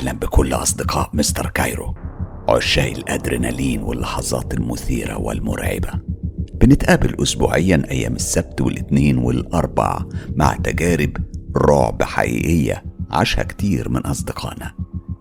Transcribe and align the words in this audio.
أهلا 0.00 0.12
بكل 0.12 0.52
أصدقاء 0.54 1.10
مستر 1.12 1.50
كايرو. 1.50 1.94
عشاق 2.48 2.92
الأدرينالين 2.92 3.82
واللحظات 3.82 4.54
المثيرة 4.54 5.18
والمرعبة. 5.18 5.90
بنتقابل 6.54 7.22
أسبوعيا 7.22 7.82
أيام 7.90 8.14
السبت 8.14 8.60
والاثنين 8.60 9.18
والأربع 9.18 9.98
مع 10.36 10.56
تجارب 10.56 11.16
رعب 11.56 12.02
حقيقية 12.02 12.84
عاشها 13.10 13.42
كتير 13.42 13.88
من 13.88 14.00
أصدقائنا. 14.00 14.72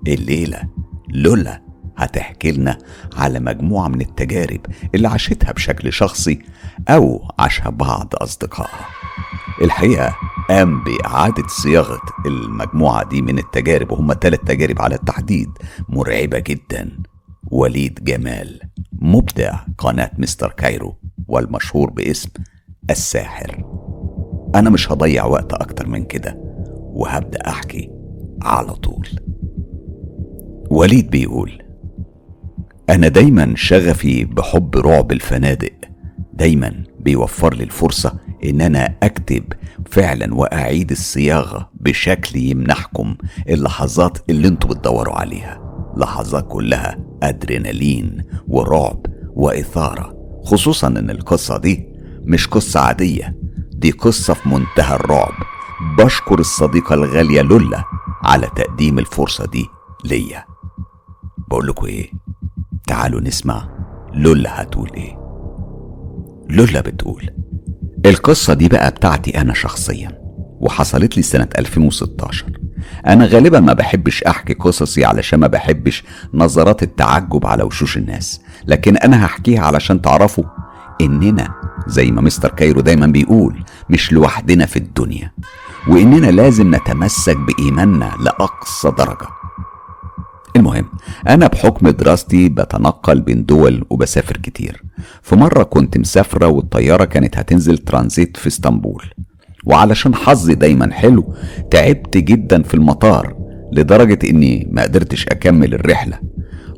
الليلة 0.08 0.62
لولا 1.10 1.62
هتحكي 1.98 2.52
لنا 2.52 2.78
على 3.16 3.40
مجموعة 3.40 3.88
من 3.88 4.02
التجارب 4.02 4.62
اللي 4.96 5.08
عاشتها 5.08 5.52
بشكل 5.52 5.94
شخصي 5.94 6.40
أو 6.90 7.32
عاشها 7.40 7.70
بعض 7.70 8.14
أصدقائها. 8.14 8.99
الحقيقة 9.62 10.16
قام 10.50 10.84
بإعادة 10.84 11.48
صياغة 11.48 12.02
المجموعة 12.26 13.10
دي 13.10 13.22
من 13.22 13.40
التجارب 13.40 13.92
وهم 13.92 14.14
ثلاث 14.22 14.40
تجارب 14.40 14.82
على 14.82 14.96
التحديد 14.96 15.50
مرعبة 15.90 16.40
جدا. 16.40 16.90
وليد 17.52 18.04
جمال 18.04 18.60
مبدع 18.92 19.56
قناة 19.78 20.12
مستر 20.18 20.52
كايرو 20.52 20.96
والمشهور 21.28 21.90
باسم 21.90 22.30
الساحر. 22.90 23.64
أنا 24.56 24.70
مش 24.70 24.92
هضيع 24.92 25.26
وقت 25.26 25.54
أكتر 25.54 25.88
من 25.88 26.04
كده 26.06 26.38
وهبدأ 26.94 27.40
أحكي 27.48 27.90
على 28.42 28.74
طول. 28.74 29.10
وليد 30.70 31.10
بيقول 31.10 31.64
أنا 32.90 33.08
دايما 33.08 33.54
شغفي 33.56 34.26
بحب 34.26 34.76
رعب 34.78 35.12
الفنادق 35.12 35.74
دايما 36.40 36.84
بيوفر 37.00 37.54
لي 37.54 37.64
الفرصة 37.64 38.14
إن 38.46 38.62
أنا 38.62 38.96
أكتب 39.04 39.44
فعلا 39.92 40.36
وأعيد 40.36 40.92
الصياغة 40.92 41.70
بشكل 41.74 42.40
يمنحكم 42.40 43.16
اللحظات 43.50 44.18
اللي 44.30 44.48
أنتوا 44.48 44.70
بتدوروا 44.70 45.16
عليها. 45.16 45.62
لحظات 45.98 46.48
كلها 46.48 46.98
أدرينالين 47.24 48.24
ورعب 48.48 49.06
وإثارة. 49.36 50.14
خصوصا 50.44 50.88
إن 50.88 51.10
القصة 51.10 51.58
دي 51.58 51.86
مش 52.24 52.48
قصة 52.48 52.80
عادية. 52.80 53.36
دي 53.72 53.92
قصة 53.92 54.34
في 54.34 54.50
منتهى 54.50 54.96
الرعب. 54.96 55.34
بشكر 55.98 56.40
الصديقة 56.40 56.94
الغالية 56.94 57.42
لولا 57.42 57.84
على 58.24 58.48
تقديم 58.56 59.00
الفرصة 59.00 59.46
دي 59.46 59.66
ليا. 60.06 60.46
بقول 61.50 61.68
لكم 61.68 61.86
إيه؟ 61.86 62.12
تعالوا 62.88 63.22
نسمع 63.22 63.70
لولا 64.14 64.62
هتقول 64.62 64.92
إيه. 64.94 65.29
لولا 66.50 66.82
بتقول. 66.82 67.30
القصة 68.06 68.54
دي 68.54 68.68
بقى 68.68 68.92
بتاعتي 68.92 69.42
أنا 69.42 69.54
شخصيا 69.54 70.20
وحصلت 70.60 71.18
لي 71.18 71.24
سنة 71.24 71.48
2016 71.58 72.46
أنا 73.08 73.26
غالبا 73.26 73.60
ما 73.60 73.74
بحبش 73.74 74.24
أحكي 74.24 74.54
قصصي 74.54 75.06
علشان 75.06 75.40
ما 75.40 75.48
بحبش 75.48 76.04
نظرات 76.34 76.84
التعجب 76.84 77.46
على 77.46 77.64
وشوش 77.64 77.98
الناس. 77.98 78.42
لكن 78.68 78.98
أنا 78.98 79.26
هحكيها 79.26 79.62
علشان 79.62 80.02
تعرفوا 80.02 80.44
إننا 81.02 81.54
زي 81.88 82.12
ما 82.12 82.22
مستر 82.22 82.50
كايرو 82.50 82.82
دايما 82.82 83.08
بيقول 83.08 83.64
مش 83.90 84.14
لوحدنا 84.14 84.66
في 84.66 84.78
الدنيا. 84.78 85.32
وإننا 85.88 86.28
لازم 86.32 86.76
نتمسك 86.76 87.38
بإيماننا 87.38 88.12
لأقصى 88.24 88.92
درجة. 88.98 89.28
المهم 90.56 90.86
أنا 91.28 91.48
بحكم 91.48 91.90
دراستي 91.90 92.50
بتنقل 92.50 93.22
بين 93.22 93.46
دول 93.46 93.86
وبسافر 93.90 94.38
كتير. 94.38 94.84
في 95.22 95.36
مرة 95.36 95.64
كنت 95.64 95.98
مسافرة 95.98 96.48
والطيارة 96.48 97.06
كانت 97.06 97.38
هتنزل 97.38 97.78
ترانزيت 97.78 98.38
في 98.38 98.48
إسطنبول. 98.48 99.04
وعلشان 99.66 100.16
حظي 100.16 100.56
دايما 100.56 100.94
حلو 100.94 101.34
تعبت 101.72 102.18
جدا 102.18 102.64
في 102.64 102.74
المطار 102.74 103.36
لدرجة 103.72 104.20
إني 104.30 104.68
ما 104.72 104.82
قدرتش 104.82 105.28
أكمل 105.28 105.74
الرحلة. 105.74 106.20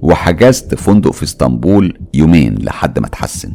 وحجزت 0.02 0.76
فندق 0.76 1.12
في 1.12 1.24
إسطنبول 1.24 1.98
يومين 2.14 2.56
لحد 2.56 3.00
ما 3.00 3.08
اتحسن. 3.08 3.54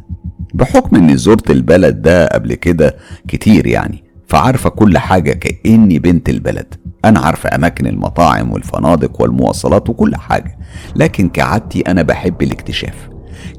بحكم 0.55 0.97
إني 0.97 1.17
زرت 1.17 1.51
البلد 1.51 2.03
ده 2.03 2.27
قبل 2.27 2.55
كده 2.55 2.97
كتير 3.29 3.67
يعني 3.67 4.05
فعارفة 4.27 4.71
كل 4.71 4.99
حاجة 4.99 5.33
كأني 5.33 5.99
بنت 5.99 6.29
البلد. 6.29 6.75
أنا 7.06 7.21
عارفة 7.21 7.55
أماكن 7.55 7.87
المطاعم 7.87 8.53
والفنادق 8.53 9.22
والمواصلات 9.22 9.91
وكل 9.91 10.17
حاجة 10.17 10.59
لكن 10.97 11.28
كعادتي 11.28 11.81
أنا 11.81 12.03
بحب 12.03 12.43
الاكتشاف. 12.43 13.09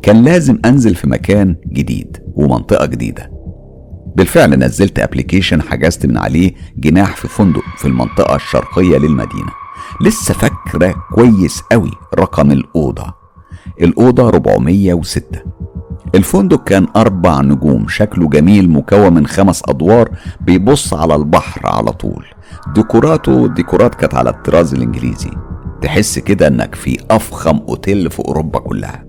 كان 0.04 0.24
لازم 0.24 0.60
أنزل 0.66 0.96
في 0.96 1.08
مكان 1.08 1.56
جديد 1.68 2.18
ومنطقة 2.36 2.86
جديدة. 2.86 3.32
بالفعل 4.16 4.50
نزلت 4.50 5.00
ابلكيشن 5.00 5.62
حجزت 5.62 6.06
من 6.06 6.18
عليه 6.18 6.52
جناح 6.78 7.16
في 7.16 7.28
فندق 7.28 7.64
في 7.78 7.86
المنطقة 7.88 8.36
الشرقية 8.36 8.98
للمدينة. 8.98 9.52
لسه 10.02 10.34
فاكرة 10.34 10.96
كويس 11.14 11.62
قوي 11.72 11.92
رقم 12.20 12.52
الأوضة. 12.52 13.14
الأوضة 13.82 14.28
406 14.28 15.42
الفندق 16.16 16.64
كان 16.64 16.88
أربع 16.96 17.42
نجوم 17.42 17.88
شكله 17.88 18.30
جميل 18.30 18.70
مكون 18.70 19.14
من 19.14 19.28
خمس 19.28 19.62
أدوار 19.70 20.10
بيبص 20.42 20.94
على 20.94 21.16
البحر 21.16 21.62
على 21.68 21.92
طول. 21.92 22.26
ديكوراته 22.76 23.48
ديكورات 23.48 23.96
كانت 23.96 24.14
على 24.16 24.30
الطراز 24.30 24.74
الإنجليزي. 24.74 25.32
تحس 25.82 26.20
كده 26.20 26.48
إنك 26.48 26.76
في 26.76 26.98
أفخم 27.12 27.58
أوتيل 27.58 28.12
في 28.12 28.20
أوروبا 28.20 28.60
كلها. 28.60 29.06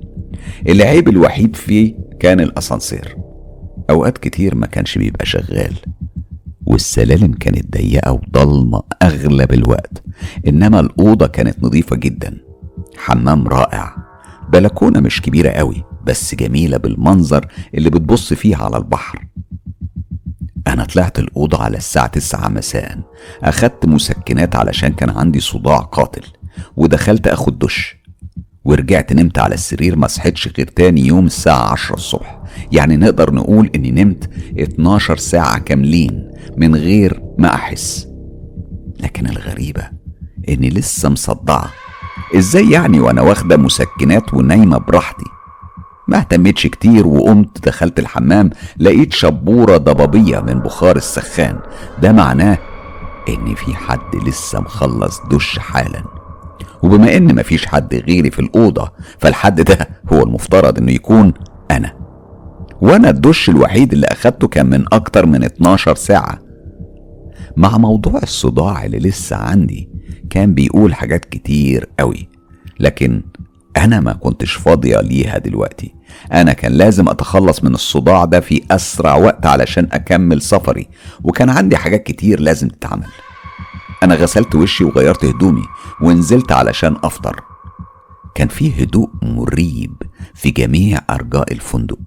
العيب 0.68 1.08
الوحيد 1.08 1.56
فيه 1.56 1.94
كان 2.20 2.40
الأسانسير. 2.40 3.16
أوقات 3.90 4.18
كتير 4.18 4.54
ما 4.54 4.66
كانش 4.66 4.98
بيبقى 4.98 5.26
شغال. 5.26 5.74
والسلالم 6.66 7.32
كانت 7.32 7.72
ضيقة 7.76 8.12
وضلمة 8.12 8.82
أغلب 9.02 9.52
الوقت. 9.52 10.02
إنما 10.46 10.80
الأوضة 10.80 11.26
كانت 11.26 11.64
نظيفة 11.64 11.96
جدا. 11.96 12.38
حمام 12.96 13.48
رائع. 13.48 13.96
بلكونة 14.52 15.00
مش 15.00 15.22
كبيرة 15.22 15.50
قوي 15.50 15.84
بس 16.06 16.34
جميلة 16.34 16.76
بالمنظر 16.76 17.46
اللي 17.74 17.90
بتبص 17.90 18.32
فيه 18.32 18.56
على 18.56 18.76
البحر. 18.76 19.26
أنا 20.68 20.84
طلعت 20.84 21.18
الأوضة 21.18 21.62
على 21.62 21.76
الساعة 21.76 22.06
تسعة 22.06 22.48
مساء. 22.48 22.98
أخدت 23.42 23.86
مسكنات 23.86 24.56
علشان 24.56 24.92
كان 24.92 25.10
عندي 25.10 25.40
صداع 25.40 25.76
قاتل. 25.76 26.22
ودخلت 26.76 27.26
أخد 27.26 27.58
دش. 27.58 27.96
ورجعت 28.64 29.12
نمت 29.12 29.38
على 29.38 29.54
السرير 29.54 29.96
ما 29.96 30.06
صحيتش 30.06 30.48
غير 30.58 30.66
تاني 30.66 31.06
يوم 31.06 31.26
الساعة 31.26 31.72
عشرة 31.72 31.94
الصبح. 31.94 32.40
يعني 32.72 32.96
نقدر 32.96 33.34
نقول 33.34 33.70
إني 33.74 33.90
نمت 33.90 34.30
12 34.58 35.16
ساعة 35.16 35.58
كاملين 35.58 36.30
من 36.56 36.76
غير 36.76 37.22
ما 37.38 37.54
أحس. 37.54 38.08
لكن 39.00 39.26
الغريبة 39.26 39.88
إني 40.48 40.68
لسه 40.68 41.08
مصدعة. 41.08 41.70
إزاي 42.36 42.70
يعني 42.70 43.00
وأنا 43.00 43.22
واخدة 43.22 43.56
مسكنات 43.56 44.34
ونايمة 44.34 44.78
براحتي؟ 44.78 45.24
ما 46.08 46.18
اهتمتش 46.18 46.66
كتير 46.66 47.06
وقمت 47.06 47.66
دخلت 47.66 47.98
الحمام 47.98 48.50
لقيت 48.78 49.12
شبورة 49.12 49.76
ضبابية 49.76 50.40
من 50.40 50.54
بخار 50.60 50.96
السخان. 50.96 51.58
ده 52.02 52.12
معناه 52.12 52.58
إن 53.28 53.54
في 53.54 53.74
حد 53.74 54.16
لسه 54.26 54.60
مخلص 54.60 55.20
دش 55.30 55.58
حالا. 55.58 56.02
وبما 56.82 57.16
إن 57.16 57.34
مفيش 57.34 57.66
حد 57.66 57.94
غيري 57.94 58.30
في 58.30 58.38
الأوضة 58.38 58.92
فالحد 59.18 59.60
ده 59.60 59.88
هو 60.12 60.22
المفترض 60.22 60.78
إنه 60.78 60.92
يكون 60.92 61.32
أنا. 61.70 61.92
وأنا 62.80 63.10
الدش 63.10 63.48
الوحيد 63.50 63.92
اللي 63.92 64.06
أخدته 64.06 64.48
كان 64.48 64.66
من 64.66 64.84
أكتر 64.92 65.26
من 65.26 65.44
12 65.44 65.94
ساعة. 65.94 66.38
مع 67.56 67.78
موضوع 67.78 68.20
الصداع 68.22 68.84
اللي 68.84 68.98
لسه 68.98 69.36
عندي 69.36 69.88
كان 70.30 70.54
بيقول 70.54 70.94
حاجات 70.94 71.24
كتير 71.24 71.88
قوي. 71.98 72.28
لكن 72.80 73.22
أنا 73.78 74.00
ما 74.00 74.12
كنتش 74.12 74.52
فاضية 74.52 75.00
ليها 75.00 75.38
دلوقتي. 75.38 75.94
أنا 76.32 76.52
كان 76.52 76.72
لازم 76.72 77.08
أتخلص 77.08 77.64
من 77.64 77.74
الصداع 77.74 78.24
ده 78.24 78.40
في 78.40 78.62
أسرع 78.70 79.14
وقت 79.16 79.46
علشان 79.46 79.88
أكمل 79.92 80.42
سفري 80.42 80.88
وكان 81.24 81.50
عندي 81.50 81.76
حاجات 81.76 82.02
كتير 82.02 82.40
لازم 82.40 82.68
تتعمل. 82.68 83.06
أنا 84.02 84.14
غسلت 84.14 84.54
وشي 84.54 84.84
وغيرت 84.84 85.24
هدومي 85.24 85.62
ونزلت 86.02 86.52
علشان 86.52 86.96
أفطر. 87.04 87.40
كان 88.34 88.48
فيه 88.48 88.80
هدوء 88.80 89.10
مريب 89.22 90.02
في 90.34 90.50
جميع 90.50 90.98
أرجاء 91.10 91.52
الفندق. 91.52 91.98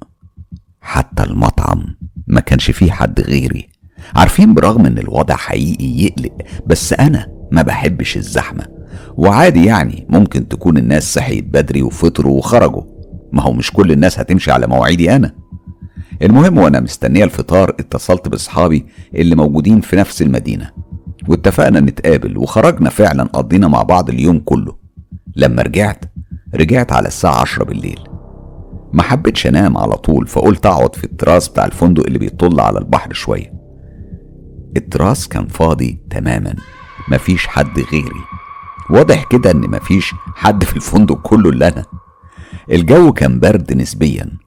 حتى 0.81 1.23
المطعم 1.23 1.85
ما 2.27 2.39
كانش 2.39 2.71
فيه 2.71 2.91
حد 2.91 3.21
غيري. 3.21 3.69
عارفين 4.15 4.53
برغم 4.53 4.85
إن 4.85 4.97
الوضع 4.97 5.35
حقيقي 5.35 5.85
يقلق 5.85 6.38
بس 6.65 6.94
أنا 6.94 7.27
ما 7.51 7.62
بحبش 7.62 8.18
الزحمة. 8.18 8.81
وعادي 9.17 9.65
يعني 9.65 10.05
ممكن 10.09 10.47
تكون 10.47 10.77
الناس 10.77 11.13
صحيت 11.13 11.45
بدري 11.45 11.81
وفطروا 11.81 12.38
وخرجوا. 12.38 12.83
ما 13.31 13.41
هو 13.41 13.53
مش 13.53 13.71
كل 13.71 13.91
الناس 13.91 14.19
هتمشي 14.19 14.51
على 14.51 14.67
مواعيدي 14.67 15.15
أنا. 15.15 15.35
المهم 16.21 16.57
وأنا 16.57 16.79
مستنية 16.79 17.23
الفطار 17.23 17.69
اتصلت 17.69 18.27
بأصحابي 18.27 18.85
اللي 19.15 19.35
موجودين 19.35 19.81
في 19.81 19.95
نفس 19.95 20.21
المدينة. 20.21 20.71
واتفقنا 21.27 21.79
نتقابل 21.79 22.38
وخرجنا 22.38 22.89
فعلا 22.89 23.23
قضينا 23.23 23.67
مع 23.67 23.81
بعض 23.83 24.09
اليوم 24.09 24.39
كله. 24.39 24.75
لما 25.35 25.61
رجعت 25.61 26.05
رجعت 26.55 26.91
على 26.91 27.07
الساعة 27.07 27.41
عشرة 27.41 27.63
بالليل. 27.63 27.99
ما 28.94 29.03
حبيتش 29.03 29.47
أنام 29.47 29.77
على 29.77 29.94
طول 29.95 30.27
فقلت 30.27 30.65
أقعد 30.65 30.95
في 30.95 31.03
التراس 31.03 31.47
بتاع 31.47 31.65
الفندق 31.65 32.05
اللي 32.05 32.19
بيطل 32.19 32.59
على 32.59 32.79
البحر 32.79 33.13
شوية. 33.13 33.53
التراس 34.77 35.27
كان 35.27 35.47
فاضي 35.47 36.01
تماما 36.09 36.53
مفيش 37.11 37.47
حد 37.47 37.79
غيري. 37.91 38.21
واضح 38.89 39.24
كده 39.24 39.51
إن 39.51 39.62
مفيش 39.62 40.13
حد 40.36 40.63
في 40.63 40.75
الفندق 40.75 41.22
كله 41.22 41.50
إلا 41.50 41.68
أنا. 41.68 41.86
الجو 42.72 43.13
كان 43.13 43.39
برد 43.39 43.74
نسبيا. 43.74 44.38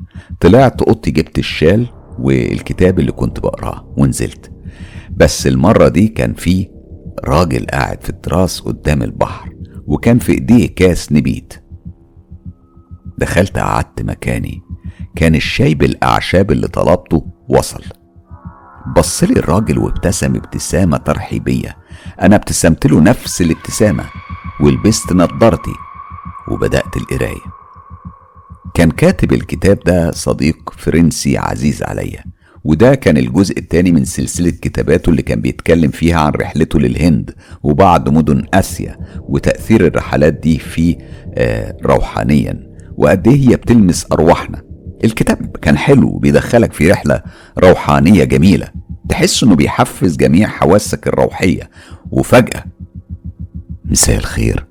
طلعت 0.40 0.82
أوضتي 0.82 1.10
جبت 1.10 1.38
الشال 1.38 1.86
والكتاب 2.18 2.98
اللي 2.98 3.12
كنت 3.12 3.40
بقراه 3.40 3.94
ونزلت. 3.96 4.52
بس 5.10 5.46
المرة 5.46 5.88
دي 5.88 6.08
كان 6.08 6.34
في 6.34 6.68
راجل 7.24 7.66
قاعد 7.66 8.02
في 8.02 8.10
التراس 8.10 8.60
قدام 8.60 9.02
البحر 9.02 9.50
وكان 9.86 10.18
في 10.18 10.32
إيديه 10.32 10.74
كاس 10.74 11.12
نبيت. 11.12 11.54
دخلت 13.18 13.58
قعدت 13.58 14.02
مكاني. 14.02 14.60
كان 15.16 15.34
الشاي 15.34 15.74
بالأعشاب 15.74 16.52
اللي 16.52 16.68
طلبته 16.68 17.26
وصل. 17.48 17.82
بصلي 18.96 19.32
الراجل 19.32 19.78
وابتسم 19.78 20.36
ابتسامة 20.36 20.96
ترحيبية. 20.96 21.76
أنا 22.22 22.36
ابتسمت 22.36 22.86
له 22.86 23.00
نفس 23.00 23.42
الابتسامة. 23.42 24.04
ولبست 24.60 25.12
نضارتي 25.12 25.74
وبدأت 26.48 26.96
القراية. 26.96 27.44
كان 28.74 28.90
كاتب 28.90 29.32
الكتاب 29.32 29.78
ده 29.86 30.10
صديق 30.10 30.74
فرنسي 30.78 31.38
عزيز 31.38 31.82
عليا 31.82 32.24
وده 32.64 32.94
كان 32.94 33.16
الجزء 33.16 33.58
الثاني 33.58 33.92
من 33.92 34.04
سلسلة 34.04 34.50
كتاباته 34.50 35.10
اللي 35.10 35.22
كان 35.22 35.40
بيتكلم 35.40 35.90
فيها 35.90 36.18
عن 36.20 36.32
رحلته 36.32 36.78
للهند 36.80 37.34
وبعض 37.62 38.08
مدن 38.08 38.44
آسيا 38.54 38.98
وتأثير 39.20 39.86
الرحلات 39.86 40.32
دي 40.34 40.58
فيه 40.58 40.96
آه 41.34 41.76
روحانيا. 41.84 42.74
وقد 42.96 43.28
إيه 43.28 43.48
هي 43.48 43.56
بتلمس 43.56 44.06
أرواحنا. 44.12 44.62
الكتاب 45.04 45.56
كان 45.62 45.78
حلو 45.78 46.08
وبيدخلك 46.08 46.72
في 46.72 46.90
رحلة 46.90 47.22
روحانية 47.58 48.24
جميلة 48.24 48.68
تحس 49.08 49.42
إنه 49.44 49.54
بيحفز 49.56 50.16
جميع 50.16 50.48
حواسك 50.48 51.08
الروحية. 51.08 51.70
وفجأة 52.10 52.64
مساء 53.84 54.16
الخير. 54.16 54.66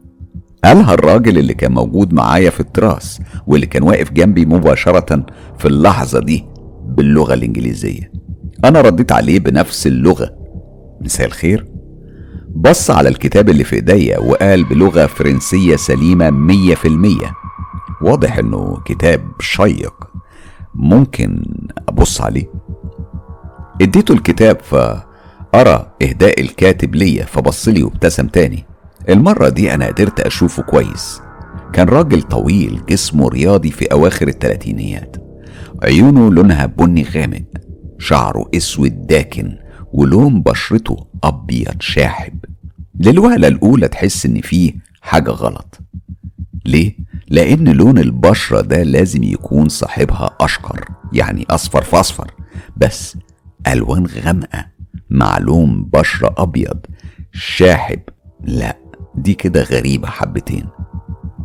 قالها 0.63 0.93
الراجل 0.93 1.37
اللي 1.37 1.53
كان 1.53 1.71
موجود 1.71 2.13
معايا 2.13 2.49
في 2.49 2.59
التراس 2.59 3.19
واللي 3.47 3.65
كان 3.65 3.83
واقف 3.83 4.11
جنبي 4.11 4.45
مباشرة 4.45 5.25
في 5.57 5.65
اللحظة 5.67 6.19
دي 6.19 6.45
باللغة 6.85 7.33
الإنجليزية. 7.33 8.11
أنا 8.65 8.81
رديت 8.81 9.11
عليه 9.11 9.39
بنفس 9.39 9.87
اللغة. 9.87 10.35
مساء 11.01 11.27
الخير. 11.27 11.65
بص 12.55 12.91
على 12.91 13.09
الكتاب 13.09 13.49
اللي 13.49 13.63
في 13.63 13.75
إيديا 13.75 14.19
وقال 14.19 14.63
بلغة 14.63 15.05
فرنسية 15.05 15.75
سليمة 15.75 16.29
مية 16.29 16.75
في 16.75 16.87
المية. 16.87 17.33
واضح 18.01 18.37
إنه 18.37 18.77
كتاب 18.85 19.21
شيق. 19.39 19.93
ممكن 20.75 21.43
أبص 21.89 22.21
عليه؟ 22.21 22.45
إديته 23.81 24.11
الكتاب 24.13 24.57
فأرى 24.61 25.91
إهداء 26.03 26.41
الكاتب 26.41 26.95
ليا 26.95 27.25
فبصلي 27.25 27.83
وابتسم 27.83 28.27
تاني. 28.27 28.65
المرة 29.09 29.49
دي 29.49 29.73
أنا 29.73 29.87
قدرت 29.87 30.19
أشوفه 30.19 30.63
كويس. 30.63 31.21
كان 31.73 31.87
راجل 31.89 32.21
طويل 32.21 32.81
جسمه 32.89 33.27
رياضي 33.29 33.71
في 33.71 33.85
أواخر 33.85 34.27
التلاتينيات. 34.27 35.15
عيونه 35.83 36.31
لونها 36.31 36.65
بني 36.65 37.03
غامق 37.03 37.43
شعره 37.99 38.49
أسود 38.55 39.07
داكن 39.07 39.57
ولون 39.93 40.41
بشرته 40.41 41.07
أبيض 41.23 41.75
شاحب. 41.81 42.33
للوهلة 42.99 43.47
الأولى 43.47 43.87
تحس 43.87 44.25
إن 44.25 44.41
فيه 44.41 44.73
حاجة 45.01 45.29
غلط. 45.31 45.79
ليه؟ 46.65 46.95
لأن 47.27 47.69
لون 47.69 47.97
البشرة 47.97 48.61
ده 48.61 48.83
لازم 48.83 49.23
يكون 49.23 49.69
صاحبها 49.69 50.37
أشقر 50.41 50.85
يعني 51.13 51.45
أصفر 51.49 51.81
في 51.83 51.99
أصفر. 51.99 52.31
بس 52.77 53.17
ألوان 53.67 54.05
غامقة 54.05 54.65
مع 55.09 55.37
لون 55.37 55.83
بشرة 55.83 56.35
أبيض 56.37 56.77
شاحب 57.33 57.99
لا. 58.43 58.82
دي 59.15 59.33
كده 59.33 59.63
غريبة 59.63 60.07
حبتين. 60.07 60.65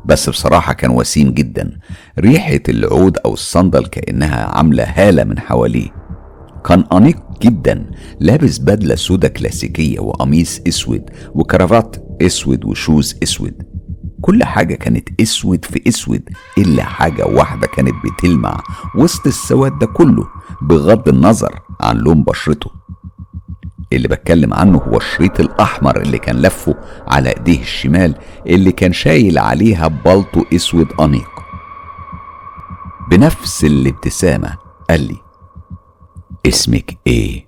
بس 0.05 0.29
بصراحة 0.31 0.73
كان 0.73 0.91
وسيم 0.91 1.31
جدا. 1.31 1.79
ريحة 2.19 2.61
العود 2.69 3.19
أو 3.19 3.32
الصندل 3.32 3.87
كأنها 3.87 4.44
عاملة 4.56 4.85
هالة 4.85 5.25
من 5.25 5.38
حواليه. 5.38 5.88
كان 6.65 6.85
أنيق 6.93 7.17
جدا. 7.43 7.91
لابس 8.20 8.59
بدلة 8.59 8.94
سودة 8.94 9.29
كلاسيكية 9.29 10.00
وقميص 10.00 10.61
أسود 10.69 11.11
وكرافات 11.35 11.97
أسود 12.23 12.65
وشوز 12.65 13.17
أسود. 13.23 13.62
كل 14.20 14.44
حاجة 14.44 14.75
كانت 14.75 15.20
أسود 15.20 15.65
في 15.65 15.82
أسود 15.88 16.23
إلا 16.59 16.82
حاجة 16.82 17.26
واحدة 17.26 17.67
كانت 17.67 17.94
بتلمع 18.05 18.62
وسط 18.97 19.26
السواد 19.26 19.79
ده 19.79 19.87
كله 19.87 20.25
بغض 20.62 21.09
النظر 21.09 21.61
عن 21.81 21.97
لون 21.97 22.23
بشرته. 22.23 22.70
اللي 23.93 24.08
بتكلم 24.08 24.55
عنه 24.55 24.79
هو 24.79 24.96
الشريط 24.96 25.40
الأحمر 25.40 26.00
اللي 26.00 26.19
كان 26.19 26.37
لفه 26.37 26.75
على 27.06 27.29
إيديه 27.29 27.61
الشمال 27.61 28.14
اللي 28.46 28.73
كان 28.73 28.93
شايل 28.93 29.38
عليها 29.38 29.88
بلطو 29.88 30.44
أسود 30.55 30.88
أنيق. 31.00 31.31
بنفس 33.11 33.64
الابتسامة 33.64 34.56
قال 34.90 35.00
لي 35.00 35.17
اسمك 36.49 36.99
إيه؟ 37.06 37.46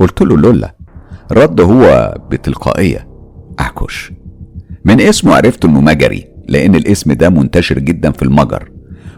قلت 0.00 0.22
له 0.22 0.36
لولا. 0.36 0.74
رد 1.32 1.60
هو 1.60 2.14
بتلقائية 2.30 3.08
أعكش 3.60 4.12
من 4.84 5.00
اسمه 5.00 5.34
عرفت 5.36 5.64
إنه 5.64 5.80
مجري 5.80 6.24
لأن 6.48 6.74
الاسم 6.74 7.12
ده 7.12 7.30
منتشر 7.30 7.78
جدا 7.78 8.10
في 8.12 8.22
المجر. 8.22 8.70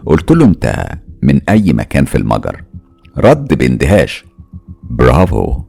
قلت 0.05 0.31
له 0.31 0.45
أنت 0.45 0.85
من 1.23 1.41
أي 1.49 1.73
مكان 1.73 2.05
في 2.05 2.15
المجر؟ 2.17 2.63
رد 3.17 3.53
باندهاش 3.57 4.25
برافو. 4.83 5.61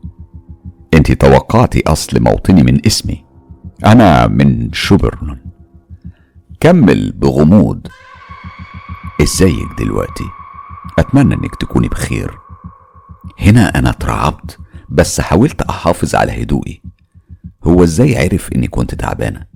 انت 0.94 1.12
توقعتي 1.12 1.82
اصل 1.86 2.22
موطني 2.22 2.62
من 2.62 2.86
اسمي. 2.86 3.24
أنا 3.86 4.26
من 4.26 4.72
شوبرن 4.72 5.38
كمل 6.60 7.12
بغموض. 7.12 7.86
ازيك 9.22 9.68
دلوقتي؟ 9.78 10.24
اتمنى 10.98 11.34
انك 11.34 11.54
تكوني 11.54 11.88
بخير. 11.88 12.38
هنا 13.40 13.78
أنا 13.78 13.90
اترعبت 13.90 14.58
بس 14.88 15.20
حاولت 15.20 15.62
احافظ 15.62 16.14
على 16.14 16.42
هدوئي. 16.42 16.82
هو 17.64 17.84
إزاي 17.84 18.18
عرف 18.18 18.52
اني 18.52 18.68
كنت 18.68 18.94
تعبانة؟ 18.94 19.46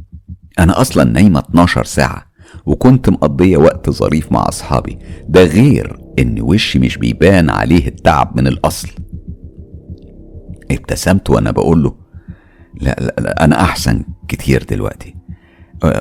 أنا 0.59 0.81
أصلا 0.81 1.05
نايمة 1.05 1.41
12 1.41 1.85
ساعة 1.85 2.27
وكنت 2.67 3.09
مقضية 3.09 3.57
وقت 3.57 3.91
ظريف 3.91 4.33
مع 4.33 4.49
اصحابي. 4.49 4.99
ده 5.29 5.45
غير 5.45 5.97
ان 6.19 6.41
وشي 6.41 6.79
مش 6.79 6.97
بيبان 6.97 7.51
عليه 7.51 7.89
التعب 7.89 8.37
من 8.37 8.47
الاصل. 8.47 8.89
ابتسمت 10.71 11.31
وأنا 11.31 11.51
بقول 11.51 11.83
له 11.83 11.95
لا, 12.75 12.97
لا, 13.01 13.15
لا 13.19 13.45
أنا 13.45 13.61
احسن 13.61 14.05
كتير 14.29 14.65
دلوقتي. 14.71 15.15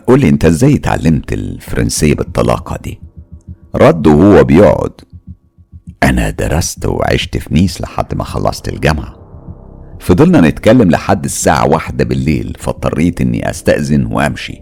قول 0.07 0.19
لي 0.19 0.29
انت 0.29 0.45
إزاي 0.45 0.75
اتعلمت 0.75 1.33
الفرنسية 1.33 2.13
بالطلاقة 2.13 2.77
دي؟ 2.83 2.99
رد 3.75 4.07
وهو 4.07 4.43
بيقعد 4.43 4.91
أنا 6.03 6.29
درست 6.29 6.85
وعشت 6.85 7.37
في 7.37 7.53
نيس 7.53 7.81
لحد 7.81 8.15
ما 8.15 8.23
خلصت 8.23 8.69
الجامعة. 8.69 9.15
فضلنا 9.99 10.41
نتكلم 10.41 10.91
لحد 10.91 11.25
الساعة 11.25 11.67
واحدة 11.67 12.05
بالليل 12.05 12.57
فاضطريت 12.59 13.21
اني 13.21 13.49
استأذن 13.49 14.05
وامشي. 14.05 14.61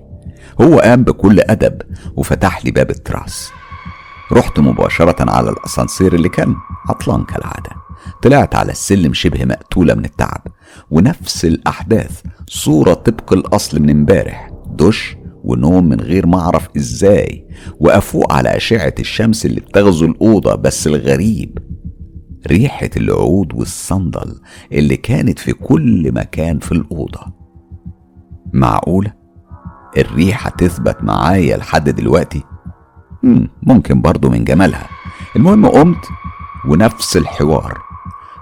هو 0.61 0.79
قام 0.79 1.03
بكل 1.03 1.39
أدب 1.39 1.81
وفتح 2.15 2.65
لي 2.65 2.71
باب 2.71 2.89
التراس. 2.89 3.51
رحت 4.31 4.59
مباشرة 4.59 5.31
على 5.31 5.49
الأسانسير 5.49 6.15
اللي 6.15 6.29
كان 6.29 6.55
عطلان 6.89 7.23
كالعادة. 7.23 7.71
طلعت 8.21 8.55
على 8.55 8.71
السلم 8.71 9.13
شبه 9.13 9.45
مقتولة 9.45 9.93
من 9.93 10.05
التعب 10.05 10.41
ونفس 10.91 11.45
الأحداث 11.45 12.21
صورة 12.47 12.93
طبق 12.93 13.33
الأصل 13.33 13.81
من 13.81 13.89
امبارح 13.89 14.49
دش 14.69 15.17
ونوم 15.43 15.89
من 15.89 16.01
غير 16.01 16.25
ما 16.27 16.39
أعرف 16.39 16.67
إزاي 16.77 17.47
وأفوق 17.79 18.33
على 18.33 18.57
أشعة 18.57 18.93
الشمس 18.99 19.45
اللي 19.45 19.59
بتغزو 19.59 20.05
الأوضة 20.05 20.55
بس 20.55 20.87
الغريب 20.87 21.57
ريحة 22.47 22.89
العود 22.97 23.53
والصندل 23.53 24.35
اللي 24.71 24.97
كانت 24.97 25.39
في 25.39 25.53
كل 25.53 26.11
مكان 26.13 26.59
في 26.59 26.71
الأوضة 26.71 27.33
معقولة؟ 28.53 29.13
الريحة 29.97 30.49
تثبت 30.49 30.97
معايا 31.03 31.57
لحد 31.57 31.89
دلوقتي؟ 31.89 32.43
ممكن 33.63 34.01
برضو 34.01 34.29
من 34.29 34.43
جمالها 34.43 34.87
المهم 35.35 35.65
قمت 35.65 36.05
ونفس 36.67 37.17
الحوار 37.17 37.81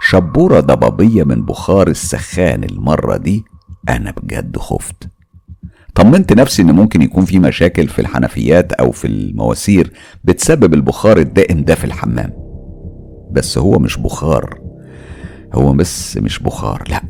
شبورة 0.01 0.59
ضبابية 0.59 1.23
من 1.23 1.45
بخار 1.45 1.87
السخان 1.87 2.63
المرة 2.63 3.17
دي 3.17 3.43
أنا 3.89 4.11
بجد 4.11 4.57
خفت. 4.57 5.07
طمنت 5.95 6.33
نفسي 6.33 6.61
إن 6.61 6.71
ممكن 6.71 7.01
يكون 7.01 7.25
في 7.25 7.39
مشاكل 7.39 7.87
في 7.87 7.99
الحنفيات 7.99 8.73
أو 8.73 8.91
في 8.91 9.07
المواسير 9.07 9.91
بتسبب 10.23 10.73
البخار 10.73 11.17
الدائم 11.17 11.63
ده 11.63 11.75
في 11.75 11.83
الحمام. 11.83 12.33
بس 13.31 13.57
هو 13.57 13.79
مش 13.79 13.97
بخار. 13.97 14.59
هو 15.53 15.73
بس 15.73 16.17
مش 16.17 16.39
بخار 16.39 16.83
لأ 16.89 17.01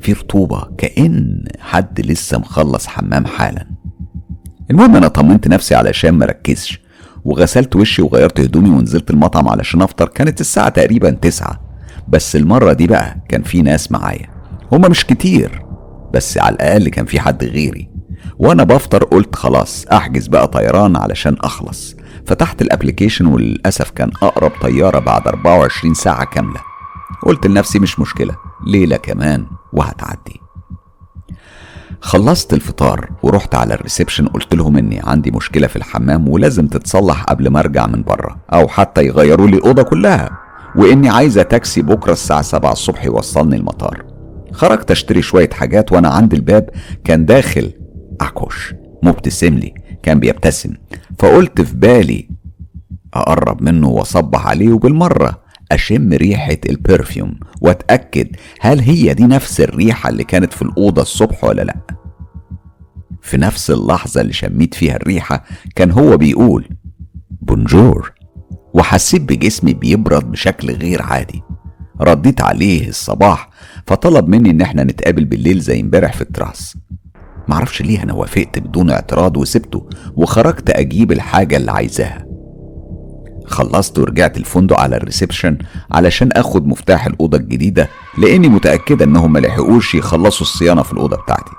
في 0.00 0.12
رطوبة 0.12 0.68
كأن 0.78 1.44
حد 1.60 2.00
لسه 2.00 2.38
مخلص 2.38 2.86
حمام 2.86 3.26
حالا. 3.26 3.66
المهم 4.70 4.96
أنا 4.96 5.08
طمنت 5.08 5.48
نفسي 5.48 5.74
علشان 5.74 6.18
مركزش 6.18 6.80
وغسلت 7.24 7.76
وشي 7.76 8.02
وغيرت 8.02 8.40
هدومي 8.40 8.70
ونزلت 8.70 9.10
المطعم 9.10 9.48
علشان 9.48 9.82
أفطر. 9.82 10.08
كانت 10.08 10.40
الساعة 10.40 10.68
تقريبا 10.68 11.10
تسعة. 11.10 11.67
بس 12.08 12.36
المرة 12.36 12.72
دي 12.72 12.86
بقى 12.86 13.16
كان 13.28 13.42
في 13.42 13.62
ناس 13.62 13.92
معايا. 13.92 14.26
هما 14.72 14.88
مش 14.88 15.06
كتير 15.06 15.62
بس 16.14 16.38
على 16.38 16.54
الأقل 16.54 16.88
كان 16.88 17.04
في 17.06 17.20
حد 17.20 17.44
غيري. 17.44 17.88
وأنا 18.38 18.64
بفطر 18.64 19.04
قلت 19.04 19.36
خلاص 19.36 19.86
أحجز 19.92 20.26
بقى 20.26 20.48
طيران 20.48 20.96
علشان 20.96 21.36
أخلص. 21.40 21.96
فتحت 22.26 22.62
ال 22.62 22.67
application 22.67 23.26
وللأسف 23.26 23.90
كان 23.90 24.10
أقرب 24.22 24.52
طيارة 24.62 24.98
بعد 24.98 25.28
24 25.28 25.94
ساعة 25.94 26.24
كاملة. 26.24 26.60
قلت 27.22 27.46
لنفسي 27.46 27.78
مش 27.78 28.00
مشكلة 28.00 28.36
ليلة 28.66 28.96
كمان 28.96 29.46
وهتعدي. 29.72 30.40
خلصت 32.00 32.52
الفطار 32.54 33.08
ورحت 33.22 33.54
على 33.54 33.74
ال 33.74 33.79
reception 33.79 34.26
قلت 34.28 34.54
لهم 34.54 34.76
إني 34.76 35.00
عندي 35.04 35.30
مشكلة 35.30 35.66
في 35.66 35.76
الحمام 35.76 36.28
ولازم 36.28 36.66
تتصلح 36.66 37.22
قبل 37.22 37.48
ما 37.48 37.60
أرجع 37.60 37.86
من 37.86 38.02
بره 38.02 38.36
أو 38.52 38.68
حتى 38.68 39.04
يغيروا 39.06 39.46
لي 39.46 39.56
الاوضه 39.56 39.82
كلها. 39.82 40.30
وإني 40.76 41.08
عايزة 41.08 41.42
تاكسي 41.42 41.82
بكرة 41.82 42.12
الساعة 42.12 42.42
7 42.42 42.72
الصبح 42.72 43.04
يوصلني 43.04 43.56
المطار. 43.56 44.04
خرجت 44.52 44.90
أشتري 44.90 45.22
شوية 45.22 45.50
حاجات 45.50 45.92
وأنا 45.92 46.08
عند 46.08 46.34
الباب 46.34 46.70
كان 47.04 47.26
داخل 47.26 47.72
عكوش 48.20 48.74
مبتسم 49.02 49.54
لي 49.54 49.74
كان 50.02 50.20
بيبتسم. 50.20 50.72
فقلت 51.18 51.60
في 51.60 51.76
بالي 51.76 52.28
أقرب 53.14 53.62
منه 53.62 53.88
وأصبح 53.88 54.46
عليه 54.46 54.72
وبالمرة 54.72 55.40
أشم 55.72 56.12
ريحة 56.12 56.56
البرفيوم 56.68 57.34
وأتأكد 57.60 58.28
هل 58.60 58.80
هي 58.80 59.14
دي 59.14 59.24
نفس 59.24 59.60
الريحة 59.60 60.08
اللي 60.08 60.24
كانت 60.24 60.52
في 60.52 60.62
الأوضة 60.62 61.02
الصبح 61.02 61.44
ولا 61.44 61.62
لأ. 61.62 61.76
في 63.22 63.36
نفس 63.36 63.70
اللحظة 63.70 64.20
اللي 64.20 64.32
شميت 64.32 64.74
فيها 64.74 64.96
الريحة 64.96 65.44
كان 65.76 65.90
هو 65.90 66.16
بيقول 66.16 66.68
bonjour 67.42 68.12
وحسيت 68.74 69.22
بجسمي 69.22 69.74
بيبرد 69.74 70.30
بشكل 70.30 70.70
غير 70.72 71.02
عادي. 71.02 71.42
رديت 72.00 72.40
عليه 72.40 72.88
الصباح 72.88 73.50
فطلب 73.86 74.28
مني 74.28 74.50
إن 74.50 74.60
إحنا 74.60 74.84
نتقابل 74.84 75.24
بالليل 75.24 75.60
زي 75.60 75.80
امبارح 75.80 76.12
في 76.12 76.20
ال 76.22 76.28
terrace. 76.28 76.76
معرفش 77.48 77.82
ليه 77.82 78.02
أنا 78.02 78.12
وافقت 78.12 78.58
بدون 78.58 78.90
اعتراض 78.90 79.36
وسبته 79.36 79.88
وخرجت 80.16 80.70
أجيب 80.70 81.12
الحاجة 81.12 81.56
اللي 81.56 81.70
عايزاها. 81.70 82.24
خلصت 83.46 83.98
ورجعت 83.98 84.36
الفندق 84.36 84.80
على 84.80 84.96
ال 84.96 85.02
reception 85.02 85.58
علشان 85.92 86.32
آخد 86.32 86.66
مفتاح 86.66 87.06
الأوضة 87.06 87.38
الجديدة 87.38 87.88
لأني 88.18 88.48
متاكده 88.48 89.04
إنهم 89.04 89.32
ملحقوش 89.32 89.94
يخلصوا 89.94 90.46
الصيانة 90.46 90.82
في 90.82 90.92
الأوضة 90.92 91.16
بتاعتي. 91.16 91.50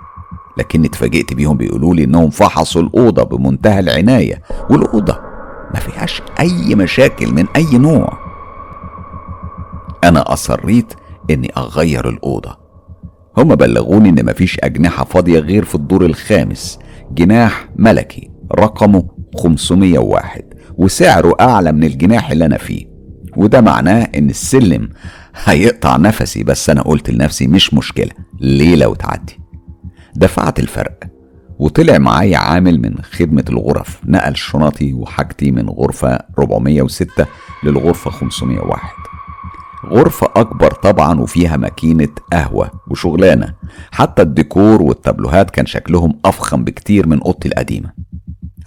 لكني 0.57 0.87
اتفاجئت 0.87 1.33
بيهم 1.33 1.57
بيقولوا 1.57 1.95
لي 1.95 2.03
إنهم 2.03 2.29
فحصوا 2.29 2.81
الأوضة 2.81 3.23
بمنتهى 3.23 3.79
العناية 3.79 4.41
والأوضة 4.69 5.28
ما 5.73 5.79
فيهاش 5.79 6.21
أي 6.39 6.75
مشاكل 6.75 7.33
من 7.33 7.45
أي 7.55 7.77
نوع. 7.77 8.17
أنا 10.03 10.33
أصريت 10.33 10.93
إني 11.29 11.51
أغير 11.57 12.09
الأوضة. 12.09 12.57
هما 13.37 13.55
بلغوني 13.55 14.09
إن 14.09 14.25
مفيش 14.25 14.59
أجنحة 14.59 15.03
فاضية 15.05 15.39
غير 15.39 15.65
في 15.65 15.75
الدور 15.75 16.05
الخامس. 16.05 16.79
جناح 17.11 17.69
ملكي 17.75 18.31
رقمه 18.59 19.07
501 19.37 20.43
وسعره 20.77 21.35
أعلى 21.41 21.71
من 21.71 21.83
الجناح 21.83 22.31
اللي 22.31 22.45
أنا 22.45 22.57
فيه. 22.57 22.85
وده 23.37 23.61
معناه 23.61 24.07
إن 24.15 24.29
السلم 24.29 24.89
هيقطع 25.43 25.97
نفسي 25.97 26.43
بس 26.43 26.69
أنا 26.69 26.81
قلت 26.81 27.09
لنفسي 27.09 27.47
مش 27.47 27.73
مشكلة 27.73 28.11
ليلة 28.39 28.87
وتعدي 28.87 29.39
دفعت 30.15 30.59
الفرق. 30.59 30.99
وطلع 31.59 31.97
معايا 31.97 32.37
عامل 32.37 32.81
من 32.81 32.95
خدمة 33.01 33.45
الغرف 33.49 33.99
نقل 34.05 34.35
شنطي 34.35 34.93
وحاجتي 34.93 35.51
من 35.51 35.69
غرفة 35.69 36.19
406 36.39 37.25
للغرفة 37.63 38.11
501 38.11 38.81
غرفة 39.85 40.27
أكبر 40.35 40.71
طبعا 40.71 41.19
وفيها 41.19 41.57
ماكينة 41.57 42.07
قهوة 42.33 42.71
وشغلانة. 42.87 43.53
حتى 43.91 44.21
الديكور 44.21 44.81
والتابلوهات 44.81 45.49
كان 45.51 45.65
شكلهم 45.65 46.19
أفخم 46.25 46.63
بكتير 46.63 47.07
من 47.07 47.21
أوضتي 47.21 47.47
القديمة. 47.47 47.91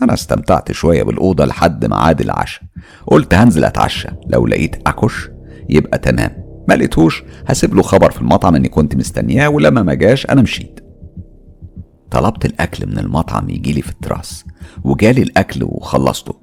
أنا 0.02 0.14
استمتعت 0.14 0.72
شوية 0.72 1.02
بالأوضة 1.02 1.44
لحد 1.44 1.86
ميعاد 1.86 2.20
العشاء. 2.20 2.62
قلت 3.06 3.34
هنزل 3.34 3.64
أتعشى. 3.64 4.08
لو 4.26 4.46
لقيت 4.46 4.76
أكش 4.86 5.28
يبقى 5.68 5.98
تمام. 5.98 6.30
ما 6.68 6.74
لقيتهوش 6.74 7.22
هسيب 7.46 7.74
له 7.74 7.82
خبر 7.82 8.10
في 8.10 8.20
المطعم 8.20 8.54
إني 8.54 8.68
كنت 8.68 8.96
مستنياه 8.96 9.48
ولما 9.48 9.82
ما 9.82 9.94
جاش 9.94 10.26
أنا 10.26 10.42
مشيت. 10.42 10.80
طلبت 12.12 12.44
الأكل 12.44 12.86
من 12.86 12.98
المطعم 12.98 13.50
يجيلي 13.50 13.82
في 13.82 13.90
التراس 13.90 14.44
وجالي 14.84 15.22
الأكل 15.22 15.64
وخلصته. 15.64 16.34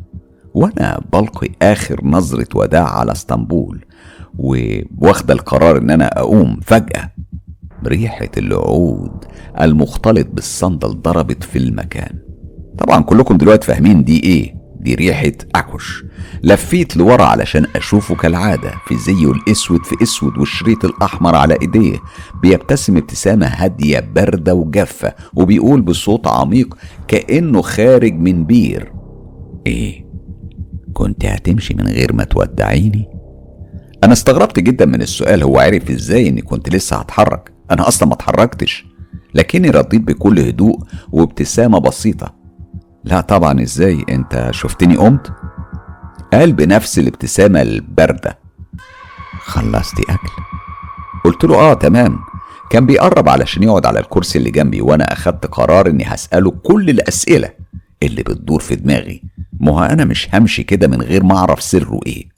وأنا 0.53 1.01
بلقي 1.13 1.49
آخر 1.61 2.05
نظرة 2.05 2.47
وداع 2.55 2.89
على 2.89 3.11
إسطنبول 3.11 3.85
وواخدة 4.37 5.33
القرار 5.33 5.77
إن 5.77 5.89
أنا 5.89 6.07
أقوم 6.19 6.59
فجأة. 6.61 7.11
ريحة 7.87 8.29
العود 8.37 9.25
المختلط 9.61 10.27
بالصندل 10.33 11.01
ضربت 11.01 11.43
في 11.43 11.57
المكان. 11.57 12.15
طبعا 12.77 13.03
كلكم 13.03 13.37
دلوقتي 13.37 13.67
فاهمين 13.67 14.03
دي 14.03 14.23
إيه. 14.23 14.58
دي 14.79 14.95
ريحة 14.95 15.31
أكوش. 15.55 16.03
لفيت 16.43 16.97
لورا 16.97 17.23
علشان 17.23 17.65
أشوفه 17.75 18.15
كالعادة 18.15 18.71
في 18.87 18.97
زيه 18.97 19.31
الأسود 19.31 19.85
في 19.85 19.95
أسود 20.03 20.37
والشريط 20.37 20.85
الأحمر 20.85 21.35
على 21.35 21.57
إيديه. 21.61 21.97
بيبتسم 22.41 22.97
ابتسامة 22.97 23.45
هادية 23.45 23.99
باردة 23.99 24.53
وجافة 24.53 25.13
وبيقول 25.35 25.81
بصوت 25.81 26.27
عميق 26.27 26.77
كأنه 27.07 27.61
خارج 27.61 28.13
من 28.13 28.45
بير. 28.45 28.91
إيه؟ 29.67 30.05
كنت 30.93 31.25
هتمشي 31.25 31.73
من 31.73 31.87
غير 31.87 32.13
ما 32.13 32.23
تودعيني؟ 32.23 33.07
أنا 34.03 34.13
استغربت 34.13 34.59
جدا 34.59 34.85
من 34.85 35.01
السؤال 35.01 35.43
هو 35.43 35.59
عرف 35.59 35.89
إزاي 35.91 36.29
إني 36.29 36.41
كنت 36.41 36.75
لسه 36.75 36.95
هتحرك؟ 36.97 37.51
أنا 37.71 37.87
أصلا 37.87 38.07
ما 38.07 38.13
اتحركتش. 38.13 38.85
لكني 39.35 39.69
رديت 39.69 40.01
بكل 40.01 40.39
هدوء 40.39 40.79
وابتسامة 41.11 41.79
بسيطة. 41.79 42.38
لا 43.09 43.21
طبعا 43.21 43.61
إزاي؟ 43.61 44.05
أنت 44.09 44.47
شفتني 44.51 44.95
قمت؟ 44.95 45.31
قال 46.33 46.53
بنفس 46.53 46.99
الابتسامة 46.99 47.61
الباردة. 47.61 48.39
خلصتي 49.39 50.01
أكل. 50.01 50.29
قلت 51.25 51.43
له 51.43 51.55
آه 51.55 51.73
تمام. 51.73 52.19
كان 52.69 52.85
بيقرب 52.85 53.29
علشان 53.29 53.63
يقعد 53.63 53.85
على 53.85 53.99
الكرسي 53.99 54.37
اللي 54.39 54.51
جنبي 54.51 54.81
وأنا 54.81 55.13
أخدت 55.13 55.45
قرار 55.45 55.87
إني 55.87 56.03
هسأله 56.07 56.51
كل 56.51 56.89
الأسئلة 56.89 57.49
اللي 58.03 58.23
بتدور 58.23 58.59
في 58.59 58.75
دماغي. 58.75 59.23
ما 59.59 59.93
أنا 59.93 60.05
مش 60.05 60.29
همشي 60.33 60.63
كده 60.63 60.87
من 60.87 61.01
غير 61.01 61.23
ما 61.23 61.37
أعرف 61.37 61.61
سره 61.61 61.99
إيه. 62.07 62.29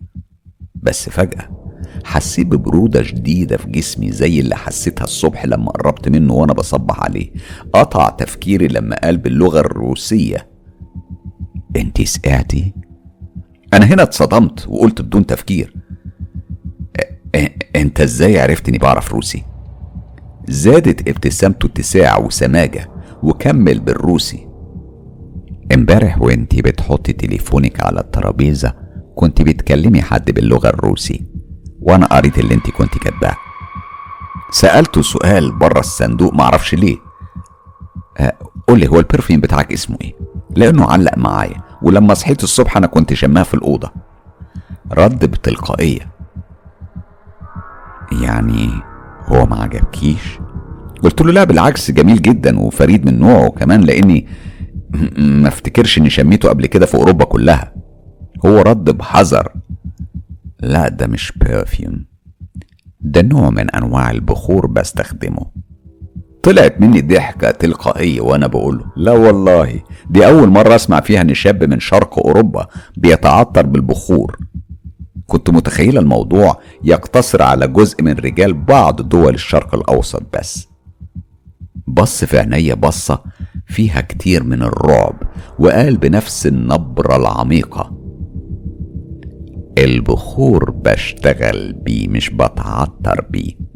بس 0.76 1.10
فجأة 1.10 1.50
حسيت 2.06 2.48
ببرودة 2.48 3.04
شديدة 3.04 3.58
في 3.58 3.68
جسمي 3.70 4.12
زي 4.12 4.40
اللي 4.40 4.56
حسيتها 4.56 5.04
الصبح 5.04 5.46
لما 5.46 5.72
قربت 5.72 6.10
منه 6.10 6.34
وأنا 6.34 6.54
بصبح 6.54 7.00
عليه. 7.04 7.32
قطع 7.74 8.10
تفكيري 8.10 8.68
لما 8.68 8.96
قال 8.96 9.18
باللغة 9.18 9.60
الروسية. 9.60 10.51
انت 11.76 12.02
سقعتي 12.02 12.74
أنا 13.74 13.86
هنا 13.86 14.04
اتصدمت 14.04 14.68
وقلت 14.68 15.02
بدون 15.02 15.26
تفكير. 15.26 15.76
أنت 17.76 18.02
إزاي 18.02 18.40
عرفت 18.40 18.70
اني 18.70 18.78
بعرف 18.78 19.12
روسي؟ 19.12 19.44
زادت 20.48 21.10
ابتسامته 21.10 21.66
اتساع 21.66 22.18
وسماجة 22.18 22.90
وكمل 23.24 23.80
بالروسي. 23.80 24.48
امبارح 25.74 26.22
وانتي 26.22 26.62
بتحطي 26.62 27.14
تليفونك 27.14 27.84
على 27.84 28.00
الترابيزة 28.00 28.76
كنت 29.16 29.42
بتكلمي 29.42 30.02
حد 30.02 30.32
باللغة 30.32 30.70
الروسي 30.70 31.26
وأنا 31.82 32.06
قريت 32.06 32.40
اللي 32.40 32.54
انت 32.54 32.70
كنت 32.70 32.98
كاتباه. 32.98 33.36
سألته 34.52 35.02
سؤال 35.02 35.60
بره 35.60 35.80
الصندوق 35.80 36.34
معرفش 36.34 36.76
ليه. 36.76 36.98
قولي 38.68 38.88
هو 38.88 39.00
البرفيوم 39.00 39.42
بتاعك 39.42 39.74
اسمه 39.74 39.98
إيه؟ 40.02 40.14
لأنه 40.56 40.86
علق 40.86 41.18
معايا 41.18 41.62
ولما 41.82 42.14
صحيت 42.14 42.44
الصبح 42.44 42.78
أنا 42.78 42.88
كنت 42.88 43.14
شماه 43.14 43.44
في 43.44 43.54
الأوضة. 43.54 43.92
رد 44.92 45.26
بتلقائية. 45.26 46.12
يعني 48.22 48.70
هو 49.26 49.46
ما 49.46 49.56
عجبكيش؟ 49.56 50.40
قلت 51.04 51.22
له 51.22 51.32
لا 51.32 51.44
بالعكس 51.44 51.92
جميل 51.92 52.22
جدا 52.22 52.60
وفريد 52.60 53.06
من 53.06 53.20
نوعه 53.20 53.50
كمان 53.50 53.82
لأني 53.82 54.28
ما 55.18 55.48
افتكرش 55.48 55.98
إني 55.98 56.10
شميته 56.10 56.50
قبل 56.50 56.66
كده 56.66 56.86
في 56.86 56.96
أوروبا 56.96 57.26
كلها. 57.26 57.74
هو 58.46 58.62
رد 58.62 58.98
بحذر. 58.98 59.54
لا 60.60 60.90
ده 60.90 61.08
مش 61.08 61.34
برفيوم 61.36 62.06
ده 63.02 63.22
نوع 63.22 63.50
من 63.50 63.70
أنواع 63.70 64.12
البخور 64.12 64.68
بستخدمه. 64.68 65.46
طلعت 66.44 66.82
مني 66.82 67.02
ضحكة 67.02 67.52
تلقائية 67.52 68.22
وأنا 68.22 68.48
بقوله 68.48 68.86
لا 68.96 69.12
والله 69.12 69.82
دي 70.10 70.26
أول 70.28 70.50
مرة 70.50 70.76
أسمع 70.76 71.00
فيها 71.00 71.22
إن 71.22 71.34
شاب 71.34 71.64
من 71.64 71.80
شرق 71.80 72.20
أوروبا 72.20 72.68
بيتعطر 72.98 73.66
بالبخور. 73.66 74.38
كنت 75.28 75.50
متخيلة 75.50 76.00
الموضوع 76.00 76.60
يقتصر 76.84 77.42
على 77.44 77.68
جزء 77.68 78.04
من 78.04 78.12
رجال 78.14 78.54
بعض 78.54 79.02
دول 79.10 79.34
الشرق 79.34 79.76
الأوسط 79.76 80.24
بس. 80.40 80.68
بص 81.88 82.24
في 82.26 82.40
عينيا 82.40 82.74
بصة 82.74 83.24
فيها 83.68 84.02
كتير 84.02 84.44
من 84.44 84.62
الرعب 84.64 85.16
وقال 85.60 85.98
بنفس 85.98 86.48
النبرة 86.48 87.16
العميقة 87.16 87.98
البخور 89.78 90.72
بشتغل 90.72 91.74
بيه 91.74 92.08
مش 92.08 92.30
بتعطر 92.30 93.26
بيه. 93.30 93.71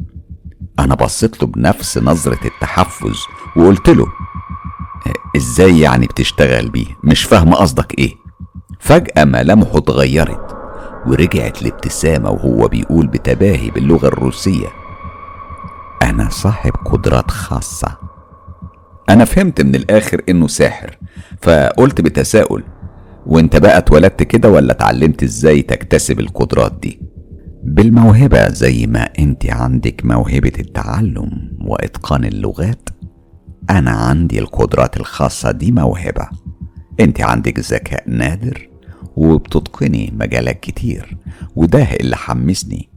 أنا 0.78 0.94
بصيت 0.94 1.42
له 1.42 1.48
بنفس 1.48 1.98
نظرة 1.98 2.38
التحفز 2.46 3.18
وقلت 3.56 3.88
له 3.88 4.06
إزاي 5.36 5.80
يعني 5.80 6.06
بتشتغل 6.06 6.68
بيه؟ 6.68 6.86
مش 7.04 7.24
فاهم 7.24 7.54
قصدك 7.54 7.98
إيه. 7.98 8.14
فجأة 8.80 9.24
ملامحه 9.24 9.78
اتغيرت 9.78 10.56
ورجعت 11.06 11.62
لابتسامة 11.62 12.30
وهو 12.30 12.68
بيقول 12.68 13.06
بتباهي 13.06 13.70
باللغة 13.70 14.06
الروسية 14.06 14.66
أنا 16.02 16.28
صاحب 16.30 16.72
قدرات 16.84 17.30
خاصة. 17.30 17.96
أنا 19.08 19.24
فهمت 19.24 19.60
من 19.60 19.74
الآخر 19.74 20.22
إنه 20.28 20.46
ساحر 20.48 20.98
فقلت 21.42 22.00
بتساؤل 22.00 22.64
وأنت 23.26 23.56
بقى 23.56 23.78
اتولدت 23.78 24.22
كده 24.22 24.48
ولا 24.48 24.72
اتعلمت 24.72 25.22
إزاي 25.22 25.62
تكتسب 25.62 26.20
القدرات 26.20 26.72
دي؟ 26.72 27.00
بالموهبة 27.68 28.48
زي 28.48 28.86
ما 28.86 29.08
أنت 29.18 29.46
عندك 29.46 30.04
موهبة 30.04 30.52
التعلم 30.58 31.50
وإتقان 31.60 32.24
اللغات. 32.24 32.88
أنا 33.70 33.90
عندي 33.90 34.38
القدرات 34.38 34.96
الخاصة 34.96 35.50
دي 35.50 35.72
موهبة. 35.72 36.28
أنت 37.00 37.20
عندك 37.20 37.58
ذكاء 37.58 38.10
نادر 38.10 38.68
وبتتقني 39.16 40.12
مجالات 40.16 40.60
كتير 40.60 41.16
وده 41.56 41.82
اللي 42.00 42.16
حمسني 42.16 42.88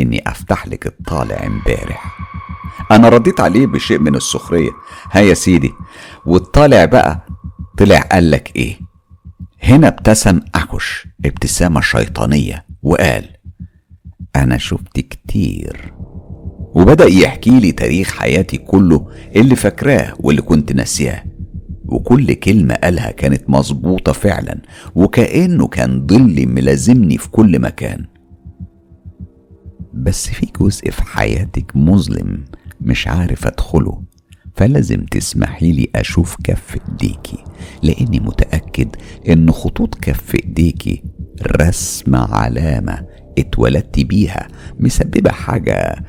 إني 0.00 0.22
أفتح 0.26 0.66
لك 0.66 0.86
الطالع 0.86 1.46
امبارح. 1.46 2.18
أنا 2.90 3.08
رديت 3.08 3.40
عليه 3.40 3.66
بشيء 3.66 3.98
من 3.98 4.14
السخرية. 4.14 4.70
ها 5.12 5.20
يا 5.20 5.34
سيدي 5.34 5.72
والطالع 6.26 6.84
بقى 6.84 7.26
طلع 7.78 7.98
قالك 7.98 8.56
إيه؟ 8.56 8.78
هنا 9.62 9.88
ابتسم 9.88 10.40
أكش 10.54 11.06
ابتسامة 11.24 11.80
شيطانية 11.80 12.66
وقال 12.82 13.33
أنا 14.36 14.58
شفت 14.58 15.00
كتير. 15.00 15.92
وبدأ 16.74 17.04
يحكي 17.06 17.60
لي 17.60 17.72
تاريخ 17.72 18.12
حياتي 18.12 18.58
كله 18.58 19.06
اللي 19.36 19.56
فاكراه 19.56 20.14
واللي 20.20 20.42
كنت 20.42 20.72
ناسياه. 20.72 21.24
وكل 21.84 22.32
كلمة 22.34 22.74
قالها 22.74 23.10
كانت 23.10 23.50
مظبوطة 23.50 24.12
فعلا 24.12 24.60
وكأنه 24.94 25.66
كان 25.68 26.06
ظل 26.06 26.46
ملازمني 26.46 27.18
في 27.18 27.30
كل 27.30 27.58
مكان. 27.60 28.06
بس 29.94 30.28
في 30.28 30.46
جزء 30.60 30.90
في 30.90 31.02
حياتك 31.02 31.76
مظلم 31.76 32.44
مش 32.80 33.08
عارف 33.08 33.46
أدخله 33.46 34.02
فلازم 34.56 35.04
تسمحي 35.04 35.72
لي 35.72 35.88
أشوف 35.94 36.36
كف 36.44 36.76
إيديكي 36.90 37.44
لأني 37.82 38.20
متأكد 38.20 38.96
إن 39.28 39.50
خطوط 39.50 39.94
كف 39.94 40.34
إيديكي 40.34 41.02
رسم 41.60 42.16
علامة 42.16 43.06
اتولدت 43.38 44.00
بيها 44.00 44.48
مسببة 44.80 45.30
حاجة 45.30 46.04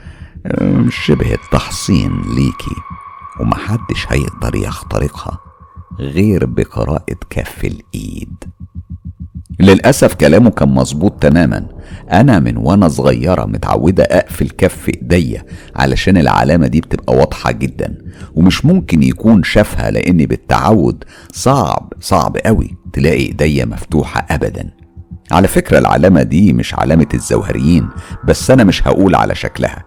شبه 0.90 1.34
التحصين 1.34 2.22
ليكي. 2.22 2.76
ومحدش 3.40 4.06
هيقدر 4.10 4.56
يخترقها 4.56 5.40
غير 6.00 6.46
بقراءة 6.46 7.16
كف 7.30 7.66
الإيد. 7.66 8.44
للأسف 9.60 10.14
كلامه 10.14 10.50
كان 10.50 10.70
مظبوط 10.70 11.12
تماما. 11.24 11.68
أنا 12.12 12.40
من 12.40 12.58
وأنا 12.58 12.88
صغيرة 12.88 13.46
متعودة 13.46 14.04
أقفل 14.04 14.50
كف 14.50 14.90
إيديا 14.90 15.46
علشان 15.76 16.18
العلامة 16.18 16.68
دي 16.68 16.82
بتبقى 16.82 17.16
واضحة 17.16 17.52
جدا. 17.52 17.98
ومش 18.34 18.66
ممكن 18.66 19.04
يكون 19.04 19.44
شافها 19.44 19.92
لأن 19.92 20.18
بالتعود 20.18 21.04
صعب 21.32 21.94
صعب 22.00 22.38
قوي 22.38 22.78
تلاقي 22.94 23.26
إيديا 23.26 23.66
مفتوحة 23.66 24.26
أبدا. 24.30 24.72
على 25.32 25.48
فكرة 25.48 25.78
العلامة 25.80 26.24
دي 26.24 26.54
مش 26.54 26.74
علامة 26.76 27.08
الزوهريين 27.14 27.90
بس 28.28 28.52
أنا 28.52 28.64
مش 28.64 28.88
هقول 28.88 29.16
على 29.16 29.36
شكلها. 29.36 29.84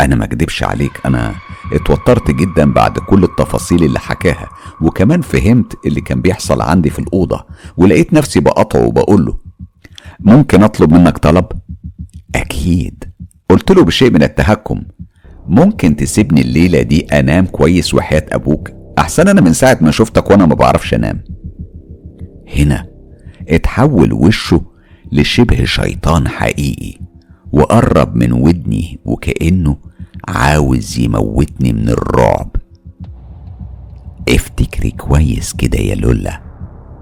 أنا 0.00 0.16
ما 0.16 0.24
أكدبش 0.24 0.62
عليك 0.62 1.00
أنا 1.06 1.34
اتوترت 1.72 2.30
جدا 2.30 2.72
بعد 2.72 2.98
كل 2.98 3.24
التفاصيل 3.24 3.84
اللي 3.84 3.98
حكاها 3.98 4.48
وكمان 4.80 5.20
فهمت 5.20 5.86
اللي 5.86 6.00
كان 6.00 6.20
بيحصل 6.20 6.62
عندي 6.62 6.90
في 6.90 6.98
الأوضة 6.98 7.44
ولقيت 7.76 8.12
نفسي 8.12 8.40
بقطعه 8.40 8.86
وبقول 8.86 9.24
له 9.24 9.38
ممكن 10.20 10.62
أطلب 10.62 10.92
منك 10.92 11.18
طلب؟ 11.18 11.46
أكيد. 12.34 13.04
قلت 13.50 13.70
له 13.70 13.84
بشيء 13.84 14.10
من 14.10 14.22
التهكم 14.22 14.82
ممكن 15.46 15.96
تسيبني 15.96 16.40
الليلة 16.40 16.82
دي 16.82 17.00
أنام 17.00 17.46
كويس 17.46 17.94
وحياة 17.94 18.26
أبوك؟ 18.32 18.70
أحسن 18.98 19.28
أنا 19.28 19.40
من 19.40 19.52
ساعة 19.52 19.78
ما 19.80 19.90
شفتك 19.90 20.30
وأنا 20.30 20.46
ما 20.46 20.54
بعرفش 20.54 20.94
أنام. 20.94 21.24
هنا 22.56 22.86
اتحول 23.48 24.12
وشه 24.12 24.60
لشبه 25.12 25.64
شيطان 25.64 26.28
حقيقي 26.28 26.98
وقرب 27.52 28.16
من 28.16 28.32
ودني 28.32 28.98
وكأنه 29.04 29.76
عاوز 30.28 30.98
يموتني 30.98 31.72
من 31.72 31.88
الرعب. 31.88 32.56
افتكري 34.28 34.90
كويس 34.90 35.52
كده 35.52 35.78
يا 35.78 35.94
لولا 35.94 36.40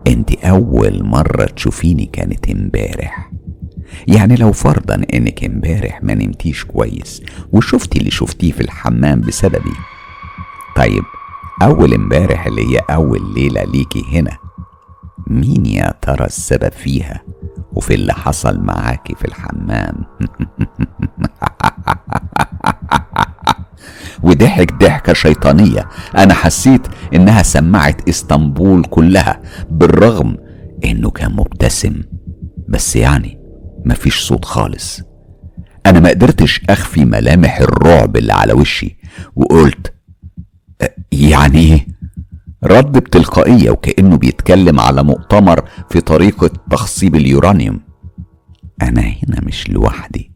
انت 0.07 0.33
أول 0.33 1.05
مرة 1.05 1.45
تشوفيني 1.45 2.07
كانت 2.07 2.49
امبارح. 2.51 3.31
يعني 4.09 4.35
لو 4.37 4.53
فرضا 4.53 4.95
إنك 5.15 5.45
امبارح 5.45 6.03
ما 6.03 6.15
نمتيش 6.15 6.65
كويس 6.65 7.23
وشفتي 7.53 7.99
اللي 7.99 8.11
شفتيه 8.11 8.53
في 8.53 8.61
الحمام 8.61 9.21
بسببي. 9.21 9.75
طيب 10.77 11.03
أول 11.63 11.95
امبارح 11.95 12.47
اللي 12.47 12.63
هي 12.63 12.79
أول 12.91 13.35
ليلة 13.35 13.65
ليكي 13.65 14.05
هنا 14.13 14.39
مين 15.27 15.67
يا 15.67 15.95
ترى 16.03 16.27
السبب 16.27 16.73
فيها؟ 16.73 17.23
وفي 17.73 17.95
اللي 17.95 18.13
حصل 18.15 18.61
معاكي 18.61 19.15
في 19.15 19.25
الحمام. 19.25 19.95
وضحك 24.23 24.73
ضحكة 24.73 25.13
شيطانية. 25.13 25.89
أنا 26.17 26.35
حسيت 26.35 26.87
إنها 27.15 27.43
سمعت 27.43 28.09
إسطنبول 28.09 28.85
كلها 28.85 29.43
بالرغم 29.71 30.37
إنه 30.85 31.11
كان 31.11 31.33
مبتسم. 31.33 32.03
بس 32.69 32.97
يعني 32.97 33.39
مفيش 33.85 34.21
صوت 34.21 34.45
خالص. 34.45 35.01
أنا 35.87 36.01
ما 36.01 36.09
قدرتش 36.09 36.61
أخفي 36.71 37.05
ملامح 37.05 37.59
الرعب 37.59 38.17
اللي 38.17 38.33
على 38.33 38.53
وشي 38.53 38.99
وقلت؟ 39.37 39.95
رد 42.65 42.93
بتلقائية 42.93 43.71
وكأنه 43.71 44.17
بيتكلم 44.17 44.81
على 44.81 45.03
مؤتمر 45.05 45.65
في 45.91 46.01
طريقة 46.01 46.51
تخصيب 46.71 47.17
اليورانيوم. 47.17 47.81
أنا 48.83 49.01
هنا 49.01 49.41
مش 49.43 49.71
لوحدي. 49.71 50.33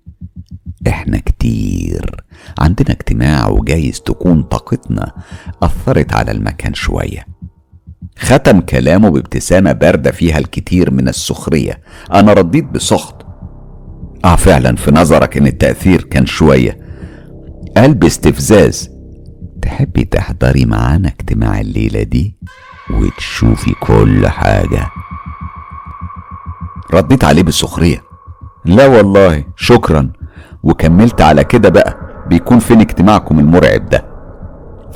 إحنا 0.89 1.19
كتير. 1.19 2.25
عندنا 2.59 2.91
اجتماع 2.91 3.49
وجايز 3.49 4.01
تكون 4.01 4.43
طاقتنا 4.43 5.13
أثرت 5.63 6.13
على 6.13 6.31
المكان 6.31 6.75
شوية. 6.75 7.27
ختم 8.19 8.61
كلامه 8.61 9.09
بابتسامة 9.09 9.73
باردة 9.73 10.11
فيها 10.11 10.39
الكثير 10.39 10.91
من 10.91 11.09
السخرية. 11.09 11.81
أنا 12.13 12.33
رديت 12.33 12.65
بسخط. 12.65 13.27
آه 14.25 14.37
فعلا 14.37 14.77
في 14.77 14.91
نظرك 14.91 15.37
إن 15.37 15.47
التأثير 15.47 16.03
كان 16.03 16.27
شوية. 16.27 16.79
قال 17.77 17.95
باستفزاز. 17.95 18.96
تحبي 19.63 20.05
تحضري 20.05 20.65
معانا 20.65 21.09
اجتماع 21.09 21.61
الليلة 21.61 22.03
دي 22.03 22.37
وتشوفي 22.91 23.73
كل 23.81 24.29
حاجة؟ 24.29 24.91
رديت 26.95 27.25
عليه 27.25 27.43
بالسخرية 27.43 28.03
لا 28.65 28.87
والله 28.87 29.45
شكرا. 29.57 30.13
وكملت 30.63 31.21
على 31.21 31.45
كده 31.45 31.69
بقى 31.69 31.97
بيكون 32.29 32.59
فين 32.59 32.81
اجتماعكم 32.81 33.39
المرعب 33.39 33.89
ده؟ 33.89 34.05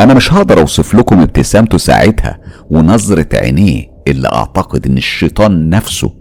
أنا 0.01 0.15
مش 0.15 0.33
هقدر 0.33 0.61
أوصف 0.61 0.95
لكم 0.95 1.21
ابتسامته 1.21 1.79
ساعتها 1.79 2.39
ونظرة 2.71 3.29
عينيه 3.35 3.85
اللي 4.09 4.29
أعتقد 4.33 4.87
إن 4.87 4.97
الشيطان 4.97 5.69
نفسه 5.69 6.15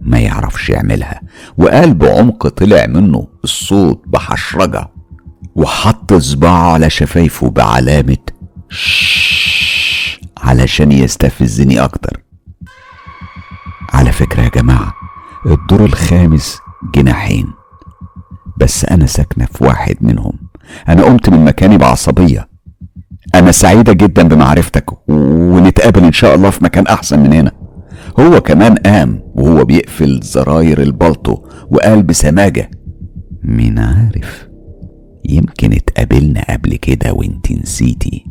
ما 0.00 0.18
يعرفش 0.18 0.70
يعملها. 0.70 1.20
وقال 1.58 1.94
بعمق 1.94 2.48
طلع 2.48 2.86
منه 2.86 3.26
الصوت 3.44 4.02
بحشرجة. 4.06 4.88
وحط 5.54 6.14
صباعه 6.14 6.72
على 6.72 6.90
شفايفه 6.90 7.50
بعلامة 7.50 8.16
شش 8.68 10.20
علشان 10.38 10.92
يستفزني 10.92 11.80
أكتر. 11.84 12.22
على 13.92 14.12
فكرة 14.12 14.42
يا 14.42 14.48
جماعة 14.48 14.94
الدور 15.46 15.84
الخامس 15.84 16.58
جناحين. 16.94 17.46
بس 18.56 18.84
أنا 18.84 19.06
ساكنة 19.06 19.46
في 19.46 19.64
واحد 19.64 19.96
منهم. 20.00 20.32
أنا 20.88 21.02
قمت 21.04 21.28
من 21.28 21.44
مكاني 21.44 21.78
بعصبية. 21.78 22.48
أنا 23.34 23.52
سعيدة 23.52 23.92
جدا 23.92 24.22
بمعرفتك 24.22 25.08
ونتقابل 25.08 26.04
إن 26.04 26.12
شاء 26.12 26.34
الله 26.34 26.50
في 26.50 26.64
مكان 26.64 26.86
أحسن 26.86 27.20
من 27.20 27.32
هنا. 27.32 27.52
هو 28.20 28.40
كمان 28.40 28.74
قام 28.74 29.22
وهو 29.34 29.64
بيقفل 29.64 30.20
زراير 30.22 30.82
البلطو 30.82 31.38
وقال 31.70 32.02
بسماجة 32.02 32.70
مين 33.42 33.78
عارف؟ 33.78 34.45
يمكن 35.28 35.72
اتقابلنا 35.72 36.44
قبل 36.50 36.76
كده 36.76 37.12
وانت 37.12 37.52
نسيتي. 37.52 38.26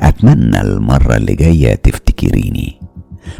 أتمنى 0.00 0.60
المرة 0.60 1.16
اللي 1.16 1.34
جاية 1.34 1.74
تفتكريني. 1.74 2.80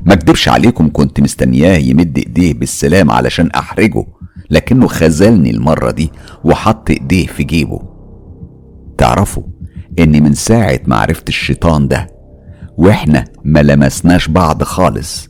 ما 0.05 0.13
اكدبش 0.15 0.49
عليكم 0.49 0.91
كنت 0.93 1.21
مستنياه 1.21 1.77
يمد 1.79 2.19
إيديه 2.19 2.55
بالسلام 2.55 3.11
علشان 3.11 3.51
أحرجه 3.51 4.05
لكنه 4.51 4.87
خذلني 4.87 5.51
المرة 5.51 5.91
دي 5.91 6.11
وحط 6.45 6.91
إيديه 6.91 7.27
في 7.27 7.45
جيبه. 7.45 7.81
تعرفوا 8.99 9.43
اني 9.99 10.21
من 10.21 10.35
ساعة 10.35 10.81
ما 10.87 10.97
عرفت 10.97 11.29
الشيطان 11.29 11.89
ده 11.89 12.07
وإحنا 12.79 13.25
ما 13.45 13.63
لمسناش 13.63 14.29
بعض 14.29 14.63
خالص. 14.63 15.29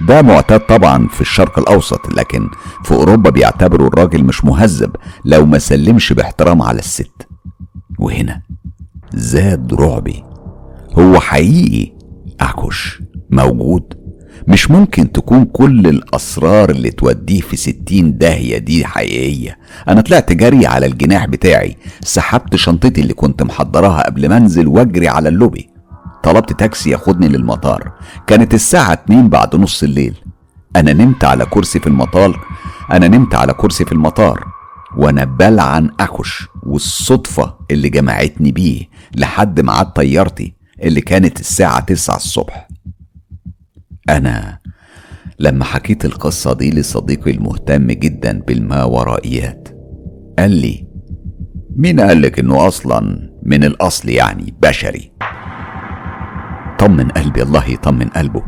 ده 0.00 0.22
معتاد 0.22 0.60
طبعا 0.60 1.08
في 1.08 1.20
الشرق 1.20 1.58
الأوسط 1.58 2.14
لكن 2.14 2.48
في 2.84 2.92
أوروبا 2.94 3.30
بيعتبروا 3.30 3.88
الراجل 3.88 4.24
مش 4.24 4.44
مهذب 4.44 4.96
لو 5.24 5.46
ما 5.46 5.58
سلمش 5.58 6.12
باحترام 6.12 6.62
على 6.62 6.78
الست. 6.78 7.28
وهنا 7.98 8.42
زاد 9.14 9.74
رعبي. 9.74 10.24
هو 10.98 11.20
حقيقي؟ 11.20 11.92
أعكش. 12.42 13.02
موجود. 13.30 14.00
مش 14.48 14.70
ممكن 14.70 15.12
تكون 15.12 15.44
كل 15.44 15.86
الأسرار 15.86 16.70
اللي 16.70 16.90
توديه 16.90 17.40
في 17.40 17.56
ستين 17.56 18.18
داهية 18.18 18.58
دي 18.58 18.84
حقيقية. 18.84 19.58
أنا 19.88 20.00
طلعت 20.00 20.32
جري 20.32 20.66
على 20.66 20.86
الجناح 20.86 21.26
بتاعي. 21.26 21.76
سحبت 22.02 22.56
شنطتي 22.56 23.00
اللي 23.00 23.14
كنت 23.14 23.42
محضراها 23.42 24.06
قبل 24.06 24.28
ما 24.28 24.36
أنزل 24.36 24.68
وأجري 24.68 25.08
على 25.08 25.28
اللوبي. 25.28 25.70
طلبت 26.22 26.52
تاكسي 26.52 26.90
ياخدني 26.90 27.28
للمطار. 27.28 27.92
كانت 28.26 28.54
الساعة 28.54 28.92
اتنين 28.92 29.28
بعد 29.28 29.56
نص 29.56 29.82
الليل. 29.82 30.14
أنا 30.76 30.92
نمت 30.92 31.24
على 31.24 31.46
كرسي 31.46 31.80
في 31.80 31.86
المطار. 31.86 32.40
أنا 32.92 33.08
نمت 33.08 33.34
على 33.34 33.52
كرسي 33.52 33.84
في 33.84 33.92
المطار. 33.92 34.44
وأنا 34.96 35.24
بلعن 35.24 35.90
أكش 36.00 36.48
والصدفة 36.62 37.54
اللي 37.70 37.88
جمعتني 37.88 38.52
بيه 38.52 38.82
لحد 39.16 39.60
ميعاد 39.60 39.86
طيارتي 39.92 40.54
اللي 40.82 41.00
كانت 41.00 41.40
الساعة 41.40 41.80
تسعة 41.80 42.16
الصبح. 42.16 42.68
أنا 44.08 44.58
لما 45.38 45.64
حكيت 45.64 46.04
القصة 46.04 46.52
دي 46.54 46.70
لصديقي 46.70 47.30
المهتم 47.30 47.86
جدا 47.86 48.40
بالماورائيات 48.40 49.68
قال 50.38 50.50
لي 50.50 50.86
مين 51.76 52.00
قالك 52.00 52.38
إنه 52.38 52.66
أصلا 52.68 53.30
من 53.42 53.64
الأصل 53.64 54.08
يعني 54.08 54.54
بشري؟ 54.62 55.12
طمن 56.80 57.08
قلبي 57.08 57.42
الله 57.42 57.64
يطمن 57.70 58.08
قلبه. 58.08 58.42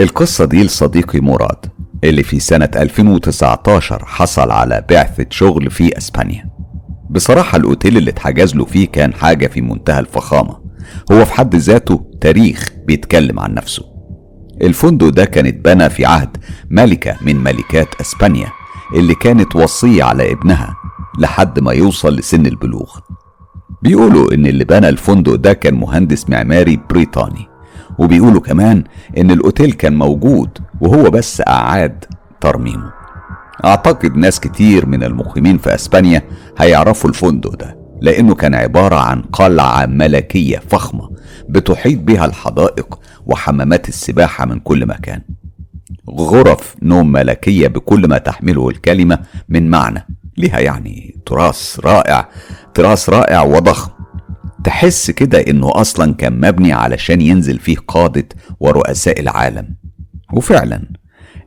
القصة 0.00 0.44
دي 0.44 0.64
لصديقي 0.64 1.20
مراد 1.20 1.66
اللي 2.04 2.22
في 2.22 2.40
سنة 2.40 2.68
2019 2.76 4.04
حصل 4.06 4.50
على 4.50 4.84
بعثة 4.90 5.26
شغل 5.30 5.70
في 5.70 5.98
أسبانيا. 5.98 6.50
بصراحة 7.10 7.56
الأوتيل 7.56 7.96
اللي 7.96 8.10
اتحجز 8.10 8.56
له 8.56 8.64
فيه 8.64 8.88
كان 8.88 9.14
حاجة 9.14 9.46
في 9.46 9.60
منتهى 9.60 9.98
الفخامة. 10.00 10.60
هو 11.12 11.24
في 11.24 11.32
حد 11.32 11.54
ذاته 11.54 12.10
تاريخ 12.20 12.68
بيتكلم 12.86 13.40
عن 13.40 13.54
نفسه. 13.54 13.82
الفندق 14.62 15.08
ده 15.08 15.24
كان 15.24 15.46
اتبنى 15.46 15.90
في 15.90 16.06
عهد 16.06 16.36
ملكة 16.70 17.16
من 17.22 17.36
ملكات 17.36 17.88
أسبانيا 18.00 18.48
اللي 18.94 19.14
كانت 19.14 19.56
وصية 19.56 20.04
على 20.04 20.32
ابنها 20.32 20.76
لحد 21.18 21.60
ما 21.60 21.72
يوصل 21.72 22.16
لسن 22.16 22.46
البلوغ. 22.46 22.98
بيقولوا 23.84 24.34
إن 24.34 24.46
اللي 24.46 24.64
بنى 24.64 24.88
الفندق 24.88 25.34
ده 25.34 25.52
كان 25.52 25.74
مهندس 25.74 26.28
معماري 26.30 26.80
بريطاني 26.90 27.46
وبيقولوا 27.98 28.40
كمان 28.40 28.84
إن 29.18 29.30
الأوتيل 29.30 29.72
كان 29.72 29.94
موجود 29.96 30.58
وهو 30.80 31.10
بس 31.10 31.42
أعاد 31.48 32.04
ترميمه. 32.40 32.92
أعتقد 33.64 34.16
ناس 34.16 34.40
كتير 34.40 34.86
من 34.86 35.04
المقيمين 35.04 35.58
في 35.58 35.74
أسبانيا 35.74 36.22
هيعرفوا 36.58 37.10
الفندق 37.10 37.54
ده 37.56 37.76
لأنه 38.00 38.34
كان 38.34 38.54
عبارة 38.54 38.96
عن 38.96 39.22
قلعة 39.22 39.86
ملكية 39.86 40.58
فخمة 40.58 41.10
بتحيط 41.48 41.98
بها 42.00 42.24
الحدائق 42.24 42.98
وحمامات 43.26 43.88
السباحة 43.88 44.46
من 44.46 44.58
كل 44.60 44.86
مكان. 44.86 45.20
غرف 46.10 46.76
نوم 46.82 47.12
ملكية 47.12 47.68
بكل 47.68 48.08
ما 48.08 48.18
تحمله 48.18 48.68
الكلمة 48.68 49.18
من 49.48 49.70
معنى. 49.70 50.06
ليها 50.38 50.60
يعني 50.60 51.20
تراث 51.26 51.80
رائع 51.84 52.28
تراث 52.74 53.10
رائع 53.10 53.42
وضخم. 53.42 53.90
تحس 54.64 55.10
كده 55.10 55.38
إنه 55.38 55.70
أصلا 55.80 56.14
كان 56.14 56.40
مبني 56.40 56.72
علشان 56.72 57.20
ينزل 57.20 57.58
فيه 57.58 57.76
قادة 57.88 58.28
ورؤساء 58.60 59.20
العالم. 59.20 59.74
وفعلا 60.32 60.82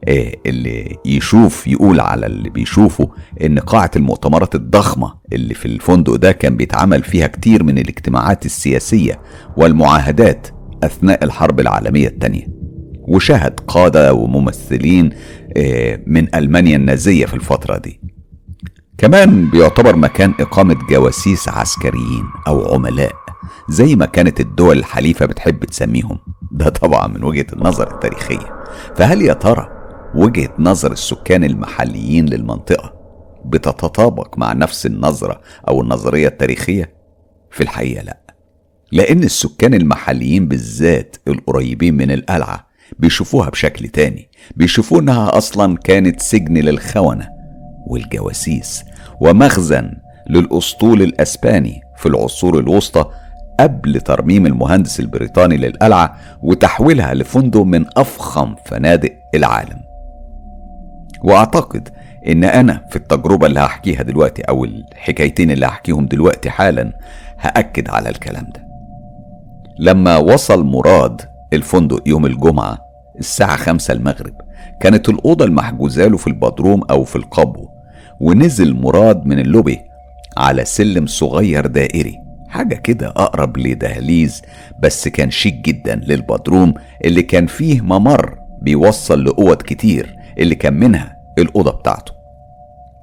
إيه 0.07 0.39
اللي 0.45 0.95
يشوف 1.05 1.67
يقول 1.67 1.99
على 1.99 2.25
اللي 2.25 2.49
بيشوفه 2.49 3.09
إن 3.43 3.59
قاعة 3.59 3.91
المؤتمرات 3.95 4.55
الضخمة 4.55 5.13
اللي 5.33 5.53
في 5.53 5.65
الفندق 5.65 6.15
ده 6.15 6.31
كان 6.31 6.57
بيتعمل 6.57 7.03
فيها 7.03 7.27
كتير 7.27 7.63
من 7.63 7.77
الاجتماعات 7.77 8.45
السياسية 8.45 9.19
والمعاهدات 9.57 10.47
أثناء 10.83 11.23
الحرب 11.23 11.59
العالمية 11.59 12.07
الثانية 12.07 12.47
وشاهد 13.07 13.59
قادة 13.59 14.13
وممثلين 14.13 15.09
إيه 15.55 16.03
من 16.07 16.35
ألمانيا 16.35 16.75
النازية 16.75 17.25
في 17.25 17.33
الفترة 17.33 17.77
دي. 17.77 18.01
كمان 18.97 19.49
بيعتبر 19.49 19.95
مكان 19.95 20.33
إقامة 20.39 20.73
جواسيس 20.89 21.49
عسكريين 21.49 22.23
أو 22.47 22.73
عملاء 22.75 23.13
زي 23.69 23.95
ما 23.95 24.05
كانت 24.05 24.39
الدول 24.39 24.77
الحليفة 24.77 25.25
بتحب 25.25 25.65
تسميهم. 25.65 26.19
ده 26.51 26.69
طبعا 26.69 27.07
من 27.07 27.23
وجهة 27.23 27.45
النظر 27.53 27.91
التاريخية. 27.93 28.63
فهل 28.95 29.21
يا 29.21 29.33
ترى 29.33 29.67
وجهة 30.15 30.53
نظر 30.59 30.91
السكان 30.91 31.43
المحليين 31.43 32.25
للمنطقة 32.25 32.93
بتتطابق 33.45 34.37
مع 34.37 34.53
نفس 34.53 34.85
النظرة 34.85 35.41
أو 35.67 35.81
النظرية 35.81 36.27
التاريخية؟ 36.27 36.93
في 37.51 37.63
الحقيقة 37.63 38.03
لأ. 38.03 38.21
لأن 38.91 39.23
السكان 39.23 39.73
المحليين 39.73 40.47
بالذات 40.47 41.15
القريبين 41.27 41.97
من 41.97 42.11
القلعة 42.11 42.67
بيشوفوها 42.99 43.49
بشكل 43.49 43.87
تاني 43.87 44.29
بيشوفوا 44.55 45.01
إنها 45.01 45.37
أصلا 45.37 45.77
كانت 45.77 46.21
سجن 46.21 46.53
للخونة. 46.57 47.36
والجواسيس 47.87 48.85
ومخزن 49.19 49.91
للأسطول 50.29 51.01
الأسباني 51.01 51.81
في 51.97 52.05
العصور 52.05 52.59
الوسطى 52.59 53.05
قبل 53.59 54.01
ترميم 54.01 54.45
المهندس 54.45 54.99
البريطاني 54.99 55.57
للقلعة 55.57 56.17
وتحويلها 56.41 57.13
لفندق 57.13 57.61
من 57.61 57.85
أفخم 57.97 58.55
فنادق 58.65 59.11
العالم. 59.35 59.79
وأعتقد 61.23 61.89
إن 62.27 62.43
أنا 62.43 62.85
في 62.89 62.95
التجربة 62.95 63.47
اللي 63.47 63.59
هحكيها 63.59 64.03
دلوقتي 64.03 64.41
أو 64.41 64.65
الحكايتين 64.65 65.51
اللي 65.51 65.65
هحكيهم 65.65 66.05
دلوقتي 66.05 66.49
حالا 66.49 66.93
هأكد 67.39 67.89
على 67.89 68.09
الكلام 68.09 68.43
ده. 68.55 68.67
لما 69.79 70.17
وصل 70.17 70.65
مراد 70.65 71.21
الفندق 71.53 72.03
يوم 72.07 72.25
الجمعة 72.25 72.77
الساعة 73.19 73.57
خمسة 73.57 73.93
المغرب 73.93 74.33
كانت 74.79 75.09
الأوضة 75.09 75.45
المحجوزة 75.45 76.07
له 76.07 76.17
في 76.17 76.27
البدروم 76.27 76.83
أو 76.83 77.03
في 77.03 77.15
القبو. 77.15 77.76
ونزل 78.19 78.73
مراد 78.75 79.25
من 79.25 79.39
اللوبي 79.39 79.79
على 80.37 80.65
سلم 80.65 81.05
صغير 81.05 81.67
دائري. 81.67 82.15
حاجة 82.49 82.75
كده 82.75 83.07
أقرب 83.07 83.57
لدهليز 83.57 84.41
بس 84.79 85.07
كان 85.07 85.31
شيك 85.31 85.53
جدا 85.53 85.95
للبدروم 85.95 86.73
اللي 87.05 87.21
كان 87.21 87.45
فيه 87.45 87.81
ممر 87.81 88.35
بيوصل 88.61 89.23
لأوض 89.23 89.57
كتير 89.57 90.15
اللي 90.39 90.55
كان 90.55 90.73
منها 90.73 91.15
الأوضة 91.37 91.71
بتاعته. 91.71 92.11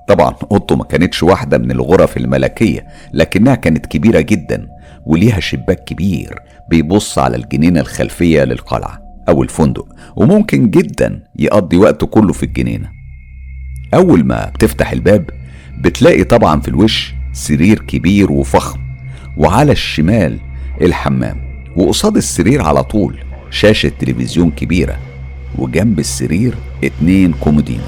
طبعا 0.08 0.34
أوضته 0.52 0.76
ما 0.76 0.84
كانتش 0.84 1.22
واحدة 1.22 1.58
من 1.58 1.70
الغرف 1.70 2.16
الملكية 2.16 2.86
لكنها 3.12 3.54
كانت 3.54 3.86
كبيرة 3.86 4.20
جدا 4.20 4.68
وليها 5.06 5.40
شباك 5.40 5.84
كبير 5.84 6.38
بيبص 6.68 7.18
على 7.18 7.36
الجنينة 7.36 7.80
الخلفية 7.80 8.44
للقلعة 8.44 9.02
أو 9.28 9.42
الفندق 9.42 9.86
وممكن 10.16 10.70
جدا 10.70 11.22
يقضي 11.36 11.76
وقته 11.76 12.06
كله 12.06 12.32
في 12.32 12.42
الجنينة. 12.42 12.93
أول 13.94 14.24
ما 14.24 14.50
بتفتح 14.54 14.92
الباب 14.92 15.30
بتلاقي 15.78 16.24
طبعا 16.24 16.60
في 16.60 16.68
الوش 16.68 17.14
سرير 17.32 17.78
كبير 17.78 18.32
وفخم 18.32 18.80
وعلى 19.36 19.72
الشمال 19.72 20.38
الحمام 20.82 21.36
وقصاد 21.76 22.16
السرير 22.16 22.62
على 22.62 22.84
طول 22.84 23.18
شاشة 23.50 23.92
تلفزيون 24.00 24.50
كبيرة 24.50 24.98
وجنب 25.58 25.98
السرير 25.98 26.54
اتنين 26.84 27.32
كومودينو. 27.32 27.82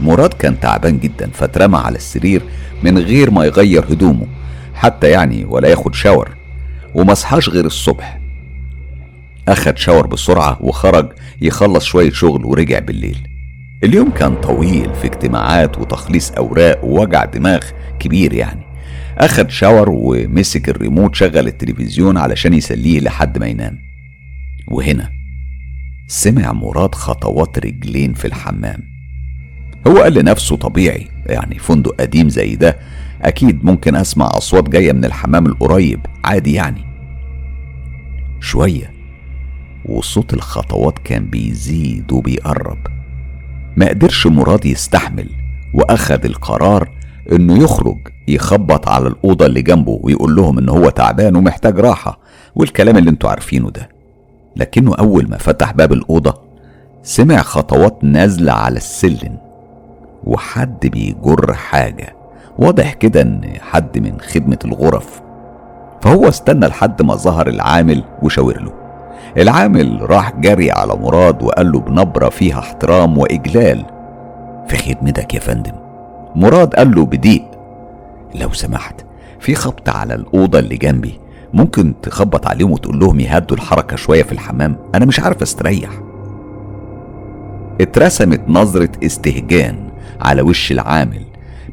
مراد 0.00 0.34
كان 0.34 0.60
تعبان 0.60 0.98
جدا 0.98 1.30
فاترمى 1.30 1.78
على 1.78 1.96
السرير 1.96 2.42
من 2.82 2.98
غير 2.98 3.30
ما 3.30 3.44
يغير 3.44 3.84
هدومه 3.84 4.26
حتى 4.74 5.10
يعني 5.10 5.44
ولا 5.44 5.68
ياخد 5.68 5.94
شاور 5.94 6.36
ومصحاش 6.94 7.48
غير 7.48 7.66
الصبح. 7.66 8.20
أخد 9.48 9.78
شاور 9.78 10.06
بسرعة 10.06 10.58
وخرج 10.60 11.12
يخلص 11.40 11.84
شوية 11.84 12.10
شغل 12.10 12.44
ورجع 12.44 12.78
بالليل. 12.78 13.28
اليوم 13.82 14.10
كان 14.10 14.34
طويل 14.34 14.94
في 14.94 15.06
اجتماعات 15.06 15.78
وتخليص 15.78 16.30
أوراق 16.30 16.84
ووجع 16.84 17.24
دماغ 17.24 17.60
كبير 17.98 18.32
يعني. 18.32 18.60
أخد 19.18 19.50
شاور 19.50 19.90
ومسك 19.90 20.68
الريموت 20.68 21.14
شغل 21.14 21.48
التلفزيون 21.48 22.16
علشان 22.16 22.54
يسليه 22.54 23.00
لحد 23.00 23.38
ما 23.38 23.46
ينام. 23.46 23.78
وهنا 24.68 25.10
سمع 26.06 26.52
مراد 26.52 26.94
خطوات 26.94 27.58
رجلين 27.58 28.14
في 28.14 28.24
الحمام. 28.24 28.82
هو 29.86 29.98
قال 29.98 30.14
لنفسه 30.14 30.56
طبيعي 30.56 31.08
يعني 31.26 31.58
فندق 31.58 31.94
قديم 32.00 32.28
زي 32.28 32.56
ده 32.56 32.78
أكيد 33.22 33.64
ممكن 33.64 33.96
أسمع 33.96 34.26
أصوات 34.26 34.68
جاية 34.68 34.92
من 34.92 35.04
الحمام 35.04 35.46
القريب 35.46 36.00
عادي 36.24 36.52
يعني. 36.52 36.84
شوية 38.40 38.90
وصوت 39.84 40.34
الخطوات 40.34 40.98
كان 40.98 41.26
بيزيد 41.26 42.12
وبيقرب. 42.12 42.78
ما 43.76 43.88
قدرش 43.88 44.26
مراد 44.26 44.66
يستحمل 44.66 45.30
وأخد 45.74 46.24
القرار 46.24 46.88
إنه 47.32 47.62
يخرج 47.64 47.98
يخبط 48.28 48.88
على 48.88 49.08
الأوضة 49.08 49.46
اللي 49.46 49.62
جنبه 49.62 50.00
ويقول 50.02 50.36
لهم 50.36 50.58
إن 50.58 50.68
هو 50.68 50.88
تعبان 50.90 51.36
ومحتاج 51.36 51.78
راحة 51.78 52.18
والكلام 52.54 52.96
اللي 52.96 53.10
أنتوا 53.10 53.30
عارفينه 53.30 53.70
ده. 53.70 53.88
لكنه 54.56 54.94
أول 54.94 55.28
ما 55.30 55.38
فتح 55.38 55.72
باب 55.72 55.92
الأوضة 55.92 56.34
سمع 57.02 57.36
خطوات 57.42 57.98
نازلة 58.04 58.52
على 58.52 58.76
السلم 58.76 59.38
وحد 60.24 60.86
بيجر 60.86 61.52
حاجة. 61.54 62.16
واضح 62.58 62.92
كده 62.94 63.22
إن 63.22 63.40
حد 63.60 63.98
من 63.98 64.20
خدمة 64.20 64.58
الغرف. 64.64 65.20
فهو 66.02 66.28
استنى 66.28 66.66
لحد 66.66 67.02
ما 67.02 67.14
ظهر 67.14 67.48
العامل 67.48 68.04
وشاور 68.22 68.60
له. 68.62 68.83
العامل 69.36 70.10
راح 70.10 70.32
جري 70.36 70.70
على 70.70 70.96
مراد 70.96 71.42
وقال 71.42 71.72
له 71.72 71.80
بنبرة 71.80 72.28
فيها 72.28 72.58
احترام 72.58 73.18
وإجلال. 73.18 73.84
في 74.68 74.76
خدمتك 74.76 75.34
يا 75.34 75.40
فندم. 75.40 75.72
مراد 76.36 76.74
قال 76.74 76.94
له 76.94 77.04
بضيق. 77.06 77.44
لو 78.34 78.52
سمحت 78.52 79.04
في 79.40 79.54
خبط 79.54 79.88
على 79.88 80.14
الأوضة 80.14 80.58
اللي 80.58 80.76
جنبي. 80.76 81.20
ممكن 81.52 81.94
تخبط 82.02 82.46
عليهم 82.46 82.70
وتقول 82.70 82.98
لهم 83.00 83.20
يهدوا 83.20 83.56
الحركة 83.56 83.96
شوية 83.96 84.22
في 84.22 84.32
الحمام. 84.32 84.76
أنا 84.94 85.04
مش 85.04 85.20
عارف 85.20 85.42
أستريح. 85.42 85.90
اترسمت 87.80 88.40
نظرة 88.48 88.88
استهجان 89.04 89.76
على 90.20 90.42
وش 90.42 90.72
العامل 90.72 91.22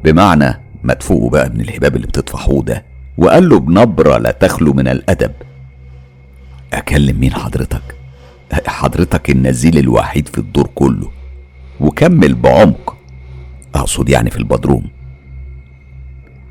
بمعنى 0.04 0.62
ما 0.84 0.94
تفوقوا 0.94 1.30
بقى 1.30 1.50
من 1.50 1.62
الهباب 1.62 1.96
اللي 1.96 2.08
بتطفحوه 2.08 2.64
ده 2.64 2.86
وقال 3.18 3.50
له 3.50 3.60
بنبرة 3.60 4.18
لا 4.18 4.32
تخلو 4.32 4.74
من 4.74 4.88
الأدب. 4.88 5.32
أكلم 6.74 7.20
مين 7.20 7.34
حضرتك؟ 7.34 7.82
حضرتك 8.68 9.30
النزيل 9.30 9.78
الوحيد 9.78 10.28
في 10.28 10.38
الدور 10.38 10.70
كله. 10.76 11.12
وكمل 11.80 12.34
بعمق. 12.34 12.98
أقصد 13.76 14.10
يعني 14.10 14.30
في 14.30 14.38
البدروم. 14.38 14.90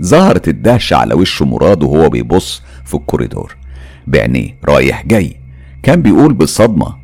ظهرت 0.03 0.49
الدهشة 0.49 0.97
على 0.97 1.15
وش 1.15 1.43
مراد 1.43 1.83
وهو 1.83 2.09
بيبص 2.09 2.63
في 2.85 2.95
الكوريدور. 2.95 3.57
بعينيه 4.07 4.57
رايح 4.65 5.07
جاي. 5.07 5.37
كان 5.83 6.03
بيقول 6.03 6.33
بصدمة 6.35 6.97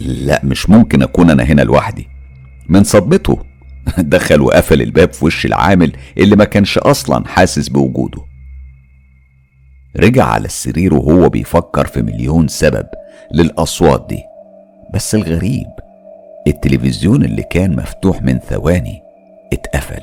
لا 0.00 0.40
مش 0.44 0.70
ممكن 0.70 1.02
أكون 1.02 1.30
أنا 1.30 1.42
هنا 1.42 1.62
لوحدي. 1.62 2.08
من 2.68 2.84
صدمته 2.84 3.38
دخل 3.98 4.40
وقفل 4.40 4.82
الباب 4.82 5.12
في 5.12 5.24
وش 5.24 5.46
العامل 5.46 5.92
اللي 6.18 6.36
ما 6.36 6.44
كانش 6.44 6.78
أصلا 6.78 7.28
حاسس 7.28 7.68
بوجوده. 7.68 8.31
رجع 9.96 10.24
على 10.24 10.44
السرير 10.44 10.94
وهو 10.94 11.28
بيفكر 11.28 11.86
في 11.86 12.02
مليون 12.02 12.48
سبب 12.48 12.86
للأصوات 13.32 14.06
دي. 14.08 14.22
بس 14.94 15.14
الغريب 15.14 15.66
التلفزيون 16.46 17.24
اللي 17.24 17.42
كان 17.42 17.76
مفتوح 17.76 18.22
من 18.22 18.38
ثواني 18.38 19.02
اتقفل. 19.52 20.02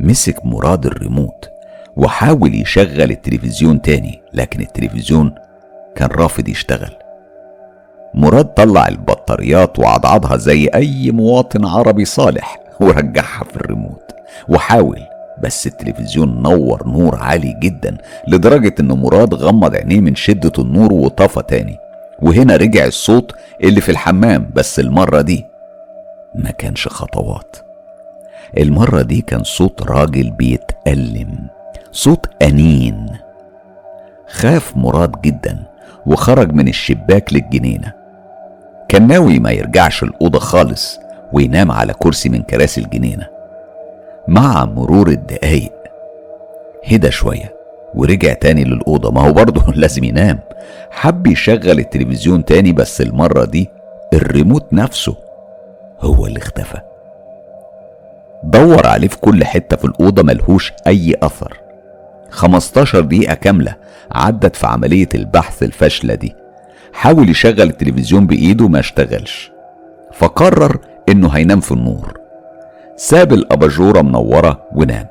مسك 0.00 0.46
مراد 0.46 0.86
الريموت 0.86 1.50
وحاول 1.96 2.54
يشغل 2.54 3.10
التلفزيون 3.10 3.82
تاني 3.82 4.22
لكن 4.32 4.60
التلفزيون 4.60 5.34
كان 5.96 6.08
رافض 6.08 6.48
يشتغل. 6.48 6.96
مراد 8.14 8.44
طلع 8.44 8.88
البطاريات 8.88 9.78
وعضعضها 9.78 10.36
زي 10.36 10.66
أي 10.74 11.10
مواطن 11.10 11.64
عربي 11.64 12.04
صالح 12.04 12.58
ورجعها 12.80 13.44
في 13.44 13.56
الريموت 13.56 14.12
وحاول 14.48 15.00
بس 15.42 15.66
التلفزيون 15.66 16.42
نور 16.42 16.88
نور 16.88 17.16
عالي 17.16 17.56
جدا 17.62 17.96
لدرجة 18.28 18.74
إن 18.80 18.88
مراد 18.88 19.34
غمض 19.34 19.74
عينيه 19.74 20.00
من 20.00 20.14
شدة 20.14 20.52
النور 20.58 20.92
وطفى 20.92 21.42
تاني. 21.48 21.78
وهنا 22.22 22.56
رجع 22.56 22.84
الصوت 22.84 23.32
اللي 23.64 23.80
في 23.80 23.88
الحمام 23.88 24.50
بس 24.54 24.80
المرة 24.80 25.20
دي 25.20 25.44
ما 26.34 26.50
كانش 26.50 26.88
خطوات. 26.88 27.56
المرة 28.58 29.02
دي 29.02 29.20
كان 29.20 29.42
صوت 29.42 29.82
راجل 29.82 30.30
بيتألم 30.30 31.38
صوت 31.92 32.26
أنين. 32.42 33.06
خاف 34.28 34.76
مراد 34.76 35.20
جدا 35.20 35.62
وخرج 36.06 36.52
من 36.52 36.68
الشباك 36.68 37.32
للجنينة. 37.32 37.92
كان 38.88 39.06
ناوي 39.06 39.38
ما 39.38 39.50
يرجعش 39.50 40.02
الأوضة 40.02 40.38
خالص 40.38 41.00
وينام 41.32 41.72
على 41.72 41.92
كرسي 41.92 42.28
من 42.28 42.42
كراسي 42.42 42.80
الجنينة. 42.80 43.35
مع 44.28 44.64
مرور 44.64 45.08
الدقايق. 45.08 45.72
هدى 46.84 47.10
شوية 47.10 47.56
ورجع 47.94 48.32
تاني 48.32 48.64
للأوضة. 48.64 49.10
ما 49.10 49.20
هو 49.20 49.32
برضه 49.32 49.72
لازم 49.80 50.04
ينام. 50.04 50.38
حب 50.90 51.26
يشغل 51.26 51.78
التلفزيون 51.78 52.44
تاني 52.44 52.72
بس 52.72 53.00
المرة 53.00 53.44
دي 53.44 53.70
الريموت 54.12 54.72
نفسه 54.72 55.16
هو 56.00 56.26
اللي 56.26 56.38
اختفى. 56.38 56.78
دور 58.44 58.86
عليه 58.86 59.08
في 59.08 59.16
كل 59.16 59.44
حتة 59.44 59.76
في 59.76 59.84
الأوضة 59.84 60.22
ملهوش 60.22 60.72
أي 60.86 61.14
أثر. 61.22 61.60
15 62.30 63.00
دقيقة 63.00 63.34
كاملة 63.34 63.74
عدت 64.12 64.56
في 64.56 64.66
عملية 64.66 65.08
البحث 65.14 65.62
الفاشلة 65.62 66.14
دي. 66.14 66.34
حاول 66.92 67.28
يشغل 67.28 67.62
التلفزيون 67.62 68.26
بإيده 68.26 68.68
ما 68.68 68.78
اشتغلش. 68.80 69.52
فقرر 70.12 70.78
إنه 71.08 71.28
هينام 71.28 71.60
في 71.60 71.72
النور. 71.72 72.25
ساب 72.96 73.32
الأباجورة 73.32 74.02
منورة 74.02 74.62
ونام. 74.72 75.06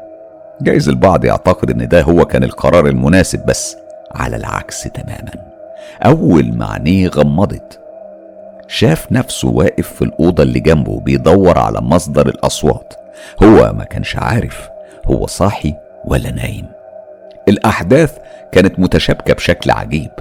جايز 0.62 0.89
البعض 0.89 1.26
يعتقد 1.26 1.71
إن 1.71 1.88
ده 1.88 2.02
هو 2.02 2.26
كان 2.26 2.43
القرار 2.43 2.88
المناسب 2.88 3.45
بس 3.45 3.78
على 4.12 4.36
العكس 4.36 4.84
تماما. 4.84 5.32
أول 6.06 6.54
ما 6.58 6.65
عينيه 6.65 7.08
غمضت 7.08 7.80
شاف 8.67 9.12
نفسه 9.12 9.48
واقف 9.48 9.93
في 9.93 10.02
الأوضة 10.02 10.43
اللي 10.43 10.60
جنبه 10.60 11.00
بيدور 11.00 11.58
على 11.58 11.82
مصدر 11.82 12.28
الأصوات. 12.28 12.93
هو 13.43 13.74
ما 13.74 13.84
كانش 13.84 14.15
عارف 14.15 14.69
هو 15.06 15.28
صاحي 15.28 15.76
ولا 16.06 16.32
نايم. 16.32 16.65
الأحداث 17.48 18.17
كانت 18.52 18.80
متشابكة 18.80 19.34
بشكل 19.34 19.71
عجيب. 19.71 20.12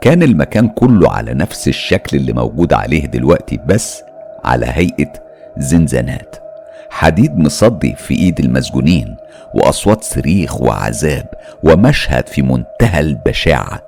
كان 0.00 0.22
المكان 0.22 0.68
كله 0.68 1.10
على 1.10 1.34
نفس 1.34 1.68
الشكل 1.68 2.16
اللي 2.16 2.32
موجود 2.32 2.72
عليه 2.72 3.06
دلوقتي 3.06 3.60
بس 3.66 4.02
على 4.44 4.66
هيئة 4.68 5.12
زنزانات. 5.56 6.43
حديد 6.90 7.38
مصدي 7.38 7.94
في 7.94 8.14
إيد 8.14 8.40
المسجونين 8.40 9.16
وأصوات 9.54 10.04
صريخ 10.04 10.60
وعذاب 10.60 11.26
ومشهد 11.62 12.28
في 12.28 12.42
منتهى 12.42 13.00
البشاعة. 13.00 13.82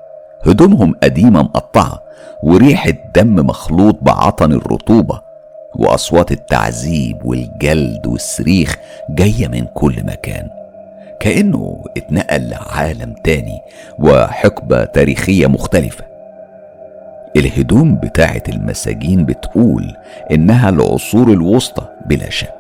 هدومهم 0.46 0.94
قديمة 1.02 1.42
مقطعة 1.42 2.02
وريحة 2.42 2.92
دم 3.14 3.46
مخلوط 3.46 3.98
بعطن 4.02 4.52
الرطوبة 4.52 5.20
وأصوات 5.76 6.32
التعذيب 6.32 7.24
والجلد 7.24 8.06
والصريخ 8.06 8.76
جاية 9.10 9.48
من 9.48 9.66
كل 9.74 10.04
مكان. 10.04 10.48
كأنه 11.20 11.84
اتنقل 11.96 12.48
لعالم 12.48 13.14
تاني 13.24 13.58
وحقبة 13.98 14.84
تاريخية 14.84 15.46
مختلفة. 15.46 16.04
الهدوم 17.36 17.96
بتاعة 17.96 18.42
المساجين 18.48 19.24
بتقول 19.24 19.96
إنها 20.30 20.68
العصور 20.68 21.32
الوسطى 21.32 21.86
بلا 22.06 22.30
شك. 22.30 22.55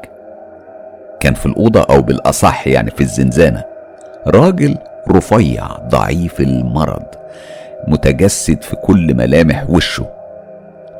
كان 1.26 1.34
في 1.34 1.46
الأوضة 1.46 1.80
أو 1.80 2.02
بالأصح 2.02 2.68
يعني 2.68 2.90
في 2.90 3.00
الزنزانة. 3.00 3.64
راجل 4.26 4.76
رفيع 5.10 5.66
ضعيف 5.66 6.40
المرض 6.40 7.02
متجسد 7.88 8.62
في 8.62 8.76
كل 8.76 9.14
ملامح 9.14 9.70
وشه. 9.70 10.06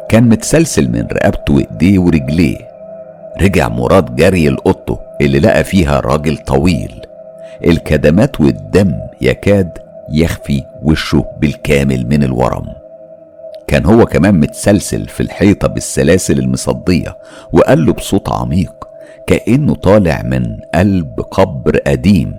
كان 0.09 0.29
متسلسل 0.29 0.91
من 0.91 1.07
رقبته 1.13 1.55
وإيديه 1.55 1.99
ورجليه. 1.99 2.57
رجع 3.41 3.69
مراد 3.69 4.17
جري 4.17 4.49
لأوضته 4.49 4.99
اللي 5.21 5.39
لقى 5.39 5.65
فيها 5.65 6.01
راجل 6.01 6.37
طويل. 6.37 7.07
الكدمات 7.65 8.41
والدم 8.41 8.93
يكاد 9.21 9.79
يخفي 10.13 10.63
وشه 10.83 11.25
بالكامل 11.41 12.07
من 12.07 12.25
الورم. 12.25 12.67
كان 13.67 13.87
هو 13.87 14.07
كمان 14.07 14.41
متسلسل 14.41 15.09
في 15.09 15.21
الحيطة 15.21 15.69
بالسلاسل 15.69 16.39
المصدية 16.39 17.17
وقال 17.53 17.87
له 17.87 17.93
بصوت 17.93 18.29
عميق 18.29 18.87
كأنه 19.27 19.75
طالع 19.75 20.23
من 20.25 20.57
قلب 20.75 21.21
قبر 21.21 21.77
قديم. 21.87 22.35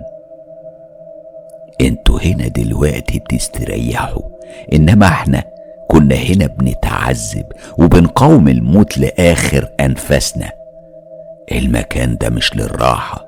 أنتوا 1.80 2.20
هنا 2.20 2.48
دلوقتي 2.48 3.18
بتستريحوا 3.18 4.22
انما 4.72 5.06
إحنا 5.06 5.44
كنا 5.88 6.14
هنا 6.14 6.46
بنتعذب 6.46 7.46
وبنقاوم 7.78 8.48
الموت 8.48 8.98
لآخر 8.98 9.68
أنفاسنا. 9.80 10.50
المكان 11.52 12.16
ده 12.16 12.30
مش 12.30 12.56
للراحة 12.56 13.26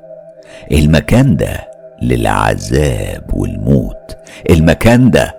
المكان 0.73 1.37
ده 1.37 1.71
للعذاب 2.03 3.35
والموت 3.35 4.17
المكان 4.51 5.11
ده 5.11 5.35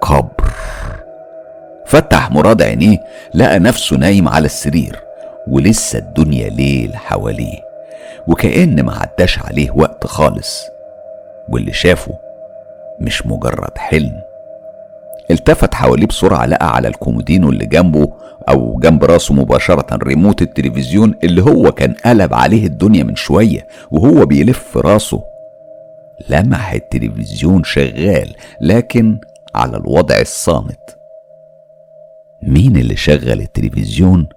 قبر. 0.00 0.50
فتح 1.86 2.30
مراد 2.30 2.62
عينيه 2.62 2.98
لقى 3.34 3.58
نفسه 3.58 3.96
نايم 3.96 4.28
على 4.28 4.46
السرير. 4.46 4.96
ولسه 5.48 5.98
الدنيا 5.98 6.48
ليل 6.48 6.96
حواليه 6.96 7.68
وكأن 8.26 8.82
ما 8.82 8.92
عداش 8.98 9.38
عليه 9.38 9.70
وقت 9.70 10.06
خالص. 10.06 10.64
واللي 11.48 11.72
شافه 11.72 12.14
مش 13.00 13.26
مجرد 13.26 13.78
حلم. 13.78 14.20
التفت 15.30 15.74
حواليه 15.74 16.06
بسرعة 16.06 16.46
لقى 16.46 16.74
على 16.74 16.88
الكومودينو 16.88 17.50
اللي 17.50 17.66
جنبه 17.66 18.12
أو 18.48 18.78
جنب 18.78 19.04
راسه 19.04 19.34
مباشرة 19.34 19.98
ريموت 20.02 20.42
التلفزيون 20.42 21.14
اللي 21.24 21.42
هو 21.42 21.72
كان 21.72 21.94
قلب 22.04 22.34
عليه 22.34 22.66
الدنيا 22.66 23.04
من 23.04 23.16
شوية 23.16 23.66
وهو 23.90 24.26
بيلف 24.26 24.76
راسه. 24.76 25.24
لمح 26.28 26.72
التلفزيون 26.72 27.64
شغال 27.64 28.34
لكن 28.60 29.18
على 29.54 29.76
الوضع 29.76 30.20
الصامت. 30.20 30.98
مين 32.42 32.76
اللي 32.76 32.96
شغل 32.96 33.40
التلفزيون؟ 33.40 34.28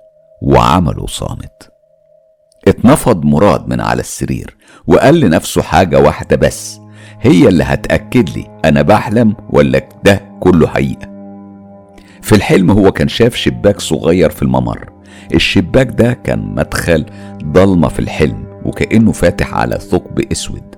وعمله 0.42 1.08
صامت. 1.08 1.72
اتنفض 2.68 3.26
مراد 3.26 3.68
من 3.68 3.82
على 3.82 4.00
السرير 4.00 4.58
وقال 4.88 5.20
لنفسه 5.20 5.62
حاجة 5.62 6.00
واحدة 6.00 6.36
بس 6.36 6.80
هي 7.22 7.48
اللي 7.48 7.64
هتأكد 7.64 8.30
لي 8.30 8.60
أنا 8.66 8.82
بحلم 8.82 9.36
ولا 9.50 9.90
ده 10.04 10.22
كله 10.40 10.68
حقيقة. 10.68 11.12
في 12.22 12.36
الحلم 12.36 12.72
هو 12.72 12.92
كان 12.92 13.08
شاف 13.08 13.36
شباك 13.36 13.80
صغير 13.80 14.30
في 14.30 14.42
الممر. 14.42 14.90
الشباك 15.34 15.88
ده 15.88 16.14
كان 16.14 16.56
مدخل 16.56 17.06
ضلمة 17.44 17.88
في 17.88 18.00
الحلم 18.00 18.62
وكأنه 18.66 19.12
فاتح 19.12 19.54
على 19.54 19.80
ثقب 19.80 20.32
أسود. 20.32 20.76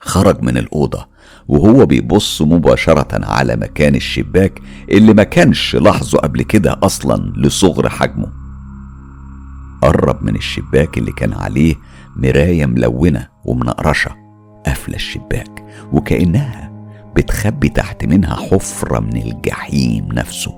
خرج 0.00 0.42
من 0.42 0.56
الأوضة 0.58 1.08
وهو 1.48 1.86
بيبص 1.86 2.42
مباشرة 2.42 3.24
على 3.24 3.56
مكان 3.56 3.94
الشباك 3.94 4.60
اللي 4.90 5.14
ما 5.14 5.22
كانش 5.22 5.76
لاحظه 5.76 6.18
قبل 6.18 6.42
كده 6.42 6.78
أصلا 6.82 7.32
لصغر 7.36 7.88
حجمه. 7.88 8.26
قرب 9.82 10.22
من 10.24 10.36
الشباك 10.36 10.98
اللي 10.98 11.12
كان 11.12 11.32
عليه 11.32 11.74
مراية 12.16 12.66
ملونة 12.66 13.28
ومنقرشة 13.44 14.10
قافلة 14.66 14.94
الشباك 14.96 15.64
وكأنها 15.92 16.72
بتخبي 17.16 17.68
تحت 17.68 18.04
منها 18.04 18.34
حفرة 18.34 19.00
من 19.00 19.16
الجحيم 19.16 20.08
نفسه. 20.12 20.54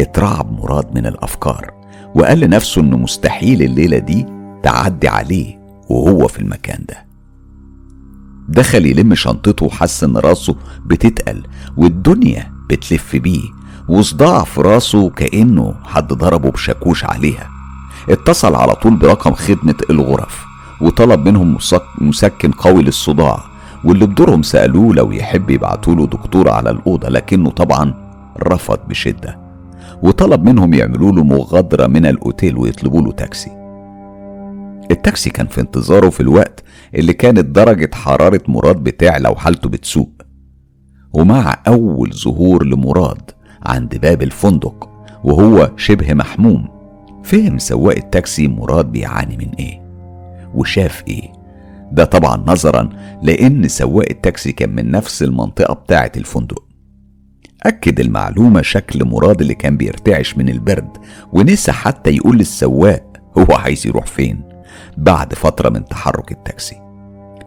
اترعب 0.00 0.52
مراد 0.52 0.94
من 0.94 1.06
الأفكار 1.06 1.70
وقال 2.14 2.40
لنفسه 2.40 2.80
إنه 2.80 2.96
مستحيل 2.96 3.62
الليلة 3.62 3.98
دي 3.98 4.26
تعدي 4.62 5.08
عليه 5.08 5.58
وهو 5.88 6.28
في 6.28 6.38
المكان 6.38 6.84
ده. 6.88 7.09
دخل 8.50 8.86
يلم 8.86 9.14
شنطته 9.14 9.66
وحس 9.66 10.04
ان 10.04 10.16
راسه 10.16 10.56
بتتقل 10.86 11.42
والدنيا 11.76 12.52
بتلف 12.70 13.16
بيه 13.16 13.42
وصداع 13.88 14.44
في 14.44 14.60
راسه 14.60 15.10
كأنه 15.10 15.74
حد 15.84 16.12
ضربه 16.12 16.50
بشاكوش 16.50 17.04
عليها. 17.04 17.48
اتصل 18.08 18.54
على 18.54 18.74
طول 18.74 18.96
برقم 18.96 19.32
خدمة 19.32 19.74
الغرف 19.90 20.44
وطلب 20.80 21.28
منهم 21.28 21.58
مسكن 22.00 22.50
قوي 22.50 22.82
للصداع 22.82 23.40
واللي 23.84 24.06
بدورهم 24.06 24.42
سألوه 24.42 24.94
لو 24.94 25.12
يحب 25.12 25.50
يبعتوله 25.50 26.06
دكتور 26.06 26.50
على 26.50 26.70
الأوضة 26.70 27.08
لكنه 27.08 27.50
طبعا 27.50 27.94
رفض 28.42 28.78
بشدة. 28.88 29.38
وطلب 30.02 30.44
منهم 30.44 30.74
يعملوا 30.74 31.12
له 31.12 31.24
مغادرة 31.24 31.86
من 31.86 32.06
الأوتيل 32.06 32.56
ويطلبوا 32.56 33.02
له 33.02 33.12
تاكسي. 33.12 33.59
التاكسي 34.90 35.30
كان 35.30 35.46
في 35.46 35.60
انتظاره 35.60 36.10
في 36.10 36.20
الوقت 36.20 36.64
اللي 36.94 37.12
كانت 37.12 37.44
درجة 37.46 37.90
حرارة 37.94 38.40
مراد 38.48 38.76
بتعلى 38.76 39.28
وحالته 39.28 39.68
بتسوء 39.68 40.08
ومع 41.12 41.62
أول 41.68 42.12
ظهور 42.14 42.64
لمراد 42.66 43.30
عند 43.62 43.96
باب 43.98 44.22
الفندق 44.22 44.90
وهو 45.24 45.70
شبه 45.76 46.14
محموم 46.14 46.68
فهم 47.24 47.58
سواق 47.58 47.96
التاكسي 47.96 48.48
مراد 48.48 48.92
بيعاني 48.92 49.36
من 49.36 49.48
إيه؟ 49.58 49.80
وشاف 50.54 51.02
إيه؟ 51.08 51.32
ده 51.92 52.04
طبعا 52.04 52.44
نظرا 52.46 52.88
لأن 53.22 53.68
سواق 53.68 54.06
التاكسي 54.10 54.52
كان 54.52 54.74
من 54.74 54.90
نفس 54.90 55.22
المنطقة 55.22 55.74
بتاعة 55.74 56.12
الفندق. 56.16 56.64
أكد 57.62 58.00
المعلومة 58.00 58.62
شكل 58.62 59.04
مراد 59.04 59.40
اللي 59.40 59.54
كان 59.54 59.76
بيرتعش 59.76 60.36
من 60.36 60.48
البرد 60.48 60.88
ونسى 61.32 61.72
حتى 61.72 62.10
يقول 62.16 62.38
للسواق 62.38 63.16
هو 63.38 63.54
عايز 63.56 63.86
يروح 63.86 64.06
فين. 64.06 64.42
بعد 64.96 65.34
فترة 65.34 65.68
من 65.68 65.84
تحرك 65.84 66.32
التاكسي. 66.32 66.80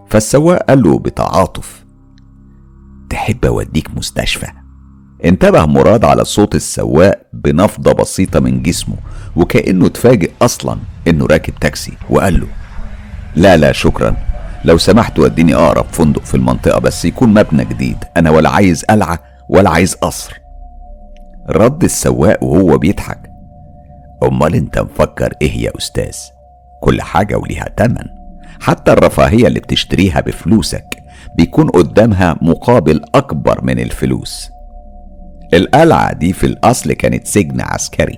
فالسواق 0.09 0.63
قال 0.63 0.83
له 0.83 0.99
بتعاطف 0.99 1.85
تحب 3.09 3.45
أوديك 3.45 3.97
مستشفى؟ 3.97 4.47
انتبه 5.25 5.65
مراد 5.65 6.05
على 6.05 6.25
صوت 6.25 6.55
السواق 6.55 7.21
بنفضة 7.33 7.93
بسيطة 7.93 8.39
من 8.39 8.61
جسمه 8.61 8.95
وكأنه 9.35 9.85
اتفاجئ 9.85 10.31
أصلا 10.41 10.77
إنه 11.07 11.25
راكب 11.25 11.53
تاكسي 11.61 11.93
وقال 12.09 12.39
له 12.39 12.47
لا 13.35 13.57
لا 13.57 13.71
شكرا. 13.71 14.15
لو 14.65 14.77
سمحت 14.77 15.19
وديني 15.19 15.55
أقرب 15.55 15.85
فندق 15.91 16.25
في 16.25 16.35
المنطقة 16.35 16.79
بس 16.79 17.05
يكون 17.05 17.29
مبنى 17.33 17.65
جديد. 17.65 17.97
أنا 18.17 18.29
ولا 18.29 18.49
عايز 18.49 18.85
قلعة 18.85 19.19
ولا 19.49 19.69
عايز 19.69 19.95
قصر. 19.95 20.39
رد 21.49 21.83
السواق 21.83 22.43
وهو 22.43 22.77
بيضحك 22.77 23.29
أمال 24.23 24.55
أنت 24.55 24.79
مفكر 24.79 25.33
إيه 25.41 25.63
يا 25.63 25.71
أستاذ؟ 25.77 26.15
كل 26.83 27.01
حاجة 27.01 27.37
وليها 27.37 27.69
تمن. 27.77 28.05
حتى 28.61 28.91
الرفاهية 28.91 29.47
اللي 29.47 29.59
بتشتريها 29.59 30.21
بفلوسك 30.21 31.03
بيكون 31.37 31.69
قدامها 31.69 32.37
مقابل 32.41 33.01
أكبر 33.15 33.63
من 33.63 33.79
الفلوس. 33.79 34.49
القلعة 35.53 36.13
دي 36.13 36.33
في 36.33 36.43
الأصل 36.45 36.93
كانت 36.93 37.27
سجن 37.27 37.61
عسكري. 37.61 38.17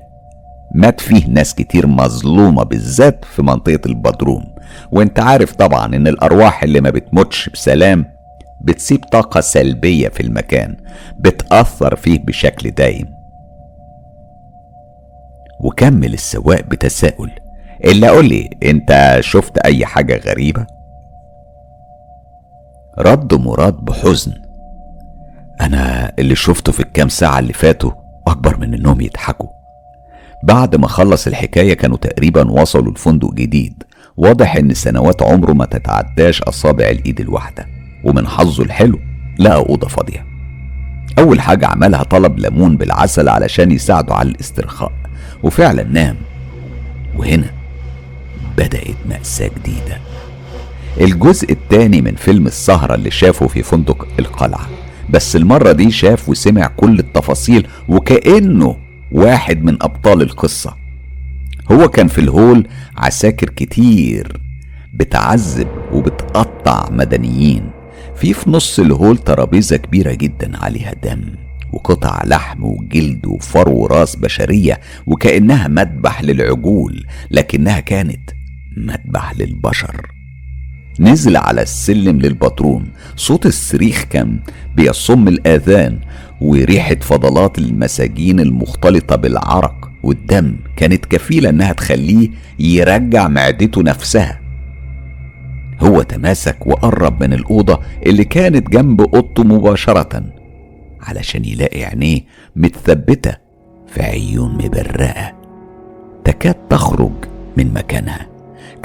مات 0.76 1.02
فيه 1.02 1.28
ناس 1.28 1.56
كتير 1.56 1.88
مظلومة 1.88 2.64
بالذات 2.64 3.26
في 3.26 3.42
منطقة 3.42 3.80
البدروم. 3.86 4.44
وانت 4.92 5.20
عارف 5.20 5.56
طبعا 5.56 5.96
إن 5.96 6.08
الأرواح 6.08 6.64
اللي 6.64 6.82
ما 6.82 6.90
بتموتش 6.90 7.50
بسلام 7.50 8.06
بتسيب 8.62 9.04
طاقة 9.12 9.42
سلبية 9.42 10.08
في 10.10 10.20
المكان 10.20 10.78
بتأثر 11.20 11.96
فيه 11.96 12.20
بشكل 12.20 12.72
دايم 12.72 13.08
وكمل 15.60 16.14
السواق 16.14 16.62
بتساؤل. 16.62 17.32
إلا 17.84 18.10
قولي 18.10 18.50
أنت 18.64 19.18
شفت 19.20 19.58
أي 19.58 19.86
حاجة 19.86 20.18
غريبة؟ 20.18 20.66
رد 23.00 23.34
مراد 23.34 23.74
بحزن. 23.74 24.34
أنا 25.62 26.14
اللي 26.20 26.36
شفته 26.36 26.72
في 26.72 26.80
الكام 26.80 27.10
ساعة 27.10 27.40
اللي 27.40 27.54
فاتوا 27.54 27.92
أكبر 28.28 28.58
من 28.58 28.74
إنهم 28.74 29.02
يضحكوا. 29.02 29.50
بعد 30.44 30.76
ما 30.76 30.88
خلص 30.88 31.28
الحكاية 31.28 31.74
كانوا 31.74 31.98
تقريبا 31.98 32.52
وصلوا 32.52 32.94
لفندق 32.94 33.34
جديد. 33.34 33.84
واضح 34.18 34.56
إن 34.56 34.74
سنوات 34.74 35.24
عمره 35.24 35.54
ما 35.54 35.66
تتعداش 35.66 36.42
أصابع 36.42 36.90
الإيد 36.90 37.20
الواحدة. 37.20 37.66
ومن 38.04 38.28
حظه 38.28 38.64
الحلو 38.64 39.00
لقى 39.40 39.56
أوضة 39.56 39.88
فاضية. 39.88 40.26
أول 41.20 41.42
حاجة 41.42 41.68
عملها 41.68 42.04
طلب 42.04 42.40
ليمون 42.40 42.78
بالعسل 42.78 43.30
علشان 43.30 43.72
يساعده 43.72 44.16
على 44.16 44.30
الاسترخاء. 44.30 44.92
وفعلا 45.44 45.84
نام. 45.84 46.16
وهنا 47.18 47.50
بدأت 48.58 48.96
مأساة 49.10 49.52
جديدة. 49.60 49.98
الجزء 51.02 51.52
الثاني 51.52 52.02
من 52.02 52.16
فيلم 52.16 52.48
السهرة 52.48 52.96
اللي 52.96 53.12
شافه 53.12 53.48
في 53.48 53.64
فندق 53.64 54.08
القلعة. 54.20 54.68
بس 55.10 55.36
المرة 55.36 55.72
دي 55.72 55.92
شاف 55.92 56.30
وسمع 56.30 56.68
كل 56.68 57.00
التفاصيل 57.00 57.68
وكأنه 57.90 58.78
واحد 59.12 59.64
من 59.64 59.78
أبطال 59.84 60.22
القصة. 60.22 60.76
هو 61.72 61.88
كان 61.88 62.08
في 62.08 62.18
الهول 62.22 62.68
عساكر 62.98 63.50
كتير 63.50 64.42
بتعذب 64.94 65.68
وبتقطع 65.92 66.90
مدنيين. 66.92 67.70
في 68.16 68.34
في 68.34 68.50
نص 68.50 68.80
الهول 68.80 69.18
ترابيزة 69.18 69.78
كبيرة 69.78 70.14
جدا 70.14 70.58
عليها 70.58 70.94
دم 71.04 71.22
وقطع 71.74 72.22
لحم 72.26 72.64
وجلد 72.64 73.26
وفرو 73.26 73.78
وراس 73.78 74.16
بشرية 74.16 74.80
وكأنها 75.08 75.68
مذبح 75.68 76.22
للعجول 76.24 77.06
لكنها 77.32 77.80
كانت 77.80 78.30
مذبح 78.78 79.34
للبشر. 79.38 80.12
نزل 81.00 81.38
على 81.38 81.62
السلم 81.62 82.20
للبطرون. 82.20 82.92
صوت 83.16 83.46
الصريخ 83.46 84.04
كان 84.04 84.40
بيصم 84.76 85.28
الآذان 85.28 86.00
وريحة 86.42 86.96
فضلات 86.96 87.58
المساجين 87.58 88.40
المختلطة 88.40 89.16
بالعرق 89.16 89.92
والدم 90.04 90.56
كانت 90.76 91.06
كفيلة 91.06 91.50
إنها 91.50 91.74
تخليه 91.74 92.30
يرجع 92.60 93.28
معدته 93.28 93.84
نفسها. 93.84 94.42
هو 95.80 96.02
تماسك 96.02 96.68
وقرب 96.68 97.24
من 97.24 97.34
الأوضة 97.34 97.80
اللي 98.06 98.24
كانت 98.24 98.70
جنب 98.70 99.02
أوضته 99.02 99.44
مباشرة 99.44 100.24
علشان 101.02 101.46
يلاقي 101.46 101.84
عينيه 101.84 102.22
متثبتة 102.56 103.36
في 103.88 104.04
عيون 104.04 104.54
مبرقة. 104.54 105.34
تكاد 106.24 106.56
تخرج 106.70 107.14
من 107.58 107.74
مكانها. 107.74 108.35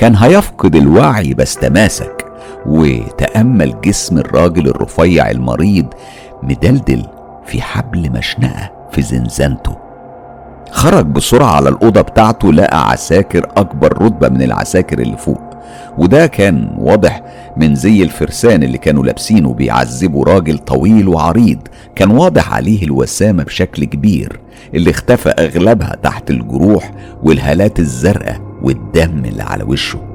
كان 0.01 0.17
هيفقد 0.17 0.77
الوعي 0.77 1.35
بس 1.35 1.55
تماسك 1.55 2.25
وتأمل 2.67 3.81
جسم 3.85 4.19
الراجل 4.19 4.69
الرفيع 4.69 5.31
المريض 5.31 5.87
مدلدل 6.43 7.07
في 7.47 7.63
حبل 7.63 8.11
مشنقة 8.13 8.71
في 8.93 9.03
زنزانته. 9.03 9.77
خرج 10.71 11.07
بسرعة 11.07 11.51
على 11.57 11.69
الأوضة 11.69 12.01
بتاعته 12.01 12.53
لقى 12.53 12.91
عساكر 12.91 13.47
أكبر 13.57 14.03
رتبة 14.03 14.29
من 14.29 14.43
العساكر 14.43 14.99
اللي 14.99 15.17
فوق. 15.17 15.41
وده 15.99 16.27
كان 16.27 16.77
واضح 16.79 17.23
من 17.57 17.75
زي 17.75 18.03
الفرسان 18.03 18.63
اللي 18.63 18.79
كانوا 18.79 19.05
لابسينه 19.05 19.55
بيعذبوا 19.55 20.25
راجل 20.25 20.59
طويل 20.59 21.09
وعريض. 21.09 21.59
كان 21.97 22.11
واضح 22.11 22.55
عليه 22.55 22.85
الوسامة 22.85 23.43
بشكل 23.43 23.85
كبير 23.85 24.41
اللي 24.75 24.91
اختفى 24.91 25.29
أغلبها 25.29 25.97
تحت 26.03 26.31
الجروح 26.31 26.93
والهالات 27.23 27.79
الزرقاء. 27.79 28.50
والدم 28.63 29.25
اللي 29.25 29.43
على 29.43 29.65
وشه. 29.65 30.07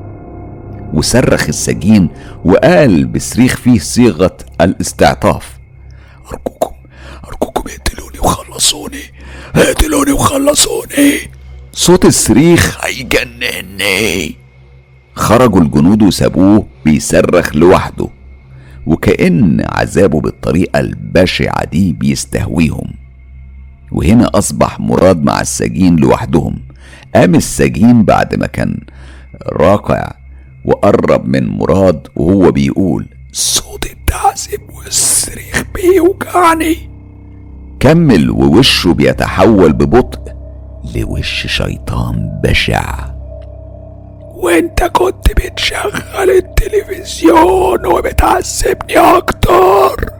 وصرخ 0.94 1.48
السجين 1.48 2.10
وقال 2.46 3.06
بصريخ 3.06 3.56
فيه 3.56 3.80
صيغة 3.80 4.38
الاستعطاف. 4.62 5.58
أرجوكم 6.34 6.76
أرجوكم 7.28 7.64
اقتلوني 7.70 8.20
وخلصوني 8.20 9.02
اقتلوني 9.56 10.12
وخلصوني. 10.12 11.18
صوت 11.72 12.06
الصريخ 12.06 12.86
هيجنني. 12.86 14.36
خرجوا 15.16 15.62
الجنود 15.62 16.04
وسابوه 16.04 16.68
بيصرخ 16.86 17.56
لوحده 17.56 18.08
وكأن 18.86 19.66
عذابه 19.70 20.22
بالطريقة 20.22 20.80
البشعة 20.80 21.66
دي 21.66 21.94
بيستهويهم. 21.94 22.94
وهنا 23.92 24.30
أصبح 24.34 24.80
مراد 24.80 25.24
مع 25.24 25.42
السجين 25.42 25.96
لوحدهم. 25.96 26.65
قام 27.16 27.36
السجين 27.36 28.04
بعد 28.04 28.36
ما 28.36 28.48
كان 28.48 28.80
راقع 29.48 30.12
وقرب 30.66 31.28
من 31.28 31.48
مراد 31.48 32.08
وهو 32.16 32.52
بيقول 32.52 33.08
صوت 33.32 33.86
التعذيب 33.86 34.62
والصريخ 34.76 35.64
بيوجعني. 35.76 36.90
كمل 37.80 38.30
ووشه 38.30 38.94
بيتحول 38.94 39.74
ببطء 39.74 40.34
لوش 40.96 41.48
شيطان 41.48 42.40
بشع. 42.44 43.16
وانت 44.36 44.84
كنت 44.84 45.32
بتشغل 45.32 46.30
التلفزيون 46.30 47.86
وبتعذبني 47.86 48.98
أكتر. 48.98 50.15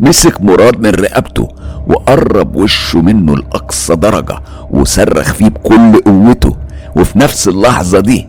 مسك 0.00 0.40
مراد 0.40 0.80
من 0.80 0.90
رقبته 0.90 1.48
وقرب 1.86 2.56
وشه 2.56 3.00
منه 3.00 3.36
لأقصى 3.36 3.96
درجة 3.96 4.38
وصرخ 4.70 5.32
فيه 5.32 5.48
بكل 5.48 6.00
قوته. 6.06 6.56
وفي 6.96 7.18
نفس 7.18 7.48
اللحظة 7.48 8.00
دي 8.00 8.28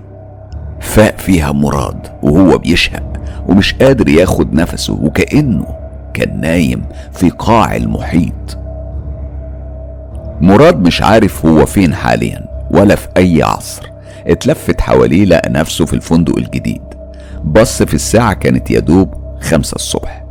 فاق 0.79 1.17
فيها 1.17 1.51
مراد 1.51 2.07
وهو 2.23 2.57
بيشهق 2.57 3.13
ومش 3.47 3.73
قادر 3.73 4.09
ياخد 4.09 4.53
نفسه 4.53 4.93
وكأنه 4.93 5.65
كان 6.13 6.41
نايم 6.41 6.83
في 7.13 7.29
قاع 7.29 7.75
المحيط. 7.75 8.57
مراد 10.41 10.81
مش 10.81 11.01
عارف 11.01 11.45
هو 11.45 11.65
فين 11.65 11.93
حاليا 11.93 12.45
ولا 12.71 12.95
في 12.95 13.07
أي 13.17 13.43
عصر. 13.43 13.91
اتلفت 14.27 14.81
حواليه 14.81 15.25
لقى 15.25 15.49
نفسه 15.49 15.85
في 15.85 15.93
الفندق 15.93 16.37
الجديد. 16.37 16.81
بص 17.43 17.83
في 17.83 17.93
الساعة 17.93 18.33
كانت 18.33 18.71
يدوب 18.71 19.13
خمسة 19.41 19.75
الصبح. 19.75 20.26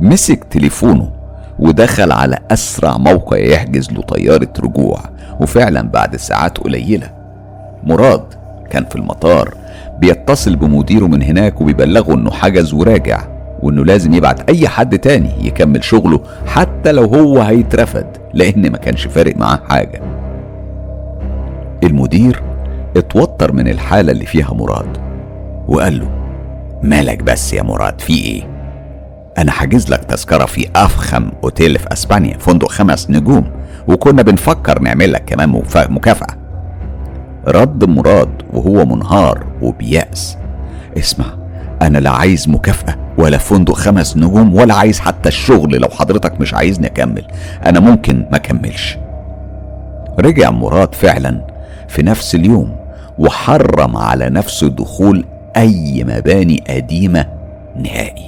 مسك 0.00 0.44
تليفونه 0.44 1.10
ودخل 1.58 2.12
على 2.12 2.38
أسرع 2.50 2.96
موقع 2.98 3.36
يحجز 3.38 3.92
له 3.92 4.02
طيارة 4.02 4.48
رجوع 4.60 5.00
وفعلا 5.40 5.82
بعد 5.82 6.16
ساعات 6.16 6.58
قليلة. 6.58 7.10
مراد 7.84 8.22
كان 8.70 8.84
في 8.84 8.96
المطار 8.96 9.54
بيتصل 9.98 10.56
بمديره 10.56 11.06
من 11.06 11.22
هناك 11.22 11.60
وبيبلغه 11.60 12.14
إنه 12.14 12.30
حجز 12.30 12.74
وراجع 12.74 13.22
وإنه 13.62 13.84
لازم 13.84 14.14
يبعت 14.14 14.50
أي 14.50 14.68
حد 14.68 14.98
تاني 14.98 15.30
يكمل 15.46 15.84
شغله 15.84 16.20
حتى 16.46 16.92
لو 16.92 17.04
هو 17.04 17.40
هيترفد 17.40 18.06
لأن 18.34 18.70
ما 18.70 18.78
كانش 18.78 19.06
فارق 19.06 19.36
معاه 19.36 19.60
حاجة. 19.68 20.00
المدير 21.84 22.42
اتوتر 22.96 23.52
من 23.52 23.68
الحالة 23.68 24.12
اللي 24.12 24.26
فيها 24.26 24.54
مراد 24.54 24.98
وقال 25.68 25.98
له 25.98 26.08
مالك 26.82 27.22
بس 27.22 27.52
يا 27.52 27.62
مراد 27.62 28.00
في 28.00 28.12
إيه؟ 28.12 28.55
أنا 29.38 29.52
حاجز 29.52 29.88
لك 29.90 30.04
تذكرة 30.04 30.44
في 30.44 30.68
أفخم 30.76 31.30
أوتيل 31.44 31.78
في 31.78 31.92
أسبانيا 31.92 32.38
فندق 32.38 32.68
خمس 32.68 33.10
نجوم 33.10 33.50
وكنا 33.88 34.22
بنفكر 34.22 34.82
نعمل 34.82 35.12
لك 35.12 35.24
كمان 35.24 35.62
مكافأة. 35.76 36.36
رد 37.46 37.84
مراد 37.84 38.42
وهو 38.52 38.84
منهار 38.84 39.46
وبيأس. 39.62 40.38
اسمع 40.98 41.26
أنا 41.82 41.98
لا 41.98 42.10
عايز 42.10 42.48
مكافأة 42.48 42.96
ولا 43.18 43.38
فندق 43.38 43.74
خمس 43.74 44.16
نجوم 44.16 44.54
ولا 44.54 44.74
عايز 44.74 45.00
حتى 45.00 45.28
الشغل 45.28 45.76
لو 45.80 45.88
حضرتك 45.88 46.40
مش 46.40 46.54
عايزني 46.54 46.86
أكمل. 46.86 47.24
أنا 47.66 47.80
ممكن 47.80 48.26
ما 48.30 48.36
أكملش. 48.36 48.98
رجع 50.18 50.50
مراد 50.50 50.94
فعلا 50.94 51.46
في 51.88 52.02
نفس 52.02 52.34
اليوم 52.34 52.76
وحرم 53.18 53.96
على 53.96 54.30
نفسه 54.30 54.68
دخول 54.68 55.24
أي 55.56 56.04
مباني 56.04 56.64
قديمة 56.68 57.26
نهائي. 57.76 58.26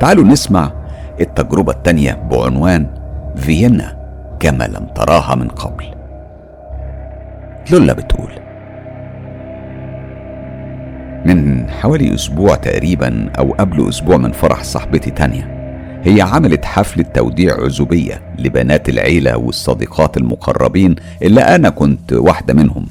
تعالوا 0.00 0.24
نسمع 0.24 0.72
التجربة 1.20 1.72
التانية 1.72 2.12
بعنوان 2.12 2.86
فيينا 3.36 3.96
كما 4.40 4.64
لم 4.64 4.86
تراها 4.94 5.34
من 5.34 5.48
قبل. 5.48 5.84
لولا 7.70 7.92
بتقول. 7.92 8.30
من 11.26 11.70
حوالي 11.70 12.14
أسبوع 12.14 12.54
تقريبا 12.54 13.30
أو 13.38 13.52
قبل 13.52 13.88
أسبوع 13.88 14.16
من 14.16 14.32
فرح 14.32 14.62
صاحبتي 14.62 15.10
تانية 15.10 15.56
هي 16.04 16.22
عملت 16.22 16.64
حفلة 16.64 17.04
توديع 17.04 17.64
عزوبية 17.64 18.22
لبنات 18.38 18.88
العيلة 18.88 19.36
والصديقات 19.36 20.16
المقربين 20.16 20.96
اللي 21.22 21.40
أنا 21.40 21.68
كنت 21.68 22.12
واحدة 22.12 22.54
منهم. 22.54 22.86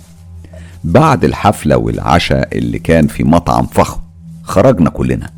بعد 0.84 1.24
الحفلة 1.24 1.78
والعشاء 1.78 2.58
اللي 2.58 2.80
كان 2.80 3.08
في 3.08 3.24
مطعم 3.24 3.66
فخم 3.66 4.00
خرجنا 4.44 4.90
كلنا. 4.90 5.30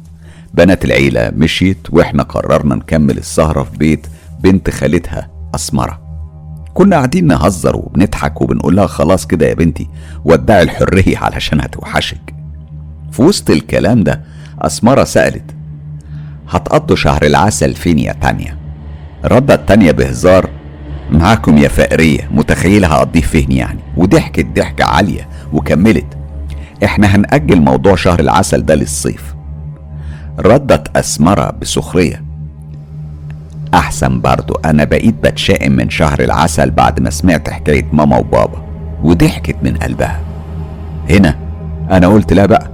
بنات 0.57 0.85
العيلة 0.85 1.31
مشيت 1.35 1.77
وإحنا 1.91 2.23
قررنا 2.23 2.75
نكمل 2.75 3.17
السهرة 3.17 3.63
في 3.63 3.77
بيت 3.77 4.07
بنت 4.39 4.69
خالتها 4.69 5.29
أسمرة. 5.55 5.99
كنا 6.73 6.95
قاعدين 6.95 7.27
نهزر 7.27 7.75
وبنضحك 7.75 8.41
وبنقول 8.41 8.75
لها 8.75 8.87
خلاص 8.87 9.27
كده 9.27 9.47
يا 9.47 9.53
بنتي 9.53 9.87
ودعي 10.25 10.63
الحرية 10.63 11.17
علشان 11.17 11.61
هتوحشك. 11.61 12.35
في 13.11 13.21
وسط 13.21 13.49
الكلام 13.49 14.03
ده 14.03 14.21
أسمرة 14.61 15.03
سألت 15.03 15.55
هتقضوا 16.49 16.95
شهر 16.95 17.25
العسل 17.25 17.73
فين 17.75 17.99
يا 17.99 18.13
تانية؟ 18.13 18.57
ردت 19.25 19.67
تانية 19.67 19.91
بهزار 19.91 20.49
معاكم 21.11 21.57
يا 21.57 21.67
فقرية 21.67 22.29
متخيلة 22.31 22.87
هقضيه 22.87 23.21
فين 23.21 23.51
يعني؟ 23.51 23.79
وضحكت 23.97 24.45
ضحكة 24.55 24.85
عالية 24.85 25.27
وكملت 25.53 26.17
إحنا 26.83 27.15
هنأجل 27.15 27.61
موضوع 27.61 27.95
شهر 27.95 28.19
العسل 28.19 28.65
ده 28.65 28.75
للصيف. 28.75 29.36
ردت 30.39 30.97
أسمرة 30.97 31.53
بسخرية. 31.61 32.23
أحسن 33.73 34.21
برضو 34.21 34.53
أنا 34.65 34.83
بقيت 34.83 35.15
بتشائم 35.23 35.71
من 35.71 35.89
شهر 35.89 36.19
العسل 36.19 36.71
بعد 36.71 36.99
ما 36.99 37.09
سمعت 37.09 37.49
حكاية 37.49 37.85
ماما 37.93 38.17
وبابا 38.17 38.61
وضحكت 39.03 39.55
من 39.63 39.77
قلبها. 39.77 40.19
هنا 41.09 41.35
أنا 41.91 42.07
قلت 42.07 42.33
لا 42.33 42.45
بقى 42.45 42.69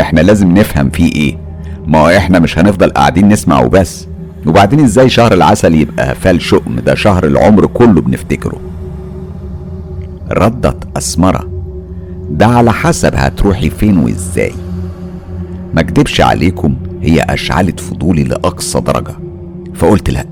إحنا 0.00 0.20
لازم 0.20 0.54
نفهم 0.58 0.90
فيه 0.90 1.12
إيه؟ 1.12 1.38
ما 1.86 1.98
هو 1.98 2.08
إحنا 2.08 2.38
مش 2.38 2.58
هنفضل 2.58 2.90
قاعدين 2.90 3.28
نسمع 3.28 3.60
وبس. 3.60 4.06
وبعدين 4.46 4.80
إزاي 4.80 5.08
شهر 5.08 5.34
العسل 5.34 5.74
يبقى 5.74 6.14
فال 6.14 6.42
شؤم 6.42 6.80
ده؟ 6.80 6.94
شهر 6.94 7.26
العمر 7.26 7.66
كله 7.66 8.00
بنفتكره. 8.00 8.60
ردت 10.30 10.96
أسمرة 10.96 11.48
ده 12.30 12.46
على 12.46 12.72
حسب 12.72 13.14
هتروحي 13.14 13.70
فين 13.70 13.98
وإزاي. 13.98 14.52
ما 15.74 15.82
عليكم 16.20 16.74
هي 17.02 17.20
أشعلت 17.20 17.80
فضولي 17.80 18.24
لأقصى 18.24 18.80
درجة. 18.80 19.14
فقلت 19.74 20.10
لأ 20.10 20.24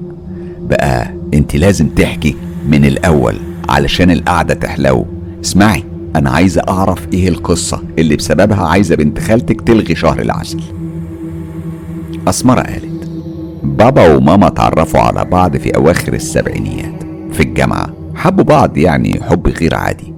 بقى 0.61 1.15
أنت 1.35 1.57
لازم 1.57 1.89
تحكي 1.89 2.37
من 2.69 2.85
الأول 2.85 3.35
علشان 3.69 4.11
القعدة 4.11 4.55
تحلو. 4.55 5.07
اسمعي 5.45 5.85
أنا 6.17 6.31
عايزة 6.31 6.63
أعرف 6.69 7.09
إيه 7.13 7.29
القصة 7.29 7.83
اللي 7.99 8.17
بسببها 8.17 8.67
عايزة 8.67 8.95
بنت 8.95 9.19
خالتك 9.19 9.61
تلغي 9.61 9.95
شهر 9.95 10.21
العسل. 10.21 10.61
أسمرة 12.29 12.61
قالت 12.61 13.09
بابا 13.63 14.15
وماما 14.15 14.47
اتعرفوا 14.47 15.01
على 15.01 15.25
بعض 15.25 15.57
في 15.57 15.77
أواخر 15.77 16.15
السبعينيات 16.15 17.03
في 17.33 17.41
الجامعة. 17.41 17.95
حبوا 18.15 18.45
بعض 18.45 18.77
يعني 18.77 19.21
حب 19.23 19.49
غير 19.49 19.75
عادي. 19.75 20.15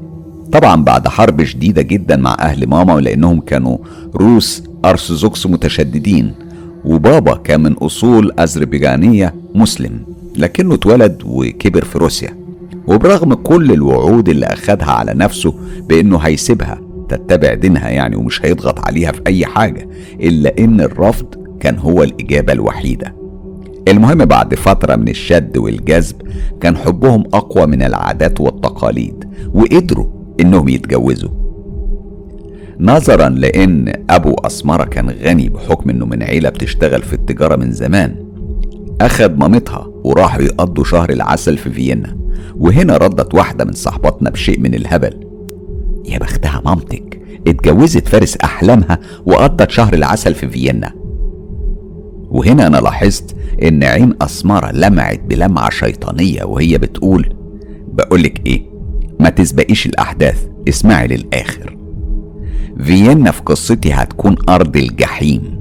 طبعا 0.52 0.84
بعد 0.84 1.08
حرب 1.08 1.44
شديدة 1.44 1.82
جدا 1.82 2.16
مع 2.16 2.36
أهل 2.40 2.66
ماما 2.66 3.00
لأنهم 3.00 3.40
كانوا 3.40 3.78
روس 4.14 4.62
أرثوذكس 4.90 5.46
متشددين 5.46 6.34
وبابا 6.84 7.34
كان 7.34 7.62
من 7.62 7.72
أصول 7.72 8.32
أذربيجانية 8.32 9.34
مسلم 9.54 10.00
لكنه 10.36 10.74
اتولد 10.74 11.22
وكبر 11.26 11.84
في 11.84 11.98
روسيا. 11.98 12.36
وبرغم 12.86 13.34
كل 13.34 13.72
الوعود 13.72 14.28
اللي 14.28 14.46
أخدها 14.46 14.90
على 14.90 15.14
نفسه 15.14 15.54
بأنه 15.88 16.18
هيسيبها 16.18 16.80
تتبع 17.08 17.54
دينها 17.54 17.88
يعني 17.88 18.16
ومش 18.16 18.44
هيضغط 18.44 18.86
عليها 18.86 19.12
في 19.12 19.20
أي 19.26 19.46
حاجة 19.46 19.88
إلا 20.20 20.58
إن 20.58 20.80
الرفض 20.80 21.26
كان 21.60 21.78
هو 21.78 22.02
الإجابة 22.02 22.52
الوحيدة. 22.52 23.14
المهم 23.88 24.24
بعد 24.24 24.54
فترة 24.54 24.96
من 24.96 25.08
الشد 25.08 25.58
والجذب 25.58 26.16
كان 26.60 26.76
حبهم 26.76 27.24
أقوى 27.34 27.66
من 27.66 27.82
العادات 27.82 28.40
والتقاليد 28.40 29.24
وقدروا 29.54 30.06
إنهم 30.40 30.68
يتجوزوا. 30.68 31.47
نظرا 32.80 33.28
لإن 33.28 33.92
أبو 34.10 34.34
أسمرة 34.34 34.84
كان 34.84 35.10
غني 35.10 35.48
بحكم 35.48 35.90
إنه 35.90 36.06
من 36.06 36.22
عيلة 36.22 36.48
بتشتغل 36.48 37.02
في 37.02 37.12
التجارة 37.12 37.56
من 37.56 37.72
زمان. 37.72 38.16
اخد 39.00 39.38
مامتها 39.38 39.88
وراحوا 40.04 40.42
يقضوا 40.42 40.84
شهر 40.84 41.10
العسل 41.10 41.58
في 41.58 41.70
فيينا 41.70 42.16
وهنا 42.56 42.96
ردت 42.96 43.34
واحدة 43.34 43.64
من 43.64 43.72
صحباتنا 43.72 44.30
بشيء 44.30 44.60
من 44.60 44.74
الهبل. 44.74 45.26
يا 46.08 46.18
بختها 46.18 46.62
مامتك 46.64 47.20
اتجوزت 47.46 48.08
فارس 48.08 48.36
أحلامها 48.36 48.98
وقضت 49.26 49.70
شهر 49.70 49.94
العسل 49.94 50.34
في 50.34 50.48
فيينا. 50.48 50.92
وهنا 52.30 52.66
أنا 52.66 52.76
لاحظت 52.76 53.36
إن 53.62 53.84
عين 53.84 54.14
أسمرة 54.22 54.72
لمعت 54.72 55.20
بلمعة 55.20 55.70
شيطانية 55.70 56.44
وهي 56.44 56.78
بتقول 56.78 57.34
بقولك 57.92 58.46
إيه 58.46 58.62
ما 59.20 59.28
تسبقيش 59.28 59.86
الأحداث 59.86 60.46
اسمعي 60.68 61.06
للآخر. 61.06 61.77
فيينا 62.80 63.30
في 63.30 63.42
قصتي 63.42 63.92
هتكون 63.92 64.36
أرض 64.48 64.76
الجحيم. 64.76 65.58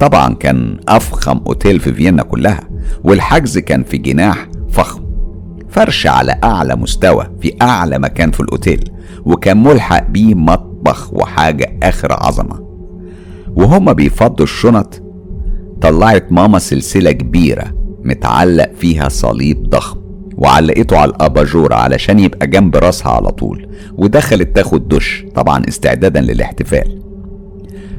طبعا 0.00 0.34
كان 0.34 0.80
أفخم 0.88 1.40
أوتيل 1.46 1.80
في 1.80 1.92
فيينا 1.92 2.22
كلها 2.22 2.60
والحجز 3.04 3.58
كان 3.58 3.82
في 3.82 3.98
جناح 3.98 4.48
فخم. 4.70 5.00
فرش 5.68 6.06
على 6.06 6.40
أعلى 6.44 6.76
مستوى 6.76 7.26
في 7.40 7.54
أعلى 7.62 7.98
مكان 7.98 8.30
في 8.30 8.40
الأوتيل 8.40 8.90
وكان 9.24 9.62
ملحق 9.62 10.10
بيه 10.10 10.34
مطبخ 10.34 11.14
وحاجة 11.14 11.78
آخر 11.82 12.12
عظمة. 12.12 12.60
وهما 13.56 13.92
بيفضوا 13.92 14.44
الشنط 14.44 15.02
طلعت 15.80 16.32
ماما 16.32 16.58
سلسلة 16.58 17.12
كبيرة 17.12 17.64
متعلق 18.04 18.72
فيها 18.74 19.08
صليب 19.08 19.70
ضخم. 19.70 20.00
وعلقته 20.40 20.98
على 20.98 21.10
الأباجورة 21.10 21.74
علشان 21.74 22.18
يبقى 22.18 22.46
جنب 22.46 22.76
راسها 22.76 23.12
على 23.12 23.28
طول 23.28 23.68
ودخلت 23.98 24.56
تاخد 24.56 24.88
دش 24.88 25.24
طبعا 25.34 25.62
استعدادا 25.68 26.20
للاحتفال. 26.20 27.02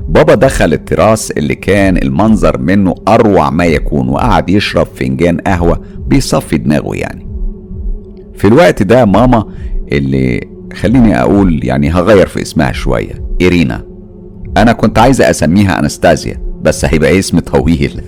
بابا 0.10 0.36
دخل 0.36 0.74
التراس 0.74 1.32
اللي 1.32 1.56
كان 1.56 1.98
المنظر 1.98 2.58
منه 2.58 2.96
أروع 3.08 3.50
ما 3.50 3.66
يكون 3.66 4.10
وقعد 4.10 4.50
يشرب 4.50 4.88
فنجان 4.96 5.38
قهوة 5.38 5.82
بيصفي 6.08 6.58
دماغه 6.58 6.96
يعني. 6.96 7.28
في 8.36 8.48
الوقت 8.48 8.84
ده 8.84 9.06
ماما 9.06 9.46
اللي 9.92 10.48
خليني 10.74 11.22
أقول 11.22 11.66
يعني 11.66 11.90
هغير 11.92 12.28
في 12.28 12.42
اسمها 12.42 12.72
شوية 12.72 13.14
إيرينا. 13.42 13.86
أنا 14.58 14.74
كنت 14.74 15.00
عايزه 15.00 15.30
أسميها 15.30 15.80
أنستازيا 15.80 16.42
بس 16.62 16.86
هيبقى 16.86 17.20
اسم 17.20 17.40
طويل. 17.40 18.02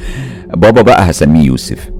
بابا 0.62 0.82
بقى 0.82 1.10
هسميه 1.10 1.46
يوسف. 1.46 1.95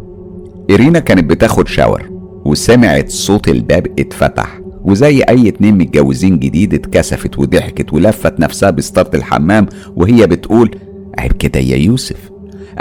إيرينا 0.71 0.99
كانت 0.99 1.31
بتاخد 1.31 1.69
شاور 1.69 2.11
وسمعت 2.45 3.11
صوت 3.11 3.49
الباب 3.49 3.87
اتفتح 3.99 4.61
وزي 4.85 5.23
أي 5.23 5.49
اتنين 5.49 5.79
متجوزين 5.79 6.39
جديد 6.39 6.75
اتكسفت 6.75 7.39
وضحكت 7.39 7.93
ولفت 7.93 8.41
نفسها 8.41 8.71
بستارة 8.71 9.17
الحمام 9.17 9.67
وهي 9.97 10.27
بتقول 10.27 10.71
عيب 11.19 11.33
كده 11.33 11.61
يا 11.61 11.77
يوسف 11.77 12.31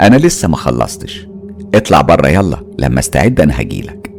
أنا 0.00 0.16
لسه 0.16 0.48
ما 0.48 0.56
خلصتش 0.56 1.28
اطلع 1.74 2.00
بره 2.00 2.28
يلا 2.28 2.56
لما 2.78 2.98
استعد 3.00 3.40
أنا 3.40 3.60
هجيلك. 3.60 4.12